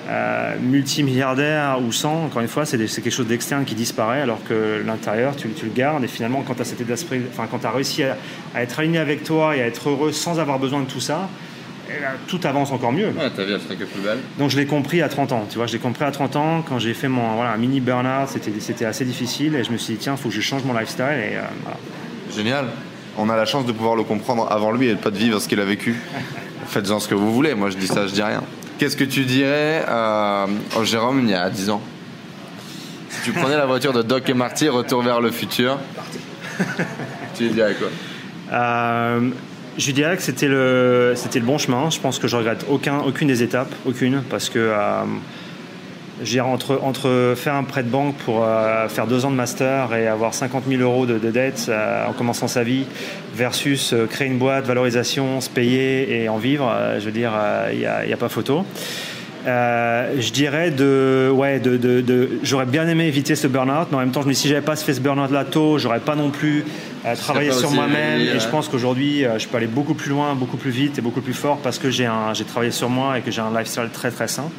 euh, 0.07 0.55
multimilliardaire 0.61 1.79
ou 1.81 1.91
sans 1.91 2.25
encore 2.25 2.41
une 2.41 2.47
fois 2.47 2.65
c'est 2.65 2.77
quelque 2.77 3.09
chose 3.09 3.27
d'externe 3.27 3.65
qui 3.65 3.75
disparaît 3.75 4.21
alors 4.21 4.43
que 4.43 4.83
l'intérieur 4.85 5.35
tu, 5.35 5.49
tu, 5.49 5.65
le 5.65 5.71
gardes 5.71 6.03
et 6.03 6.07
finalement 6.07 6.43
quand 6.45 6.55
tu 6.55 6.61
as 6.61 6.65
cet 6.65 6.81
état 6.81 6.91
d'esprit 6.91 7.21
enfin 7.31 7.47
quand 7.49 7.59
tu 7.59 7.65
as 7.65 7.71
réussi 7.71 8.03
à, 8.03 8.17
être 8.55 8.79
aligné 8.79 8.99
avec 8.99 9.23
toi 9.23 9.55
et 9.55 9.61
à 9.61 9.67
être 9.67 9.89
heureux 9.89 10.11
sans 10.11 10.39
avoir 10.39 10.59
besoin 10.59 10.81
de 10.81 10.87
tout 10.87 10.99
ça 10.99 11.29
eh 11.87 12.01
ben, 12.01 12.13
tout 12.27 12.39
avance 12.45 12.71
encore 12.71 12.91
mieux. 12.91 13.09
Ouais, 13.09 13.29
ta 13.29 13.43
vie 13.43 13.53
elle 13.53 13.61
serait 13.61 13.75
que 13.75 13.83
plus 13.83 14.01
belle. 14.01 14.17
Donc 14.39 14.49
je 14.49 14.57
l'ai 14.57 14.65
compris 14.65 15.03
à 15.03 15.07
30 15.07 15.31
ans, 15.33 15.45
tu 15.47 15.57
vois, 15.57 15.67
je 15.67 15.73
l'ai 15.73 15.79
compris 15.79 16.03
à 16.03 16.09
30 16.09 16.35
ans 16.35 16.63
quand 16.67 16.79
j'ai 16.79 16.95
fait 16.95 17.07
mon 17.07 17.35
voilà, 17.35 17.51
un 17.51 17.57
mini 17.57 17.79
burn-out, 17.79 18.27
c'était 18.59 18.85
assez 18.85 19.05
difficile 19.05 19.55
et 19.55 19.63
je 19.63 19.71
me 19.71 19.77
suis 19.77 19.93
dit 19.93 19.99
tiens, 19.99 20.15
il 20.17 20.21
faut 20.21 20.29
que 20.29 20.35
je 20.35 20.41
change 20.41 20.63
mon 20.63 20.73
lifestyle 20.73 21.05
et 21.05 21.37
euh, 21.37 21.41
voilà. 21.63 21.77
Génial 22.35 22.65
on 23.17 23.29
a 23.29 23.35
la 23.35 23.45
chance 23.45 23.65
de 23.65 23.71
pouvoir 23.71 23.95
le 23.95 24.03
comprendre 24.03 24.47
avant 24.51 24.71
lui 24.71 24.87
et 24.87 24.95
pas 24.95 25.11
de 25.11 25.17
vivre 25.17 25.39
ce 25.39 25.47
qu'il 25.47 25.59
a 25.59 25.65
vécu. 25.65 25.95
Faites-en 26.67 26.99
ce 26.99 27.07
que 27.07 27.15
vous 27.15 27.33
voulez. 27.33 27.55
Moi, 27.55 27.69
je 27.69 27.77
dis 27.77 27.87
ça, 27.87 28.07
je 28.07 28.13
dis 28.13 28.23
rien. 28.23 28.43
Qu'est-ce 28.77 28.97
que 28.97 29.03
tu 29.03 29.23
dirais 29.23 29.83
à 29.87 30.47
Jérôme 30.83 31.21
il 31.23 31.29
y 31.29 31.33
a 31.33 31.49
10 31.49 31.69
ans? 31.69 31.81
Tu 33.23 33.31
prenais 33.31 33.57
la 33.57 33.65
voiture 33.65 33.93
de 33.93 34.01
Doc 34.01 34.29
et 34.29 34.33
Marty, 34.33 34.69
retour 34.69 35.01
vers 35.01 35.19
le 35.21 35.31
futur, 35.31 35.79
tu 37.35 37.45
lui 37.45 37.53
dirais 37.53 37.75
quoi? 37.75 37.87
Euh, 38.53 39.29
je 39.77 39.91
dirais 39.91 40.15
que 40.15 40.21
c'était 40.21 40.47
le, 40.47 41.13
c'était 41.15 41.39
le 41.39 41.45
bon 41.45 41.57
chemin. 41.57 41.89
Je 41.89 41.99
pense 41.99 42.19
que 42.19 42.27
je 42.27 42.35
regrette 42.35 42.65
aucun, 42.69 42.99
aucune 42.99 43.27
des 43.27 43.43
étapes, 43.43 43.73
aucune, 43.85 44.21
parce 44.29 44.49
que 44.49 44.59
euh, 44.59 45.03
je 46.23 46.29
dirais 46.29 46.47
entre, 46.47 46.79
entre 46.83 47.33
faire 47.35 47.55
un 47.55 47.63
prêt 47.63 47.83
de 47.83 47.89
banque 47.89 48.15
pour 48.25 48.43
euh, 48.43 48.87
faire 48.87 49.05
deux 49.07 49.25
ans 49.25 49.31
de 49.31 49.35
master 49.35 49.93
et 49.93 50.07
avoir 50.07 50.33
50 50.33 50.63
000 50.67 50.81
euros 50.81 51.05
de, 51.05 51.17
de 51.19 51.29
dette 51.31 51.65
euh, 51.67 52.05
en 52.07 52.13
commençant 52.13 52.47
sa 52.47 52.63
vie 52.63 52.85
versus 53.35 53.91
euh, 53.93 54.05
créer 54.05 54.27
une 54.27 54.37
boîte, 54.37 54.65
valorisation, 54.65 55.41
se 55.41 55.49
payer 55.49 56.21
et 56.23 56.29
en 56.29 56.37
vivre, 56.37 56.73
je 56.99 57.05
veux 57.05 57.11
dire, 57.11 57.33
il 57.73 57.79
n'y 57.79 57.85
a, 58.13 58.17
pas 58.17 58.29
photo. 58.29 58.65
Je 59.45 60.31
dirais 60.31 60.71
de, 60.71 61.29
ouais, 61.33 61.59
de, 61.59 61.77
de, 61.77 62.01
de- 62.01 62.29
j'aurais 62.43 62.65
bien 62.65 62.87
aimé 62.87 63.05
éviter 63.07 63.35
ce 63.35 63.47
burn-out, 63.47 63.87
mais 63.91 63.97
en 63.97 63.99
même 63.99 64.11
temps, 64.11 64.21
je 64.21 64.27
me 64.27 64.33
dis 64.33 64.39
si 64.39 64.47
j'avais 64.47 64.61
pas 64.61 64.75
fait 64.75 64.93
ce 64.93 65.01
burn-out 65.01 65.31
là 65.31 65.43
tôt, 65.43 65.77
j'aurais 65.77 65.99
pas 65.99 66.15
non 66.15 66.29
plus 66.31 66.63
travaillé 67.17 67.51
sur 67.51 67.71
moi-même. 67.71 68.21
Et 68.21 68.39
je 68.39 68.47
pense 68.47 68.69
qu'aujourd'hui, 68.69 69.25
je 69.37 69.47
peux 69.47 69.57
aller 69.57 69.67
beaucoup 69.67 69.93
plus 69.93 70.09
loin, 70.09 70.33
beaucoup 70.33 70.57
plus 70.57 70.71
vite 70.71 70.97
et 70.97 71.01
beaucoup 71.01 71.21
plus 71.21 71.33
fort 71.33 71.57
parce 71.57 71.77
que 71.77 71.91
j'ai 71.91 72.07
travaillé 72.47 72.71
sur 72.71 72.89
moi 72.89 73.17
et 73.19 73.21
que 73.21 73.31
j'ai 73.31 73.41
un 73.41 73.51
lifestyle 73.51 73.89
très 73.93 74.11
très 74.11 74.27
sain. 74.29 74.49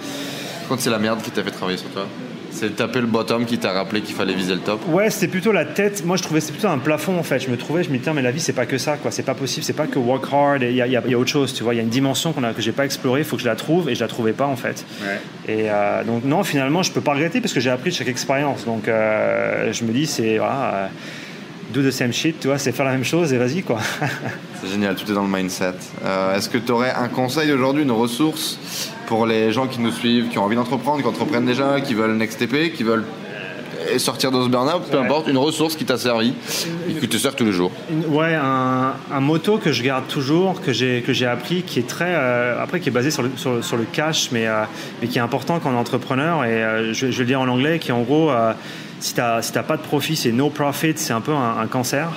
Par 0.66 0.70
contre, 0.70 0.82
c'est 0.82 0.90
la 0.90 0.98
merde 0.98 1.22
qui 1.22 1.30
t'a 1.30 1.44
fait 1.44 1.52
travailler 1.52 1.78
sur 1.78 1.88
toi. 1.90 2.08
C'est 2.50 2.74
taper 2.74 3.00
le 3.00 3.06
bottom 3.06 3.44
qui 3.44 3.56
t'a 3.56 3.70
rappelé 3.70 4.00
qu'il 4.00 4.16
fallait 4.16 4.34
viser 4.34 4.54
le 4.54 4.60
top. 4.60 4.80
Ouais, 4.88 5.10
c'était 5.10 5.28
plutôt 5.28 5.52
la 5.52 5.64
tête. 5.64 6.04
Moi, 6.04 6.16
je 6.16 6.24
trouvais 6.24 6.40
c'était 6.40 6.54
plutôt 6.54 6.66
un 6.66 6.78
plafond 6.78 7.16
en 7.16 7.22
fait. 7.22 7.38
Je 7.38 7.50
me 7.50 7.56
trouvais, 7.56 7.84
je 7.84 7.90
me 7.90 7.98
disais, 7.98 8.12
mais 8.12 8.20
la 8.20 8.32
vie, 8.32 8.40
c'est 8.40 8.52
pas 8.52 8.66
que 8.66 8.76
ça, 8.76 8.96
quoi. 8.96 9.12
C'est 9.12 9.22
pas 9.22 9.34
possible. 9.34 9.62
C'est 9.64 9.74
pas 9.74 9.86
que 9.86 10.00
work 10.00 10.24
hard. 10.32 10.62
Y 10.62 10.72
y 10.72 10.82
il 10.82 11.10
y 11.12 11.14
a 11.14 11.18
autre 11.18 11.30
chose, 11.30 11.54
tu 11.54 11.62
vois. 11.62 11.74
Il 11.74 11.76
y 11.76 11.80
a 11.80 11.84
une 11.84 11.88
dimension 11.88 12.32
qu'on 12.32 12.42
a, 12.42 12.52
que 12.52 12.62
j'ai 12.62 12.72
pas 12.72 12.84
explorée. 12.84 13.20
Il 13.20 13.24
faut 13.24 13.36
que 13.36 13.42
je 13.42 13.46
la 13.46 13.54
trouve 13.54 13.88
et 13.88 13.94
je 13.94 14.00
la 14.00 14.08
trouvais 14.08 14.32
pas 14.32 14.46
en 14.46 14.56
fait. 14.56 14.84
Et 15.46 15.70
euh, 15.70 16.02
donc 16.02 16.24
non, 16.24 16.42
finalement, 16.42 16.82
je 16.82 16.90
peux 16.90 17.00
pas 17.00 17.12
regretter 17.12 17.40
parce 17.40 17.52
que 17.52 17.60
j'ai 17.60 17.70
appris 17.70 17.90
de 17.90 17.94
chaque 17.94 18.08
expérience. 18.08 18.64
Donc 18.64 18.88
euh, 18.88 19.72
je 19.72 19.84
me 19.84 19.92
dis, 19.92 20.06
c'est 20.06 20.38
voilà, 20.38 20.74
euh, 20.74 20.86
do 21.72 21.82
the 21.82 21.90
same 21.92 22.12
shit, 22.12 22.40
tu 22.40 22.48
vois, 22.48 22.58
c'est 22.58 22.72
faire 22.72 22.86
la 22.86 22.92
même 22.92 23.04
chose 23.04 23.32
et 23.32 23.38
vas-y 23.38 23.62
quoi. 23.62 23.78
C'est 24.62 24.70
génial, 24.70 24.94
tout 24.96 25.10
est 25.10 25.14
dans 25.14 25.26
le 25.26 25.28
mindset. 25.28 25.74
Euh, 26.04 26.34
Est-ce 26.34 26.48
que 26.48 26.58
tu 26.58 26.72
aurais 26.72 26.90
un 26.92 27.08
conseil 27.08 27.52
aujourd'hui, 27.52 27.82
une 27.82 27.90
ressource 27.90 28.58
pour 29.06 29.26
les 29.26 29.52
gens 29.52 29.66
qui 29.66 29.80
nous 29.80 29.90
suivent, 29.92 30.28
qui 30.28 30.38
ont 30.38 30.44
envie 30.44 30.56
d'entreprendre, 30.56 31.00
qui 31.02 31.08
entreprennent 31.08 31.46
déjà, 31.46 31.80
qui 31.80 31.94
veulent 31.94 32.16
Next 32.16 32.38
TP, 32.38 32.72
qui 32.72 32.82
veulent 32.82 33.04
sortir 33.98 34.32
de 34.32 34.42
ce 34.42 34.48
burn-out, 34.48 34.82
peu 34.90 34.98
Ouais. 34.98 35.04
importe, 35.04 35.28
une 35.28 35.38
ressource 35.38 35.76
qui 35.76 35.84
t'a 35.84 35.96
servi 35.96 36.32
et 36.88 36.94
qui 36.94 37.08
te 37.08 37.16
sert 37.18 37.36
tous 37.36 37.44
les 37.44 37.52
jours 37.52 37.70
Ouais, 38.08 38.34
un, 38.34 38.94
un 39.12 39.20
motto 39.20 39.58
que 39.58 39.70
je 39.70 39.82
garde 39.84 40.08
toujours, 40.08 40.60
que 40.60 40.72
j'ai 40.72 41.02
que 41.06 41.12
j'ai 41.12 41.26
appris, 41.26 41.62
qui 41.62 41.78
est 41.78 41.86
très 41.86 42.14
euh, 42.16 42.60
après 42.60 42.80
qui 42.80 42.88
est 42.88 42.92
basé 42.92 43.10
sur 43.12 43.22
le, 43.22 43.30
sur, 43.36 43.52
le- 43.54 43.62
sur 43.62 43.76
le 43.76 43.84
cash, 43.84 44.30
mais 44.32 44.46
euh, 44.48 44.64
mais 45.00 45.06
qui 45.08 45.18
est 45.18 45.20
important 45.20 45.60
quand 45.60 45.70
on 45.70 45.74
est 45.74 45.78
entrepreneur 45.78 46.44
et 46.44 46.48
euh, 46.64 46.92
je, 46.94 47.10
je 47.12 47.16
vais 47.18 47.22
le 47.24 47.26
dire 47.26 47.40
en 47.40 47.48
anglais, 47.48 47.78
qui 47.78 47.90
est 47.90 47.94
en 47.94 48.02
gros 48.02 48.30
si 48.98 49.14
t'as 49.14 49.40
si 49.42 49.52
t'as 49.52 49.62
pas 49.62 49.76
de 49.76 49.82
profit, 49.82 50.16
c'est 50.16 50.32
no 50.32 50.48
profit, 50.50 50.94
c'est 50.96 51.12
un 51.12 51.20
peu 51.20 51.32
un, 51.32 51.58
un 51.60 51.66
cancer. 51.68 52.08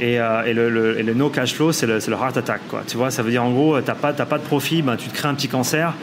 Et, 0.00 0.18
euh, 0.18 0.42
et 0.44 0.54
le, 0.54 0.68
le- 0.70 0.98
et 0.98 1.02
le 1.02 1.14
no 1.14 1.28
cash 1.30 1.54
flow, 1.54 1.70
c'est 1.72 1.86
le, 1.86 2.00
c'est 2.00 2.10
le 2.10 2.16
heart 2.16 2.36
attack. 2.36 2.60
Quoi. 2.68 2.82
Tu 2.86 2.96
vois, 2.96 3.10
ça 3.10 3.22
veut 3.22 3.30
dire 3.30 3.44
en 3.44 3.50
gros, 3.52 3.80
t'as 3.80 3.94
pas, 3.94 4.12
t'as 4.12 4.26
pas 4.26 4.38
de 4.38 4.42
profit, 4.42 4.82
ben, 4.82 4.96
tu 4.96 5.08
te 5.08 5.14
crées 5.14 5.28
un 5.28 5.34
petit 5.34 5.48
cancer. 5.48 5.94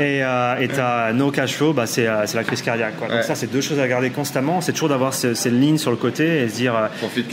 Et 0.00 0.24
euh, 0.24 0.56
et 0.60 0.68
t'as 0.68 1.12
no 1.12 1.30
cash 1.30 1.54
flow, 1.54 1.72
bah, 1.72 1.86
c'est 1.86 2.06
euh, 2.08 2.26
c'est 2.26 2.36
la 2.36 2.44
crise 2.44 2.62
cardiaque. 2.62 2.96
Quoi. 2.98 3.08
Ouais. 3.08 3.14
Donc 3.16 3.24
ça, 3.24 3.34
c'est 3.34 3.46
deux 3.50 3.60
choses 3.60 3.78
à 3.78 3.86
garder 3.86 4.10
constamment. 4.10 4.60
C'est 4.60 4.72
toujours 4.72 4.88
d'avoir 4.88 5.14
ce- 5.14 5.34
cette 5.34 5.52
ligne 5.52 5.78
sur 5.78 5.90
le 5.90 5.96
côté 5.96 6.42
et 6.42 6.48
se 6.48 6.54
dire, 6.56 6.74
euh, 6.74 6.86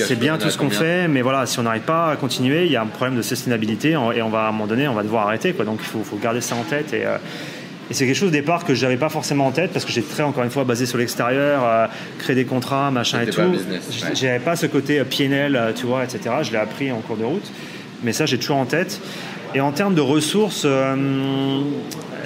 c'est 0.08 0.20
bien 0.20 0.38
tout 0.38 0.50
ce 0.50 0.58
qu'on 0.58 0.70
fait, 0.70 1.08
mais 1.08 1.22
voilà, 1.22 1.46
si 1.46 1.58
on 1.60 1.64
n'arrive 1.64 1.82
pas 1.84 2.12
à 2.12 2.16
continuer, 2.16 2.66
il 2.66 2.72
y 2.72 2.76
a 2.76 2.82
un 2.82 2.86
problème 2.88 3.18
de 3.18 3.22
sustainabilité 3.22 3.92
et 3.92 3.98
on 4.22 4.30
va 4.30 4.42
à 4.46 4.50
un 4.50 4.52
moment 4.52 4.68
donné, 4.68 4.88
on 4.88 4.94
va 4.94 5.04
devoir 5.04 5.28
arrêter. 5.28 5.54
Quoi. 5.54 5.66
Donc 5.66 5.80
il 5.82 5.86
faut, 5.88 6.04
faut 6.04 6.18
garder 6.18 6.42
ça 6.42 6.56
en 6.56 6.64
tête. 6.64 6.94
Et, 6.94 7.06
euh, 7.06 7.18
et 7.90 7.94
c'est 7.94 8.06
quelque 8.06 8.16
chose 8.16 8.30
au 8.30 8.32
départ 8.32 8.66
que 8.66 8.74
j'avais 8.74 8.98
pas 8.98 9.10
forcément 9.10 9.48
en 9.48 9.52
tête 9.52 9.72
parce 9.72 9.86
que 9.86 9.92
j'étais 9.92 10.14
très, 10.14 10.24
encore 10.24 10.44
une 10.44 10.50
fois, 10.50 10.64
basé 10.64 10.86
sur 10.86 10.98
l'extérieur, 10.98 11.62
euh, 11.66 11.88
créer 12.20 12.36
des 12.36 12.46
contrats, 12.46 12.92
machin 12.92 13.22
et 13.22 13.26
tout. 13.32 13.42
ouais. 13.52 13.58
J'avais 14.16 14.40
pas 14.40 14.56
ce 14.56 14.66
côté 14.66 15.00
euh, 15.00 15.04
PNL, 15.06 15.56
euh, 15.56 15.72
tu 15.74 15.86
vois, 15.86 16.04
etc. 16.04 16.20
Je 16.44 16.52
l'ai 16.52 16.58
appris 16.58 16.92
en 16.92 17.00
cours 17.00 17.18
de 17.18 17.24
route. 17.24 17.50
Mais 18.04 18.14
ça, 18.14 18.26
j'ai 18.26 18.38
toujours 18.38 18.58
en 18.58 18.66
tête. 18.66 19.00
Et 19.56 19.62
en 19.62 19.72
termes 19.72 19.96
de 19.96 20.02
ressources, 20.02 20.64
euh, 20.66 21.62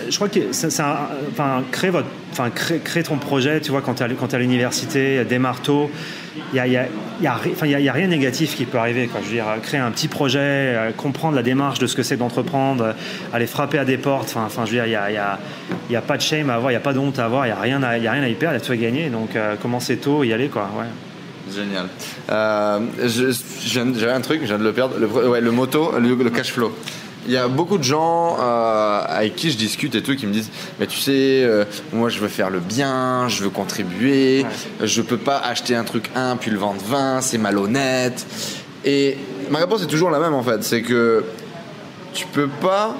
je 0.09 0.15
crois 0.15 0.27
que 0.29 0.51
ça, 0.51 0.69
ça- 0.69 1.09
enfin, 1.31 1.63
créer, 1.71 1.91
votre, 1.91 2.07
enfin, 2.31 2.49
créer, 2.49 2.79
créer 2.79 3.03
ton 3.03 3.17
projet, 3.17 3.61
tu 3.61 3.71
vois, 3.71 3.81
quand 3.81 3.93
tu 3.95 4.03
es 4.03 4.35
à 4.35 4.39
l'université, 4.39 5.23
démarre 5.25 5.61
tôt, 5.61 5.89
il 6.35 6.53
n'y 6.53 6.59
a, 6.59 6.67
y 6.67 6.77
a- 6.77 7.93
rien 7.93 8.07
de 8.07 8.11
négatif 8.11 8.55
qui 8.55 8.65
peut 8.65 8.77
arriver. 8.77 9.07
Quoi. 9.07 9.19
Je 9.23 9.27
veux 9.27 9.33
dire, 9.35 9.45
créer 9.63 9.79
un 9.79 9.91
petit 9.91 10.07
projet, 10.07 10.39
euh, 10.39 10.91
comprendre 10.95 11.35
la 11.35 11.43
démarche 11.43 11.79
de 11.79 11.87
ce 11.87 11.95
que 11.95 12.03
c'est 12.03 12.17
d'entreprendre, 12.17 12.83
euh, 12.85 12.93
aller 13.33 13.47
frapper 13.47 13.77
à 13.77 13.85
des 13.85 13.97
portes, 13.97 14.35
il 14.67 14.73
n'y 14.73 14.79
a, 14.79 15.09
y 15.11 15.95
a- 15.95 16.01
pas 16.01 16.17
de 16.17 16.21
shame 16.21 16.49
à 16.49 16.55
avoir, 16.55 16.71
il 16.71 16.75
n'y 16.75 16.77
a 16.77 16.81
pas 16.81 16.93
de 16.93 16.99
honte 16.99 17.19
à 17.19 17.25
avoir, 17.25 17.45
il 17.45 17.49
n'y 17.49 17.55
a, 17.57 17.59
rien 17.61 17.83
à- 17.83 17.97
y 17.97 18.07
a 18.07 18.11
rien 18.11 18.23
à 18.23 18.27
y 18.29 18.35
perdre, 18.35 18.55
il 18.55 18.59
y 18.59 18.63
a 18.63 18.65
tout 18.65 18.71
à 18.71 18.77
gagner. 18.77 19.09
Donc, 19.09 19.35
euh, 19.35 19.55
commencer 19.55 19.97
tôt, 19.97 20.23
y 20.23 20.31
aller, 20.33 20.47
quoi. 20.47 20.69
Ouais. 20.77 20.85
Génial. 21.53 21.87
Euh, 22.29 22.79
J'avais 23.65 24.13
un 24.13 24.21
truc, 24.21 24.39
je 24.41 24.47
viens 24.47 24.57
de 24.59 24.63
le 24.63 24.71
perdre. 24.71 24.95
Le, 24.97 25.39
le 25.39 25.51
moto, 25.51 25.93
le 25.99 26.29
cash 26.29 26.51
flow. 26.53 26.73
Il 27.27 27.33
y 27.33 27.37
a 27.37 27.47
beaucoup 27.47 27.77
de 27.77 27.83
gens 27.83 28.37
euh, 28.39 29.03
avec 29.07 29.35
qui 29.35 29.51
je 29.51 29.57
discute 29.57 29.93
et 29.93 30.01
tout 30.01 30.15
qui 30.15 30.25
me 30.25 30.33
disent 30.33 30.49
Mais 30.79 30.87
tu 30.87 30.97
sais, 30.97 31.43
euh, 31.43 31.65
moi 31.93 32.09
je 32.09 32.19
veux 32.19 32.27
faire 32.27 32.49
le 32.49 32.59
bien, 32.59 33.27
je 33.27 33.43
veux 33.43 33.49
contribuer, 33.49 34.45
je 34.81 35.01
peux 35.01 35.17
pas 35.17 35.37
acheter 35.37 35.75
un 35.75 35.83
truc 35.83 36.09
1 36.15 36.37
puis 36.37 36.49
le 36.49 36.57
vendre 36.57 36.81
20, 36.83 37.21
c'est 37.21 37.37
malhonnête. 37.37 38.25
Et 38.85 39.17
ma 39.51 39.59
réponse 39.59 39.83
est 39.83 39.87
toujours 39.87 40.09
la 40.09 40.19
même 40.19 40.33
en 40.33 40.41
fait 40.41 40.63
c'est 40.63 40.81
que 40.81 41.23
tu 42.13 42.25
peux 42.25 42.47
pas 42.47 42.95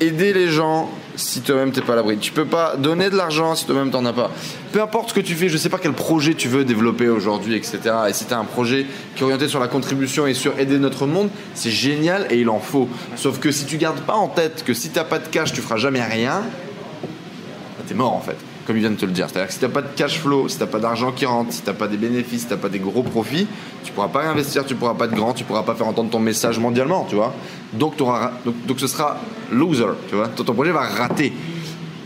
aider 0.00 0.34
les 0.34 0.48
gens 0.48 0.90
si 1.16 1.40
toi-même 1.40 1.72
t'es 1.72 1.80
pas 1.80 1.94
à 1.94 1.96
l'abri. 1.96 2.18
Tu 2.18 2.32
peux 2.32 2.44
pas 2.44 2.76
donner 2.76 3.10
de 3.10 3.16
l'argent 3.16 3.54
si 3.54 3.66
toi-même 3.66 3.90
t'en 3.90 4.04
as 4.04 4.12
pas. 4.12 4.30
Peu 4.72 4.80
importe 4.80 5.10
ce 5.10 5.14
que 5.14 5.20
tu 5.20 5.34
fais, 5.34 5.48
je 5.48 5.56
sais 5.56 5.68
pas 5.68 5.78
quel 5.78 5.92
projet 5.92 6.34
tu 6.34 6.48
veux 6.48 6.64
développer 6.64 7.08
aujourd'hui, 7.08 7.56
etc. 7.56 7.78
Et 8.08 8.12
si 8.12 8.26
t'as 8.26 8.38
un 8.38 8.44
projet 8.44 8.86
qui 9.14 9.22
est 9.22 9.24
orienté 9.24 9.48
sur 9.48 9.60
la 9.60 9.68
contribution 9.68 10.26
et 10.26 10.34
sur 10.34 10.58
aider 10.58 10.78
notre 10.78 11.06
monde, 11.06 11.30
c'est 11.54 11.70
génial 11.70 12.26
et 12.30 12.38
il 12.38 12.48
en 12.48 12.60
faut. 12.60 12.88
Sauf 13.16 13.40
que 13.40 13.50
si 13.50 13.64
tu 13.64 13.78
gardes 13.78 14.00
pas 14.00 14.14
en 14.14 14.28
tête 14.28 14.62
que 14.64 14.74
si 14.74 14.90
t'as 14.90 15.04
pas 15.04 15.18
de 15.18 15.26
cash, 15.28 15.52
tu 15.52 15.60
feras 15.60 15.76
jamais 15.76 16.02
rien, 16.02 16.42
t'es 17.86 17.94
mort 17.94 18.12
en 18.12 18.20
fait. 18.20 18.36
Comme 18.66 18.76
il 18.76 18.80
vient 18.80 18.90
de 18.90 18.96
te 18.96 19.06
le 19.06 19.12
dire. 19.12 19.28
C'est-à-dire 19.30 19.46
que 19.48 19.52
si 19.54 19.60
t'as 19.60 19.68
pas 19.68 19.82
de 19.82 19.88
cash 19.94 20.18
flow, 20.18 20.48
si 20.48 20.58
t'as 20.58 20.66
pas 20.66 20.80
d'argent 20.80 21.12
qui 21.12 21.24
rentre, 21.24 21.52
si 21.52 21.62
t'as 21.62 21.72
pas 21.72 21.86
des 21.86 21.96
bénéfices, 21.96 22.40
si 22.42 22.46
t'as 22.48 22.56
pas 22.56 22.68
des 22.68 22.80
gros 22.80 23.04
profits, 23.04 23.46
tu 23.84 23.92
pourras 23.92 24.08
pas 24.08 24.24
investir, 24.24 24.66
tu 24.66 24.74
pourras 24.74 24.94
pas 24.94 25.04
être 25.04 25.14
grand, 25.14 25.32
tu 25.34 25.44
pourras 25.44 25.62
pas 25.62 25.74
faire 25.76 25.86
entendre 25.86 26.10
ton 26.10 26.18
message 26.18 26.58
mondialement, 26.58 27.06
tu 27.08 27.14
vois. 27.14 27.32
Donc, 27.72 27.96
t'auras- 27.96 28.32
donc, 28.44 28.80
ce 28.80 28.88
sera 28.88 29.18
loser, 29.52 29.84
tu 30.08 30.16
vois. 30.16 30.26
Ton, 30.28 30.42
ton 30.42 30.52
projet 30.52 30.72
va 30.72 30.80
rater. 30.80 31.32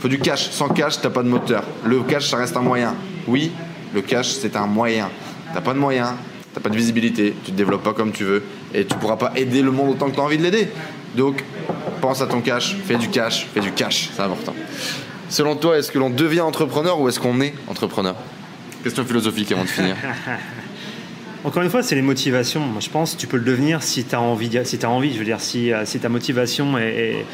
Faut 0.00 0.08
du 0.08 0.18
cash. 0.18 0.50
Sans 0.50 0.68
cash, 0.68 1.00
t'as 1.00 1.08
pas 1.10 1.22
de 1.22 1.28
moteur. 1.28 1.62
Le 1.84 2.00
cash, 2.02 2.28
ça 2.28 2.36
reste 2.36 2.56
un 2.56 2.62
moyen. 2.62 2.94
Oui, 3.26 3.52
le 3.94 4.02
cash, 4.02 4.28
c'est 4.32 4.54
un 4.56 4.66
moyen. 4.66 5.08
T'as 5.54 5.62
pas 5.62 5.72
de 5.72 5.78
moyen, 5.78 6.14
t'as 6.54 6.60
pas 6.60 6.68
de 6.68 6.76
visibilité, 6.76 7.34
tu 7.42 7.52
te 7.52 7.56
développes 7.56 7.82
pas 7.82 7.94
comme 7.94 8.12
tu 8.12 8.24
veux, 8.24 8.42
et 8.74 8.84
tu 8.84 8.94
pourras 8.96 9.16
pas 9.16 9.32
aider 9.34 9.62
le 9.62 9.70
monde 9.70 9.90
autant 9.92 10.10
que 10.10 10.14
tu 10.14 10.20
as 10.20 10.24
envie 10.24 10.36
de 10.38 10.42
l'aider. 10.42 10.68
Donc, 11.16 11.42
pense 12.02 12.20
à 12.20 12.26
ton 12.26 12.40
cash, 12.42 12.76
fais 12.84 12.96
du 12.96 13.08
cash, 13.08 13.46
fais 13.52 13.60
du 13.60 13.72
cash, 13.72 14.10
c'est 14.14 14.22
important. 14.22 14.54
Selon 15.30 15.54
toi, 15.54 15.78
est-ce 15.78 15.92
que 15.92 15.98
l'on 15.98 16.10
devient 16.10 16.40
entrepreneur 16.40 17.00
ou 17.00 17.08
est-ce 17.08 17.20
qu'on 17.20 17.40
est 17.40 17.54
entrepreneur? 17.68 18.16
Question 18.82 19.04
philosophique 19.04 19.52
avant 19.52 19.62
de 19.62 19.68
finir. 19.68 19.94
Encore 21.44 21.62
une 21.62 21.70
fois, 21.70 21.82
c'est 21.82 21.94
les 21.94 22.02
motivations. 22.02 22.60
Moi, 22.60 22.80
je 22.80 22.90
pense 22.90 23.14
que 23.14 23.20
tu 23.20 23.26
peux 23.26 23.38
le 23.38 23.44
devenir 23.44 23.82
si 23.82 24.04
tu 24.04 24.14
as 24.14 24.20
envie. 24.20 24.50
Si 24.64 24.78
as 24.84 24.90
envie, 24.90 25.14
je 25.14 25.18
veux 25.18 25.24
dire, 25.24 25.40
si, 25.40 25.72
euh, 25.72 25.84
ta 26.02 26.08
motivation 26.10 26.76
est, 26.76 27.24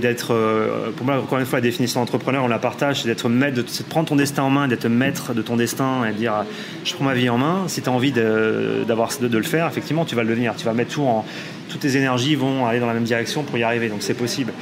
d'être. 0.00 0.32
euh, 0.34 0.90
Pour 0.96 1.06
moi, 1.06 1.18
encore 1.18 1.38
une 1.38 1.44
fois, 1.46 1.58
la 1.58 1.62
définition 1.62 2.00
d'entrepreneur, 2.00 2.42
on 2.42 2.48
la 2.48 2.58
partage, 2.58 3.02
c'est 3.02 3.08
d'être 3.08 3.28
maître, 3.28 3.56
de, 3.56 3.64
prendre 3.88 4.08
ton 4.08 4.16
destin 4.16 4.42
en 4.42 4.50
main, 4.50 4.66
d'être 4.66 4.88
maître 4.88 5.32
de 5.32 5.42
ton 5.42 5.56
destin 5.56 6.04
et 6.08 6.12
de 6.12 6.16
dire, 6.16 6.34
euh, 6.34 6.42
je 6.84 6.94
prends 6.94 7.04
ma 7.04 7.14
vie 7.14 7.28
en 7.28 7.38
main. 7.38 7.64
Si 7.68 7.82
tu 7.82 7.88
as 7.88 7.92
envie 7.92 8.10
de, 8.12 8.84
de, 8.88 9.28
de 9.28 9.38
le 9.38 9.44
faire, 9.44 9.68
effectivement, 9.68 10.04
tu 10.06 10.16
vas 10.16 10.22
le 10.22 10.30
devenir. 10.30 10.56
Tu 10.56 10.64
vas 10.64 10.72
mettre 10.72 10.94
tout 10.94 11.02
en. 11.02 11.24
Toutes 11.68 11.80
tes 11.80 11.96
énergies 11.96 12.34
vont 12.34 12.66
aller 12.66 12.80
dans 12.80 12.86
la 12.88 12.94
même 12.94 13.04
direction 13.04 13.44
pour 13.44 13.56
y 13.58 13.62
arriver. 13.62 13.88
Donc, 13.88 14.02
c'est 14.02 14.14
possible. 14.14 14.52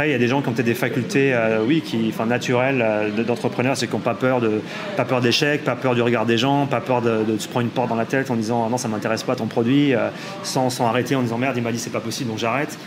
Après, 0.00 0.08
il 0.08 0.12
y 0.12 0.14
a 0.14 0.18
des 0.18 0.28
gens 0.28 0.40
qui 0.40 0.48
ont 0.48 0.52
peut-être 0.52 0.64
des 0.64 0.72
facultés, 0.72 1.34
euh, 1.34 1.58
oui, 1.62 1.82
qui, 1.84 2.06
enfin, 2.08 2.24
naturelles 2.24 2.80
euh, 2.82 3.10
de- 3.10 3.22
d'entrepreneurs, 3.22 3.76
c'est 3.76 3.86
qui 3.86 3.92
n'ont 3.92 3.98
pas 3.98 4.14
peur 4.14 4.40
de, 4.40 4.62
pas 4.96 5.04
peur 5.04 5.20
d'échec, 5.20 5.62
pas 5.62 5.76
peur 5.76 5.94
du 5.94 6.00
regard 6.00 6.24
des 6.24 6.38
gens, 6.38 6.64
pas 6.66 6.80
peur 6.80 7.02
de, 7.02 7.22
de 7.22 7.36
se 7.36 7.46
prendre 7.48 7.66
une 7.66 7.70
porte 7.70 7.90
dans 7.90 7.96
la 7.96 8.06
tête 8.06 8.30
en 8.30 8.34
disant 8.36 8.64
ah 8.66 8.70
non, 8.70 8.78
ça 8.78 8.88
m'intéresse 8.88 9.24
pas 9.24 9.36
ton 9.36 9.44
produit, 9.44 9.92
euh, 9.94 10.08
sans, 10.42 10.70
sans 10.70 10.86
arrêter 10.86 11.16
en 11.16 11.20
disant 11.22 11.36
merde, 11.36 11.54
il 11.58 11.62
m'a 11.62 11.70
dit 11.70 11.78
c'est 11.78 11.90
pas 11.92 12.00
possible, 12.00 12.30
donc 12.30 12.38
j'arrête. 12.38 12.78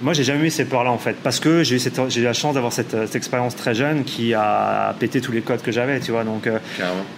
Moi, 0.00 0.12
j'ai 0.12 0.22
jamais 0.22 0.46
eu 0.46 0.50
ces 0.50 0.64
peurs-là 0.64 0.92
en 0.92 0.98
fait, 0.98 1.16
parce 1.24 1.40
que 1.40 1.64
j'ai 1.64 1.74
eu, 1.74 1.78
cette- 1.80 2.00
j'ai 2.08 2.20
eu 2.20 2.24
la 2.24 2.32
chance 2.34 2.54
d'avoir 2.54 2.72
cette, 2.72 2.92
cette 3.06 3.16
expérience 3.16 3.56
très 3.56 3.74
jeune 3.74 4.04
qui 4.04 4.32
a 4.32 4.94
pété 5.00 5.20
tous 5.20 5.32
les 5.32 5.40
codes 5.40 5.60
que 5.60 5.72
j'avais, 5.72 5.98
tu 5.98 6.12
vois. 6.12 6.22
Donc, 6.22 6.46
euh, 6.46 6.58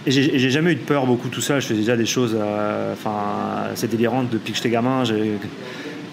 et 0.07 0.11
j'ai 0.13 0.35
et 0.35 0.39
j'ai 0.39 0.49
jamais 0.49 0.73
eu 0.73 0.77
de 0.77 0.81
peur 0.81 1.05
beaucoup 1.05 1.29
tout 1.29 1.43
seul. 1.43 1.61
Je 1.61 1.67
faisais 1.67 1.81
déjà 1.81 1.99
des 1.99 2.07
choses, 2.07 2.35
euh, 2.41 2.95
enfin, 2.95 3.69
c'est 3.75 3.91
délirant 3.91 4.23
depuis 4.23 4.53
que 4.53 4.57
j'étais 4.57 4.71
gamin. 4.71 5.05
J'ai- 5.05 5.33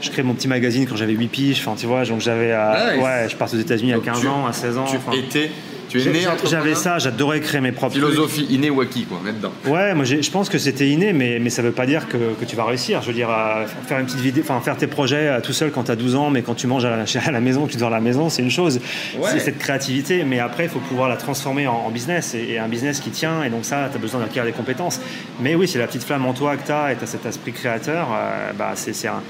Je 0.01 0.09
crée 0.11 0.23
mon 0.23 0.33
petit 0.33 0.47
magazine 0.47 0.85
quand 0.87 0.95
j'avais 0.95 1.13
8 1.13 1.27
piges, 1.27 1.59
enfin, 1.59 1.75
tu 1.77 1.85
vois, 1.87 2.03
donc 2.05 2.21
j'avais, 2.21 2.49
Nice. 2.55 3.03
ouais, 3.03 3.27
je 3.29 3.35
pars 3.35 3.51
aux 3.53 3.57
États-Unis 3.57 3.93
à 3.93 3.95
Donc 3.95 4.05
15 4.05 4.21
tu- 4.21 4.27
ans, 4.27 4.45
à 4.45 4.53
16 4.53 4.77
ans. 4.77 4.85
Tu 5.11 5.17
étais 5.17 5.49
Tu 5.89 6.01
es 6.01 6.05
né 6.11 6.19
J'avais 6.45 6.75
ça, 6.75 6.99
j'adorais 6.99 7.39
créer 7.39 7.61
mes 7.61 7.71
propres 7.71 7.93
trucs. 7.97 8.03
Philosophie 8.11 8.45
innée 8.49 8.69
ou 8.69 8.81
acquis, 8.81 9.05
quoi, 9.05 9.19
est 9.27 9.31
dedans. 9.31 9.53
Ouais, 9.65 9.95
moi 9.95 10.03
je 10.05 10.29
pense 10.29 10.49
que 10.49 10.57
c'était 10.57 10.87
inné, 10.89 11.13
mais, 11.13 11.39
mais 11.39 11.49
ça 11.49 11.61
veut 11.63 11.71
pas 11.71 11.85
dire 11.87 12.07
que, 12.09 12.17
que 12.39 12.45
tu 12.45 12.55
vas 12.57 12.65
réussir. 12.65 13.01
Je 13.01 13.07
veux 13.07 13.13
dire, 13.13 13.29
à 13.29 13.61
faire 13.87 13.97
une 13.97 14.05
petite 14.05 14.19
vidéo, 14.19 14.43
enfin 14.47 14.59
faire 14.59 14.75
tes 14.77 14.85
projets 14.87 15.29
euh, 15.29 15.39
tout 15.41 15.53
seul 15.53 15.71
quand 15.71 15.83
tu 15.85 15.91
as 15.91 15.95
12 15.95 16.15
ans, 16.15 16.29
mais 16.29 16.41
quand 16.43 16.55
tu 16.55 16.67
manges 16.67 16.83
à 16.85 16.89
la, 16.95 17.05
à 17.25 17.31
la 17.31 17.39
maison, 17.39 17.65
tu 17.67 17.77
dors 17.77 17.87
à 17.87 17.91
la 17.91 18.01
maison, 18.01 18.29
c'est 18.29 18.41
une 18.43 18.51
chose. 18.51 18.79
Ouais. 19.17 19.29
C'est 19.31 19.39
cette 19.39 19.57
créativité, 19.57 20.25
mais 20.25 20.39
après 20.39 20.65
il 20.65 20.69
faut 20.69 20.79
pouvoir 20.79 21.07
la 21.09 21.15
transformer 21.17 21.65
en, 21.67 21.73
en 21.87 21.89
business 21.89 22.35
et, 22.35 22.51
et 22.51 22.59
un 22.59 22.67
business 22.67 22.99
qui 22.99 23.09
tient, 23.09 23.43
et 23.43 23.49
donc 23.49 23.63
ça, 23.65 23.87
tu 23.89 23.95
as 23.97 23.99
besoin 23.99 24.19
d'acquérir 24.19 24.45
des 24.45 24.55
compétences. 24.55 24.99
Mais 25.41 25.55
oui, 25.55 25.67
c'est 25.69 25.79
la 25.79 25.87
petite 25.87 26.03
flamme 26.03 26.25
en 26.25 26.33
toi 26.33 26.57
que 26.57 26.65
tu 26.65 26.71
as 26.73 26.91
et 26.91 26.97
tu 26.97 27.03
as 27.05 27.07
cet 27.07 27.25
esprit 27.25 27.53
créateur, 27.53 28.09
euh, 28.11 28.51
bah, 28.57 28.73
c'est 28.75 28.93
c'est 28.93 29.07
un. 29.07 29.23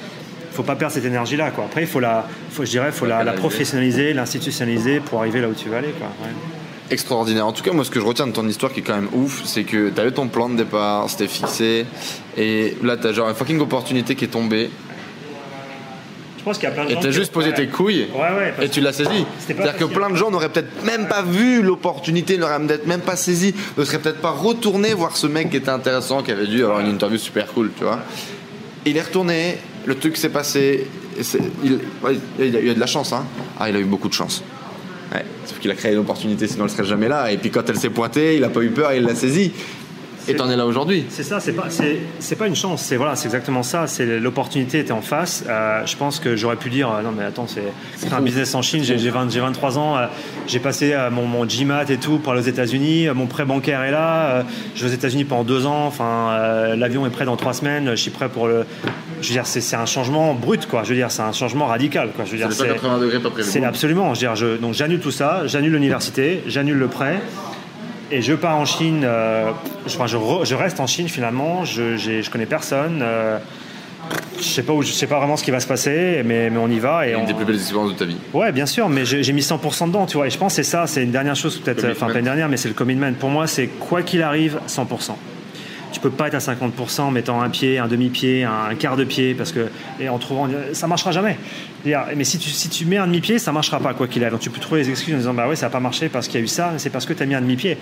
Faut 0.58 0.64
pas 0.64 0.76
perdre 0.76 0.94
cette 0.94 1.06
énergie-là. 1.06 1.52
Quoi. 1.52 1.66
Après, 1.66 1.82
il 1.82 1.88
faut 1.88 2.00
la, 2.02 2.28
faut, 2.52 2.66
je 2.66 2.72
dirais, 2.72 2.92
faut 2.92 3.06
la, 3.06 3.24
la 3.24 3.34
professionnaliser, 3.34 4.14
l'institutionnaliser 4.14 5.00
pour 5.00 5.20
arriver 5.20 5.40
là 5.42 5.48
où 5.48 5.54
tu 5.54 5.70
veux 5.70 5.78
aller. 5.78 5.94
Quoi. 5.98 6.08
Ouais. 6.22 6.34
Extraordinaire. 6.90 7.46
En 7.48 7.52
tout 7.52 7.64
cas, 7.64 7.72
moi, 7.74 7.84
ce 7.86 7.92
que 7.92 8.00
je 8.00 8.06
retiens 8.06 8.28
de 8.28 8.32
ton 8.32 8.48
histoire 8.48 8.72
qui 8.74 8.80
est 8.80 8.84
quand 8.84 8.96
même 8.96 9.10
ouf, 9.14 9.42
c'est 9.46 9.64
que 9.64 9.90
tu 9.90 10.00
avais 10.02 10.12
ton 10.12 10.28
plan 10.28 10.50
de 10.50 10.56
départ, 10.56 11.10
c'était 11.10 11.28
fixé, 11.28 11.86
et 12.38 12.76
là, 12.84 12.96
tu 12.98 13.08
as 13.08 13.14
genre 13.14 13.28
une 13.30 13.36
fucking 13.36 13.60
opportunité 13.60 14.16
qui 14.16 14.24
est 14.26 14.30
tombée, 14.30 14.70
Je 16.40 16.44
pense 16.44 16.58
qu'il 16.60 16.70
y 16.70 16.72
a 16.72 16.76
plein 16.76 16.86
de 16.86 16.92
et 16.92 16.94
gens 16.94 17.02
tu 17.02 17.08
as 17.08 17.10
qui- 17.10 17.16
juste 17.18 17.34
posé 17.34 17.50
ouais. 17.50 17.56
tes 17.56 17.68
couilles. 17.68 18.08
Ouais, 18.16 18.54
ouais, 18.60 18.66
Et 18.66 18.70
tu 18.70 18.80
l'as 18.80 18.94
saisi. 18.94 19.26
C'est-à-dire 19.46 19.76
que 19.76 19.84
plein 19.84 20.10
de 20.10 20.16
gens 20.16 20.32
n'auraient 20.32 20.48
peut-être 20.48 20.82
même 20.86 21.08
pas 21.10 21.22
vu 21.24 21.62
l'opportunité, 21.62 22.38
n'auraient 22.38 22.58
peut-être 22.66 22.88
même 22.88 23.02
pas 23.02 23.18
saisi, 23.18 23.54
ne 23.78 23.84
seraient 23.84 24.00
peut-être 24.00 24.22
pas 24.22 24.32
retournés 24.32 24.94
voir 24.94 25.18
ce 25.18 25.28
mec 25.28 25.50
qui 25.50 25.58
était 25.58 25.70
intéressant, 25.70 26.24
qui 26.24 26.32
avait 26.32 26.48
dû 26.48 26.64
avoir 26.64 26.80
une 26.80 26.88
interview 26.90 27.18
super 27.18 27.48
cool, 27.48 27.72
tu 27.78 27.84
vois. 27.84 28.00
Il 28.86 28.96
est 28.96 29.02
retourné, 29.02 29.58
le 29.88 29.96
truc 29.96 30.18
s'est 30.18 30.30
passé, 30.30 30.86
il, 31.64 31.80
il 32.40 32.70
a 32.70 32.74
de 32.74 32.80
la 32.80 32.86
chance, 32.86 33.14
hein. 33.14 33.26
Ah, 33.58 33.70
il 33.70 33.76
a 33.76 33.80
eu 33.80 33.86
beaucoup 33.86 34.10
de 34.10 34.14
chance. 34.14 34.44
Sauf 35.46 35.60
qu'il 35.60 35.72
a 35.72 35.76
créé 35.76 35.94
une 35.94 36.00
opportunité, 36.00 36.46
sinon 36.46 36.66
elle 36.66 36.72
serait 36.72 36.84
jamais 36.84 37.08
là. 37.08 37.32
Et 37.32 37.38
puis 37.38 37.50
quand 37.50 37.68
elle 37.70 37.80
s'est 37.80 37.90
pointée, 37.90 38.36
il 38.36 38.44
a 38.44 38.50
pas 38.50 38.62
eu 38.62 38.70
peur, 38.70 38.92
il 38.92 39.04
l'a 39.04 39.16
saisie. 39.16 39.54
Et 40.28 40.36
t'en 40.36 40.50
es 40.50 40.56
là 40.56 40.66
aujourd'hui. 40.66 41.06
C'est 41.10 41.24
ça, 41.24 41.40
c'est 41.40 41.54
pas, 41.54 41.70
c'est, 41.70 42.00
c'est 42.20 42.36
pas 42.36 42.48
une 42.48 42.56
chance, 42.56 42.82
c'est 42.82 42.96
voilà, 42.98 43.16
c'est 43.16 43.26
exactement 43.28 43.64
ça. 43.64 43.88
C'est 43.88 44.20
l'opportunité 44.20 44.80
était 44.80 44.92
en 44.92 45.02
face. 45.02 45.44
Euh, 45.48 45.86
je 45.86 45.96
pense 45.96 46.20
que 46.20 46.36
j'aurais 46.36 46.56
pu 46.58 46.70
dire 46.70 46.90
euh, 46.92 47.02
non 47.02 47.12
mais 47.18 47.24
attends, 47.24 47.48
c'est, 47.48 47.64
c'est 47.96 48.12
un 48.14 48.22
business 48.22 48.54
en 48.56 48.62
Chine. 48.62 48.84
J'ai, 48.84 48.98
j'ai, 48.98 49.10
20 49.10 49.32
j'ai 49.32 49.40
23 49.40 49.78
ans, 49.78 49.98
euh, 49.98 50.06
j'ai 50.48 50.60
passé 50.60 50.96
mon, 51.12 51.26
mon 51.26 51.46
GMAT 51.46 51.86
et 51.90 51.98
tout 51.98 52.18
pour 52.20 52.34
aller 52.34 52.42
aux 52.42 52.46
États-Unis. 52.46 53.08
Mon 53.16 53.26
prêt 53.28 53.46
bancaire 53.46 53.84
est 53.84 53.92
là. 53.92 54.44
je 54.76 54.84
vais 54.86 54.92
aux 54.92 54.94
États-Unis 54.94 55.24
pendant 55.26 55.44
deux 55.44 55.66
ans. 55.66 55.86
Enfin, 55.86 56.76
l'avion 56.76 57.06
est 57.06 57.10
prêt 57.12 57.26
dans 57.26 57.38
trois 57.38 57.54
semaines. 57.54 57.92
Je 57.92 57.96
suis 57.96 58.12
prêt 58.12 58.30
pour 58.30 58.48
le. 58.48 58.66
Je 59.22 59.28
veux 59.30 59.34
dire, 59.34 59.48
c'est, 59.48 59.76
un 59.76 59.86
changement 59.86 60.34
brut 60.34 60.68
quoi. 60.68 60.84
Je 60.84 60.90
veux 60.90 60.96
dire, 60.96 61.10
c'est 61.12 61.22
un 61.24 61.32
changement 61.32 61.66
radical 61.66 62.12
quoi. 62.16 62.26
Je 62.26 62.32
veux 62.32 62.38
dire, 62.38 62.52
C'est 62.52 62.68
180 62.68 63.00
degrés 63.00 63.20
pas 63.20 63.30
prévu. 63.30 63.50
c'est 63.50 63.64
absolument. 63.64 64.14
Je 64.14 64.20
veux 64.22 64.28
dire, 64.28 64.36
je- 64.36 64.58
donc 64.58 64.74
j'annule 64.74 65.00
tout 65.00 65.12
ça, 65.12 65.44
j'annule 65.48 65.74
l'université, 65.74 66.44
j'annule 66.48 66.78
le 66.78 66.88
prêt. 66.88 67.20
Et 68.12 68.22
je 68.22 68.34
pars 68.34 68.56
en 68.58 68.66
Chine, 68.66 69.02
euh, 69.04 69.52
je, 69.86 69.96
enfin, 69.96 70.08
je, 70.08 70.18
re- 70.18 70.46
je 70.46 70.56
reste 70.56 70.80
en 70.80 70.88
Chine 70.88 71.10
finalement, 71.10 71.66
je, 71.66 71.98
je 71.98 72.30
connais 72.30 72.46
personne, 72.46 73.02
euh, 73.02 73.38
je 74.38 74.44
sais 74.44 74.64
pas 74.64 74.72
où, 74.72 74.82
je 74.82 74.92
sais 74.94 75.08
pas 75.08 75.18
vraiment 75.18 75.36
ce 75.36 75.44
qui 75.44 75.52
va 75.52 75.60
se 75.60 75.68
passer, 75.68 76.22
mais, 76.24 76.50
mais 76.50 76.58
on 76.58 76.70
y 76.70 76.80
va 76.80 77.06
et 77.08 77.12
Une 77.12 77.18
on, 77.22 77.24
des 77.26 77.34
plus 77.34 77.44
belles 77.44 77.56
expériences 77.56 77.92
de 77.94 77.98
ta 77.98 78.06
vie. 78.06 78.16
Ouais, 78.34 78.52
bien 78.54 78.66
sûr, 78.66 78.88
mais 78.88 79.04
j'ai 79.06 79.34
mis 79.34 79.42
100% 79.42 79.88
dedans, 79.88 80.06
tu 80.06 80.16
vois. 80.16 80.28
Et 80.28 80.30
je 80.30 80.38
pense 80.38 80.54
que 80.54 80.64
c'est 80.64 80.70
ça, 80.70 80.88
c'est 80.88 81.04
une 81.04 81.12
dernière 81.12 81.36
chose, 81.36 81.58
peut-être, 81.60 81.82
Commitment. 81.82 82.06
enfin 82.06 82.14
pas 82.14 82.20
une 82.20 82.26
dernière, 82.26 82.48
mais 82.48 82.56
c'est 82.58 82.70
le 82.70 82.74
commitment. 82.76 83.12
Pour 83.20 83.30
moi, 83.30 83.46
c'est 83.48 83.68
quoi 83.68 84.02
qu'il 84.04 84.22
arrive, 84.22 84.60
100%. 84.70 85.12
Tu 85.92 86.00
peux 86.00 86.10
pas 86.10 86.28
être 86.28 86.36
à 86.36 86.40
50% 86.40 87.02
en 87.02 87.12
mettant 87.12 87.42
un 87.42 87.50
pied, 87.50 87.80
un 87.80 87.88
demi-pied, 87.88 88.44
un 88.44 88.76
quart 88.76 88.98
de 88.98 89.04
pied, 89.04 89.34
parce 89.34 89.52
que 89.52 89.68
et 90.00 90.10
en 90.10 90.18
trouvant, 90.18 90.48
ça 90.74 90.88
marchera 90.88 91.12
jamais. 91.12 91.38
Mais 91.86 92.24
si 92.24 92.38
tu, 92.38 92.50
si 92.50 92.70
tu 92.70 92.86
mets 92.86 92.98
un 92.98 93.08
demi-pied, 93.08 93.40
ça 93.40 93.52
marchera 93.52 93.80
pas 93.80 93.94
quoi 93.94 94.08
qu'il 94.08 94.22
arrive. 94.24 94.34
Donc 94.34 94.42
tu 94.42 94.50
peux 94.50 94.60
trouver 94.60 94.84
des 94.84 94.90
excuses 94.90 95.14
en 95.16 95.18
disant 95.18 95.34
bah 95.34 95.48
ouais, 95.48 95.56
ça 95.56 95.68
a 95.68 95.70
pas 95.70 95.80
marché 95.80 96.10
parce 96.10 96.28
qu'il 96.28 96.40
y 96.40 96.44
a 96.44 96.44
eu 96.44 96.48
ça, 96.48 96.70
mais 96.74 96.80
c'est 96.80 96.90
parce 96.90 97.06
que 97.06 97.14
tu 97.14 97.24
as 97.24 97.26
mis 97.26 97.36
un 97.36 97.42
demi-pied. 97.42 97.78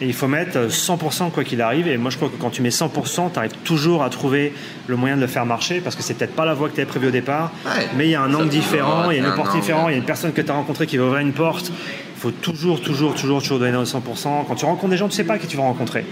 Et 0.00 0.06
il 0.06 0.12
faut 0.12 0.28
mettre 0.28 0.68
100% 0.68 1.30
quoi 1.32 1.42
qu'il 1.42 1.60
arrive. 1.60 1.88
Et 1.88 1.96
moi, 1.96 2.10
je 2.12 2.16
crois 2.16 2.28
que 2.28 2.36
quand 2.36 2.50
tu 2.50 2.62
mets 2.62 2.68
100%, 2.68 3.32
tu 3.32 3.38
arrives 3.38 3.50
toujours 3.64 4.04
à 4.04 4.10
trouver 4.10 4.52
le 4.86 4.94
moyen 4.94 5.16
de 5.16 5.20
le 5.20 5.26
faire 5.26 5.44
marcher 5.44 5.80
parce 5.80 5.96
que 5.96 6.02
c'est 6.04 6.14
peut-être 6.14 6.36
pas 6.36 6.44
la 6.44 6.54
voie 6.54 6.68
que 6.68 6.74
tu 6.76 6.80
avais 6.80 6.88
prévue 6.88 7.08
au 7.08 7.12
départ, 7.12 7.50
Ouais. 7.64 7.88
mais 7.96 8.06
il 8.06 8.10
y 8.10 8.14
a 8.14 8.22
un 8.22 8.32
angle 8.32 8.48
différent, 8.48 9.10
il 9.10 9.16
y 9.16 9.20
a 9.20 9.24
une 9.24 9.28
angle. 9.32 9.50
différente, 9.52 9.86
il 9.88 9.92
y 9.92 9.94
a 9.94 9.98
une 9.98 10.04
personne 10.04 10.32
que 10.32 10.40
tu 10.40 10.50
as 10.50 10.54
rencontrée 10.54 10.86
qui 10.86 10.96
va 10.98 11.04
ouvrir 11.04 11.18
une 11.20 11.32
porte. 11.32 11.72
Il 12.16 12.20
faut 12.20 12.30
toujours, 12.30 12.80
toujours, 12.80 13.14
toujours, 13.14 13.42
toujours 13.42 13.58
donner 13.58 13.76
100%. 13.76 14.44
Quand 14.46 14.54
tu 14.54 14.64
rencontres 14.64 14.90
des 14.90 14.96
gens, 14.96 15.08
tu 15.08 15.16
sais 15.16 15.24
pas 15.24 15.36
qui 15.38 15.46
tu 15.48 15.56
vas 15.56 15.64
rencontrer. 15.64 16.04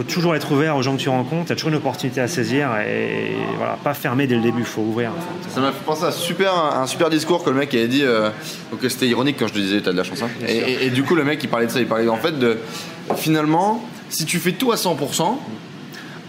Il 0.00 0.04
faut 0.04 0.12
toujours 0.14 0.34
être 0.34 0.50
ouvert 0.52 0.76
aux 0.76 0.82
gens 0.82 0.96
que 0.96 1.00
tu 1.02 1.10
rencontres. 1.10 1.46
Tu 1.48 1.52
as 1.52 1.56
toujours 1.56 1.68
une 1.70 1.76
opportunité 1.76 2.22
à 2.22 2.28
saisir 2.28 2.70
et 2.88 3.32
voilà, 3.58 3.76
pas 3.84 3.92
fermer 3.92 4.26
dès 4.26 4.34
le 4.36 4.40
début. 4.40 4.60
Il 4.60 4.64
faut 4.64 4.80
ouvrir. 4.80 5.10
en 5.10 5.14
fait. 5.14 5.50
Ça 5.54 5.60
m'a 5.60 5.72
fait 5.72 5.84
penser 5.84 6.04
à 6.04 6.06
un 6.06 6.10
super, 6.12 6.54
un 6.54 6.86
super 6.86 7.10
discours 7.10 7.44
que 7.44 7.50
le 7.50 7.56
mec 7.56 7.74
avait 7.74 7.86
dit. 7.86 8.02
euh, 8.02 8.30
donc 8.70 8.80
c'était 8.88 9.08
ironique 9.08 9.36
quand 9.38 9.46
je 9.48 9.52
te 9.52 9.58
disais 9.58 9.82
t'as 9.82 9.92
de 9.92 9.98
la 9.98 10.04
chance. 10.04 10.22
hein. 10.22 10.28
Et, 10.48 10.56
et- 10.56 10.86
et 10.86 10.90
du 10.90 11.02
coup 11.02 11.14
le 11.14 11.22
mec 11.24 11.40
il 11.42 11.50
parlait 11.50 11.66
de 11.66 11.70
ça, 11.70 11.80
il 11.80 11.86
parlait 11.86 12.08
en 12.08 12.16
fait 12.16 12.38
de 12.38 12.56
finalement 13.16 13.84
si 14.08 14.24
tu 14.24 14.38
fais 14.38 14.52
tout 14.52 14.72
à 14.72 14.76
100%, 14.76 15.36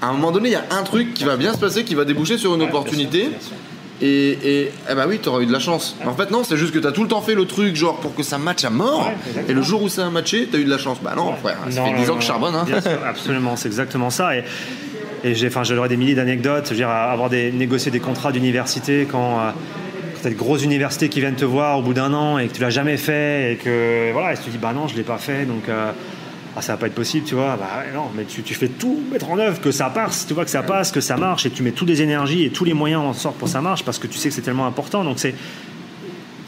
à 0.02 0.08
un 0.08 0.12
moment 0.12 0.32
donné 0.32 0.50
il 0.50 0.54
y 0.54 0.56
a 0.56 0.66
un 0.72 0.84
truc 0.84 1.14
qui 1.14 1.24
va 1.24 1.38
bien 1.38 1.54
se 1.54 1.58
passer, 1.58 1.86
qui 1.86 1.96
va 1.96 2.04
déboucher 2.04 2.38
sur 2.38 2.54
une 2.56 2.62
Ouais, 2.64 2.68
opportunité. 2.68 3.20
bien 3.20 3.30
sûr, 3.30 3.32
bien 3.40 3.48
sûr. 3.48 3.56
Et, 4.02 4.38
et 4.44 4.72
eh 4.90 4.96
bah 4.96 5.06
oui, 5.08 5.20
t'auras 5.20 5.42
eu 5.42 5.46
de 5.46 5.52
la 5.52 5.60
chance. 5.60 5.96
Mais 6.00 6.08
en 6.08 6.16
fait, 6.16 6.32
non, 6.32 6.44
c'est 6.44 6.58
juste 6.58 6.74
que 6.74 6.80
t'as 6.80 6.92
tout 6.92 7.04
le 7.04 7.08
temps 7.08 7.22
fait 7.22 7.36
le 7.36 7.46
truc, 7.46 7.76
genre 7.76 8.00
pour 8.00 8.16
que 8.16 8.24
ça 8.24 8.40
matche 8.40 8.64
à 8.66 8.72
mort. 8.72 9.08
Ouais, 9.36 9.46
et 9.48 9.54
le 9.54 9.62
jour 9.62 9.84
où 9.84 9.90
ça 9.90 10.08
a 10.08 10.10
matché, 10.10 10.48
t'as 10.52 10.58
eu 10.58 10.66
de 10.66 10.70
la 10.70 10.80
chance. 10.80 10.98
Bah 11.04 11.14
non, 11.16 11.36
frère, 11.36 11.58
ça 11.70 11.82
Non, 11.82 11.86
fait 11.86 11.94
non, 11.94 12.00
10 12.00 12.04
ans 12.04 12.08
non, 12.08 12.16
que 12.16 12.22
je 12.22 12.28
charbonne. 12.28 12.56
Hein. 12.56 12.66
Sûr, 12.82 13.00
absolument, 13.08 13.56
c'est 13.56 13.68
exactement 13.68 14.10
ça. 14.10 14.36
Et, 14.36 14.44
et 15.24 15.36
j'ai, 15.36 15.48
enfin, 15.48 15.64
j'aurais 15.64 15.90
des 15.90 15.98
milliers 15.98 16.16
d'anecdotes. 16.16 16.66
Je 16.66 16.70
veux 16.72 16.76
dire, 16.78 16.90
avoir 16.90 17.30
des, 17.30 17.52
négocier 17.52 17.92
des 17.92 18.00
contrats 18.00 18.32
d'université 18.32 19.08
quand, 19.10 19.40
euh, 19.40 19.52
quand 20.16 20.22
tu 20.22 20.28
as 20.28 20.32
de 20.32 20.36
grosses 20.36 20.64
universités 20.64 21.08
qui 21.10 21.20
viennent 21.20 21.36
te 21.36 21.46
voir 21.46 21.78
au 21.78 21.84
bout 21.84 21.94
d'un 21.94 22.12
an 22.16 22.40
et 22.40 22.48
que 22.48 22.54
tu 22.54 22.62
l'as 22.62 22.72
jamais 22.72 22.98
fait 22.98 23.54
et 23.54 23.56
que 23.58 24.12
voilà, 24.14 24.34
et 24.34 24.38
tu 24.38 24.44
te 24.46 24.50
dis 24.50 24.58
bah 24.58 24.74
non, 24.74 24.88
je 24.88 24.96
l'ai 24.96 25.04
pas 25.04 25.20
fait, 25.20 25.46
donc 25.46 25.70
euh, 25.70 25.92
ah, 26.56 26.62
ça 26.62 26.74
va 26.74 26.78
pas 26.78 26.88
être 26.88 26.96
possible, 26.96 27.26
tu 27.26 27.36
vois. 27.36 27.56
Bah 27.58 27.84
non, 27.94 28.06
mais 28.16 28.26
tu, 28.26 28.44
tu 28.44 28.54
fais 28.54 28.68
tout 28.68 29.00
mettre 29.12 29.30
en 29.30 29.38
œuvre, 29.40 29.62
que 29.62 29.72
ça 29.72 29.90
passe, 29.90 30.26
tu 30.28 30.34
vois 30.34 30.44
que 30.46 30.52
ça 30.52 30.64
passe, 30.64 30.92
que 30.92 31.02
ça 31.02 31.18
marche, 31.18 31.46
et 31.46 31.50
tu 31.50 31.64
mets 31.64 31.72
toutes 31.72 31.88
les 31.90 32.02
énergies 32.02 32.44
et 32.46 32.50
tous 32.50 32.66
les 32.66 32.74
moyens 32.74 33.02
en 33.04 33.14
sorte 33.14 33.38
pour 33.38 33.48
que 33.48 33.52
ça 33.54 33.62
marche 33.62 33.84
parce 33.86 34.00
que 34.00 34.08
tu 34.08 34.18
sais 34.18 34.30
que 34.30 34.36
c'est 34.36 34.42
tellement 34.42 34.68
important. 34.68 35.04
Donc 35.04 35.20
c'est 35.20 35.34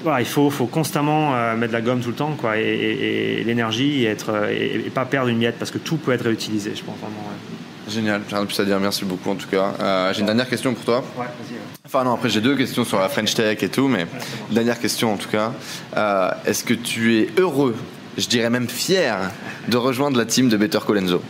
voilà, 0.03 0.19
il 0.19 0.25
faut, 0.27 0.49
faut 0.49 0.65
constamment 0.65 1.33
euh, 1.33 1.55
mettre 1.55 1.71
de 1.71 1.77
la 1.77 1.81
gomme 1.81 2.01
tout 2.01 2.09
le 2.09 2.15
temps, 2.15 2.35
quoi, 2.37 2.57
et, 2.57 2.61
et- 2.61 3.39
et 3.39 3.43
l'énergie, 3.45 4.03
et, 4.03 4.07
être, 4.07 4.31
euh, 4.33 4.49
et, 4.85 4.89
pas 4.89 5.05
perdre 5.05 5.29
une 5.29 5.37
miette, 5.37 5.57
parce 5.57 5.71
que 5.71 5.77
tout 5.77 5.95
peut 5.95 6.11
être 6.11 6.25
réutilisé, 6.25 6.73
je 6.75 6.83
pense 6.83 6.97
vraiment. 6.97 7.15
Ouais, 7.25 7.91
Génial, 7.93 8.21
j'ai 8.27 8.35
rien 8.35 8.43
de 8.43 8.47
plus 8.49 8.59
à 8.59 8.65
dire. 8.65 8.79
Merci 8.81 9.05
beaucoup 9.05 9.29
en 9.29 9.35
tout 9.35 9.47
cas. 9.47 9.73
Euh, 9.79 10.13
j'ai 10.13 10.19
une 10.21 10.25
dernière 10.25 10.49
question 10.49 10.73
pour 10.73 10.83
toi. 10.85 10.97
Ouais, 11.17 11.25
vas-y. 11.25 11.53
ouais. 11.53 11.59
Enfin 11.85 12.03
non, 12.05 12.13
après 12.13 12.29
j'ai 12.29 12.39
deux 12.41 12.55
questions 12.55 12.83
sur 12.85 12.97
la 12.99 13.07
French 13.09 13.33
Tech 13.33 13.61
et 13.61 13.69
tout, 13.69 13.87
mais 13.89 14.07
dernière 14.51 14.79
question 14.79 15.13
en 15.13 15.17
tout 15.17 15.27
cas. 15.29 15.51
Euh, 15.95 16.29
Est-ce 16.45 16.63
que 16.63 16.73
tu 16.73 17.17
es 17.19 17.29
heureux, 17.37 17.75
je 18.17 18.27
dirais 18.27 18.49
même 18.49 18.69
fier, 18.69 19.31
de 19.67 19.77
rejoindre 19.77 20.17
la 20.17 20.25
team 20.25 20.49
de 20.49 20.57
Better 20.57 20.79
Colenso 20.85 21.21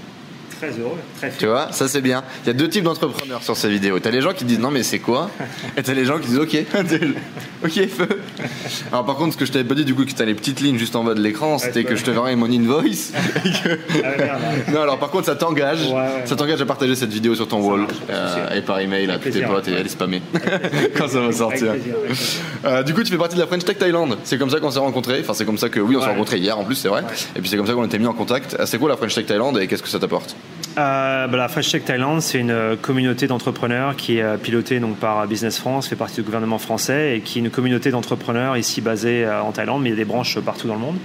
Très 0.70 0.80
heureux, 0.80 0.98
très 1.18 1.32
Tu 1.32 1.46
vois, 1.46 1.68
ça 1.72 1.88
c'est 1.88 2.02
bien. 2.02 2.24
Il 2.44 2.48
y 2.48 2.50
a 2.52 2.54
deux 2.54 2.70
types 2.70 2.84
d'entrepreneurs 2.84 3.44
sur 3.44 3.58
ces 3.58 3.70
vidéos. 3.70 4.00
T'as 4.00 4.12
les 4.12 4.22
gens 4.22 4.34
qui 4.34 4.46
disent 4.46 4.60
non 4.60 4.72
mais 4.72 4.84
c'est 4.84 5.00
quoi 5.00 5.30
Et 5.78 5.84
t'as 5.84 5.94
les 5.94 6.06
gens 6.06 6.20
qui 6.20 6.28
disent 6.28 6.40
ok, 6.40 6.58
ok 7.66 7.88
feu. 7.90 8.08
Alors 8.92 9.06
par 9.06 9.16
contre 9.16 9.34
ce 9.34 9.38
que 9.38 9.46
je 9.46 9.52
t'avais 9.52 9.66
pas 9.66 9.76
dit 9.76 9.84
du 9.86 9.94
coup 9.94 10.06
que 10.06 10.12
t'as 10.12 10.26
les 10.26 10.34
petites 10.36 10.62
lignes 10.62 10.78
juste 10.78 10.96
en 10.96 11.04
bas 11.04 11.14
de 11.16 11.22
l'écran, 11.22 11.58
c'était 11.58 11.84
que 11.84 11.96
je 11.96 12.04
te 12.04 12.12
verrais 12.12 12.36
mon 12.36 12.46
invoice. 12.52 13.12
et 13.46 13.50
que- 13.50 13.80
Ah 14.04 14.18
merde, 14.18 14.40
non 14.74 14.82
alors 14.82 15.00
par 15.00 15.10
contre 15.10 15.26
ça 15.26 15.36
t'engage, 15.36 15.82
Ouais, 15.88 15.94
ouais. 15.96 16.22
ça 16.26 16.36
t'engage 16.36 16.62
à 16.62 16.66
partager 16.66 16.96
cette 16.96 17.12
vidéo 17.12 17.36
sur 17.36 17.48
ton 17.48 17.60
wall 17.62 17.86
euh, 18.10 18.56
et 18.58 18.62
par 18.62 18.80
email 18.80 19.10
à 19.12 19.18
tous 19.18 19.32
tes 19.32 19.42
potes 19.42 19.68
et 19.68 19.76
à 19.76 19.84
les 19.84 19.90
spammer 19.90 20.22
quand 20.98 21.08
ça 21.08 21.20
va 21.20 21.26
Avec 21.26 21.36
sortir. 21.38 21.72
plaisir, 21.72 21.94
avec 21.96 22.06
plaisir. 22.08 22.28
Euh, 22.66 22.84
du 22.84 22.94
coup, 22.94 23.04
tu 23.04 23.12
fais 23.12 23.18
partie 23.18 23.36
de 23.36 23.42
la 23.42 23.48
French 23.48 23.66
Tech 23.66 23.78
Thailand. 23.78 24.10
C'est 24.24 24.38
comme 24.38 24.50
ça 24.50 24.60
qu'on 24.60 24.72
s'est 24.72 24.80
rencontrés. 24.80 25.20
Enfin, 25.22 25.34
c'est 25.34 25.46
comme 25.46 25.58
ça 25.58 25.70
que 25.70 25.80
oui, 25.80 25.96
on 25.98 26.02
s'est 26.02 26.08
rencontrés 26.08 26.38
hier 26.38 26.58
en 26.58 26.64
plus, 26.64 26.76
c'est 26.76 26.88
vrai. 26.88 27.04
Et 27.36 27.42
puis 27.42 27.50
c'est 27.50 27.58
comme 27.58 27.68
ça 27.68 27.74
qu'on 27.74 27.86
était 27.86 28.00
mis 28.00 28.08
en 28.08 28.14
contact. 28.14 28.56
Euh, 28.60 28.66
C'est 28.66 28.78
quoi 28.78 28.90
la 28.90 28.98
French 28.98 29.14
Tech 29.16 29.26
Thailand 29.26 29.56
et 29.58 29.68
qu'est-ce 29.68 29.84
que 29.84 29.90
ça 29.90 30.00
t'apporte? 30.00 30.36
Euh, 30.78 31.28
bah, 31.28 31.38
la 31.38 31.48
Fresh 31.48 31.72
Tech 31.72 31.86
Thailand, 31.86 32.20
c'est 32.20 32.40
une 32.40 32.50
euh, 32.50 32.76
communauté 32.76 33.28
d'entrepreneurs 33.28 33.96
qui 33.96 34.18
est 34.18 34.24
euh, 34.24 34.38
pilotée 34.38 34.80
donc, 34.80 34.98
par 34.98 35.28
Business 35.28 35.60
France, 35.60 35.88
fait 35.88 35.96
partie 35.96 36.16
du 36.16 36.24
gouvernement 36.24 36.58
français 36.58 37.18
et 37.18 37.22
qui 37.22 37.38
est 37.38 37.42
une 37.42 37.52
communauté 37.52 37.92
d'entrepreneurs 37.92 38.58
ici 38.58 38.82
basée 38.82 39.24
euh, 39.24 39.42
en 39.42 39.52
Thaïlande, 39.52 39.84
mais 39.84 39.90
il 39.90 39.92
y 39.92 39.96
a 39.96 39.98
des 39.98 40.06
branches 40.06 40.40
partout 40.40 40.68
dans 40.68 40.74
le 40.74 40.80
monde. 40.80 40.98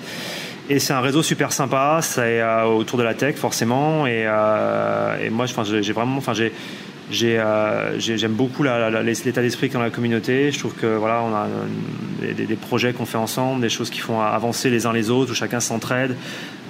Et 0.70 0.80
c'est 0.80 0.92
un 0.92 1.00
réseau 1.00 1.22
super 1.22 1.50
sympa, 1.50 2.00
c'est 2.02 2.42
euh, 2.42 2.64
autour 2.64 2.98
de 2.98 3.02
la 3.02 3.14
tech 3.14 3.36
forcément. 3.36 4.06
Et, 4.06 4.24
euh, 4.26 5.16
et 5.18 5.30
moi, 5.30 5.46
j'ai 5.46 5.92
vraiment, 5.92 6.18
enfin, 6.18 6.34
j'ai, 6.34 6.52
euh, 7.10 7.98
j'ai- 7.98 8.18
j'aime 8.18 8.32
beaucoup 8.34 8.62
la- 8.62 8.90
la- 8.90 9.02
l'état 9.02 9.40
d'esprit 9.42 9.68
dans 9.70 9.80
la 9.80 9.90
communauté. 9.90 10.52
Je 10.52 10.58
trouve 10.58 10.74
que 10.74 10.86
voilà, 10.86 11.22
on 11.22 11.34
a 11.34 11.46
euh, 11.46 12.34
des, 12.34 12.44
des 12.46 12.56
projets 12.56 12.92
qu'on 12.92 13.06
fait 13.06 13.16
ensemble, 13.18 13.60
des 13.62 13.68
choses 13.70 13.90
qui 13.90 14.00
font 14.00 14.20
avancer 14.20 14.68
les 14.70 14.84
uns 14.86 14.92
les 14.92 15.08
autres, 15.10 15.32
où 15.32 15.34
chacun 15.34 15.60
s'entraide. 15.60 16.16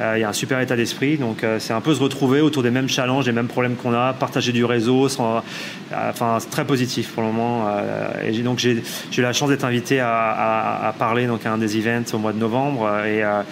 Euh, 0.01 0.15
Il 0.17 0.21
y 0.21 0.25
a 0.25 0.29
un 0.29 0.33
super 0.33 0.61
état 0.61 0.77
d'esprit, 0.77 1.17
donc 1.17 1.43
euh, 1.43 1.59
c'est 1.59 1.73
un 1.73 1.81
peu 1.81 1.93
se 1.93 2.01
retrouver 2.01 2.41
autour 2.41 2.63
des 2.63 2.71
mêmes 2.71 2.89
challenges, 2.89 3.25
des 3.25 3.33
mêmes 3.33 3.49
problèmes 3.49 3.75
qu'on 3.75 3.93
a, 3.95 4.13
partager 4.13 4.53
du 4.53 4.65
réseau, 4.65 5.09
sans- 5.09 5.39
euh, 5.39 6.11
enfin 6.11 6.37
c'est 6.39 6.51
très 6.51 6.65
positif 6.65 7.11
pour 7.13 7.25
le 7.25 7.31
moment. 7.33 7.65
euh, 7.67 8.07
et 8.25 8.31
donc 8.43 8.59
j'ai 8.61 8.81
eu 9.17 9.21
la 9.21 9.33
chance 9.33 9.49
d'être 9.49 9.65
invité 9.65 9.99
à, 9.99 10.09
à- 10.15 10.89
à 10.89 10.93
parler 10.93 11.27
donc 11.27 11.45
à 11.47 11.53
un 11.53 11.59
des 11.59 11.77
events 11.79 12.15
au 12.15 12.19
mois 12.19 12.33
de 12.33 12.39
novembre, 12.39 12.89
euh, 12.89 13.05
et, 13.07 13.25
euh, 13.25 13.43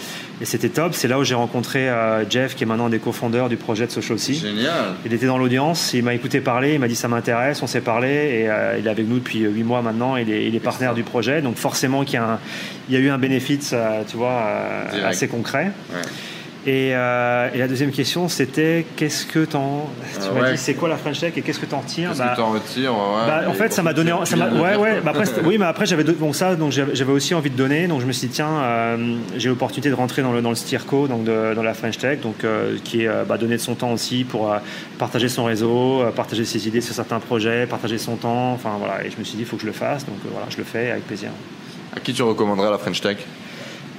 Et 0.40 0.44
c'était 0.44 0.68
top. 0.68 0.94
C'est 0.94 1.08
là 1.08 1.18
où 1.18 1.24
j'ai 1.24 1.34
rencontré 1.34 1.88
Jeff, 2.28 2.54
qui 2.54 2.64
est 2.64 2.66
maintenant 2.66 2.86
un 2.86 2.90
des 2.90 2.98
cofondeurs 2.98 3.48
du 3.48 3.56
projet 3.56 3.86
de 3.86 3.90
Social 3.90 4.18
Génial. 4.18 4.94
Il 5.04 5.12
était 5.12 5.26
dans 5.26 5.38
l'audience, 5.38 5.94
il 5.94 6.04
m'a 6.04 6.14
écouté 6.14 6.40
parler, 6.40 6.74
il 6.74 6.80
m'a 6.80 6.88
dit 6.88 6.94
ça 6.94 7.08
m'intéresse, 7.08 7.62
on 7.62 7.66
s'est 7.66 7.80
parlé 7.80 8.08
et 8.08 8.50
il 8.78 8.86
est 8.86 8.90
avec 8.90 9.08
nous 9.08 9.18
depuis 9.18 9.40
8 9.40 9.62
mois 9.62 9.80
maintenant. 9.80 10.16
Il 10.16 10.30
est, 10.30 10.46
il 10.46 10.54
est 10.54 10.60
partenaire 10.60 10.94
du 10.94 11.04
projet. 11.04 11.40
Donc 11.40 11.56
forcément 11.56 12.04
qu'il 12.04 12.14
y, 12.14 12.18
a 12.18 12.38
il 12.88 12.94
y 12.94 12.98
a 12.98 13.00
eu 13.00 13.08
un 13.08 13.18
bénéfice, 13.18 13.74
tu 14.08 14.16
vois, 14.16 14.42
assez 15.04 15.28
concret. 15.28 15.72
Ouais. 15.92 16.02
Euh, 16.66 17.48
et, 17.54 17.58
la 17.58 17.68
deuxième 17.68 17.92
question, 17.92 18.28
c'était 18.28 18.86
qu'est-ce 18.96 19.24
que 19.24 19.44
t'en. 19.44 19.88
Tu 20.14 20.30
m'as 20.34 20.50
dit 20.50 20.58
c'est 20.58 20.74
quoi 20.74 20.88
la 20.88 20.96
French 20.96 21.20
Tech 21.20 21.32
et 21.36 21.42
qu'est-ce 21.42 21.60
que 21.60 21.66
t'en 21.66 21.78
retires 21.78 22.10
Qu'est-ce 22.10 22.22
bah, 22.22 22.30
que 22.30 22.36
t'en 22.36 22.50
retires 22.50 22.92
bah, 22.92 23.42
En 23.46 23.52
fait, 23.52 23.72
ça 23.72 23.82
m'a 23.82 23.92
donné. 23.92 24.12
Ça 24.24 24.36
ouais, 24.36 24.76
ouais. 24.76 25.00
Bah, 25.00 25.12
après, 25.14 25.24
oui, 25.44 25.58
mais 25.58 25.66
après, 25.66 25.86
j'avais 25.86 26.02
bon, 26.02 26.32
ça, 26.32 26.56
donc 26.56 26.72
j'avais 26.72 27.12
aussi 27.12 27.34
envie 27.34 27.50
de 27.50 27.56
donner. 27.56 27.86
Donc 27.86 28.00
je 28.00 28.06
me 28.06 28.12
suis 28.12 28.26
dit, 28.26 28.34
tiens, 28.34 28.62
euh, 28.62 29.16
j'ai 29.36 29.48
l'opportunité 29.48 29.90
de 29.90 29.94
rentrer 29.94 30.22
dans 30.22 30.32
le, 30.32 30.42
dans 30.42 30.50
le 30.50 30.56
STIRCO, 30.56 31.06
donc 31.06 31.24
dans 31.24 31.62
la 31.62 31.74
French 31.74 31.98
Tech, 31.98 32.20
donc, 32.20 32.42
euh, 32.42 32.76
qui 32.82 33.02
est 33.02 33.24
bah, 33.28 33.38
donner 33.38 33.56
de 33.56 33.62
son 33.62 33.74
temps 33.74 33.92
aussi 33.92 34.24
pour 34.24 34.52
partager 34.98 35.28
son 35.28 35.44
réseau, 35.44 36.02
partager 36.16 36.44
ses 36.44 36.66
idées 36.66 36.80
sur 36.80 36.94
certains 36.94 37.20
projets, 37.20 37.66
partager 37.66 37.98
son 37.98 38.16
temps. 38.16 38.52
Enfin 38.52 38.72
voilà. 38.78 39.04
Et 39.04 39.10
je 39.10 39.18
me 39.18 39.24
suis 39.24 39.36
dit, 39.36 39.42
il 39.42 39.46
faut 39.46 39.56
que 39.56 39.62
je 39.62 39.68
le 39.68 39.72
fasse. 39.72 40.04
Donc 40.04 40.16
voilà, 40.30 40.46
je 40.50 40.56
le 40.56 40.64
fais 40.64 40.90
avec 40.90 41.06
plaisir. 41.06 41.30
À 41.94 42.00
qui 42.00 42.12
tu 42.12 42.22
recommanderais 42.22 42.70
la 42.70 42.78
French 42.78 43.00
Tech 43.00 43.18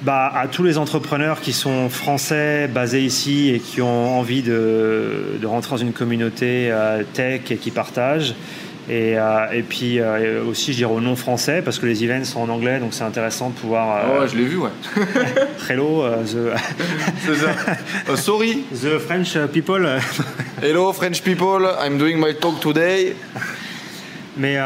bah, 0.03 0.31
à 0.33 0.47
tous 0.47 0.63
les 0.63 0.77
entrepreneurs 0.77 1.41
qui 1.41 1.53
sont 1.53 1.89
français, 1.89 2.67
basés 2.67 3.01
ici 3.01 3.51
et 3.53 3.59
qui 3.59 3.81
ont 3.81 4.19
envie 4.19 4.41
de, 4.41 5.37
de 5.41 5.47
rentrer 5.47 5.71
dans 5.71 5.77
une 5.77 5.93
communauté 5.93 6.69
euh, 6.71 7.03
tech 7.13 7.49
et 7.49 7.57
qui 7.57 7.71
partagent. 7.71 8.35
Et, 8.89 9.17
euh, 9.17 9.51
et 9.51 9.63
puis 9.63 9.99
euh, 9.99 10.45
aussi, 10.45 10.71
je 10.71 10.77
dirais 10.77 10.93
aux 10.93 11.01
non-français, 11.01 11.61
parce 11.61 11.77
que 11.77 11.85
les 11.85 12.05
events 12.05 12.23
sont 12.23 12.39
en 12.39 12.49
anglais, 12.49 12.79
donc 12.79 12.93
c'est 12.93 13.03
intéressant 13.03 13.49
de 13.49 13.55
pouvoir. 13.55 14.05
oh, 14.07 14.21
ouais, 14.21 14.27
je 14.29 14.37
l'ai 14.37 14.45
vu, 14.45 14.57
ouais. 14.57 14.69
Hello, 15.69 16.05
the. 16.23 18.15
sorry. 18.15 18.63
The 18.71 18.99
French 18.99 19.37
people. 19.51 19.85
Hello, 20.61 20.93
French 20.93 21.21
people. 21.21 21.67
I'm 21.81 21.97
doing 21.97 22.17
my 22.17 22.33
talk 22.33 22.61
today. 22.61 23.15
Mais 24.37 24.57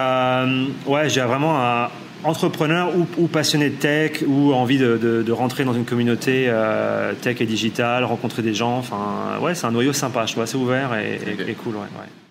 ouais, 0.85 1.09
j'ai 1.09 1.21
vraiment 1.21 1.57
un 1.57 1.89
entrepreneur 2.23 2.91
ou, 3.17 3.27
passionné 3.27 3.69
de 3.69 3.75
tech 3.75 4.23
ou 4.27 4.53
envie 4.53 4.77
de, 4.77 5.31
rentrer 5.31 5.63
dans 5.63 5.73
une 5.73 5.85
communauté 5.85 6.45
euh, 6.47 7.13
tech 7.13 7.41
et 7.41 7.45
digital, 7.45 8.03
rencontrer 8.03 8.41
des 8.41 8.53
gens. 8.53 8.77
Enfin, 8.77 9.39
ouais, 9.41 9.55
c'est 9.55 9.65
un 9.65 9.71
noyau 9.71 9.93
sympa, 9.93 10.25
je 10.25 10.33
trouve 10.33 10.43
assez 10.43 10.57
ouvert 10.57 10.93
et, 10.95 11.19
et 11.47 11.53
cool. 11.53 11.75
Ouais, 11.75 11.81
ouais. 11.81 12.30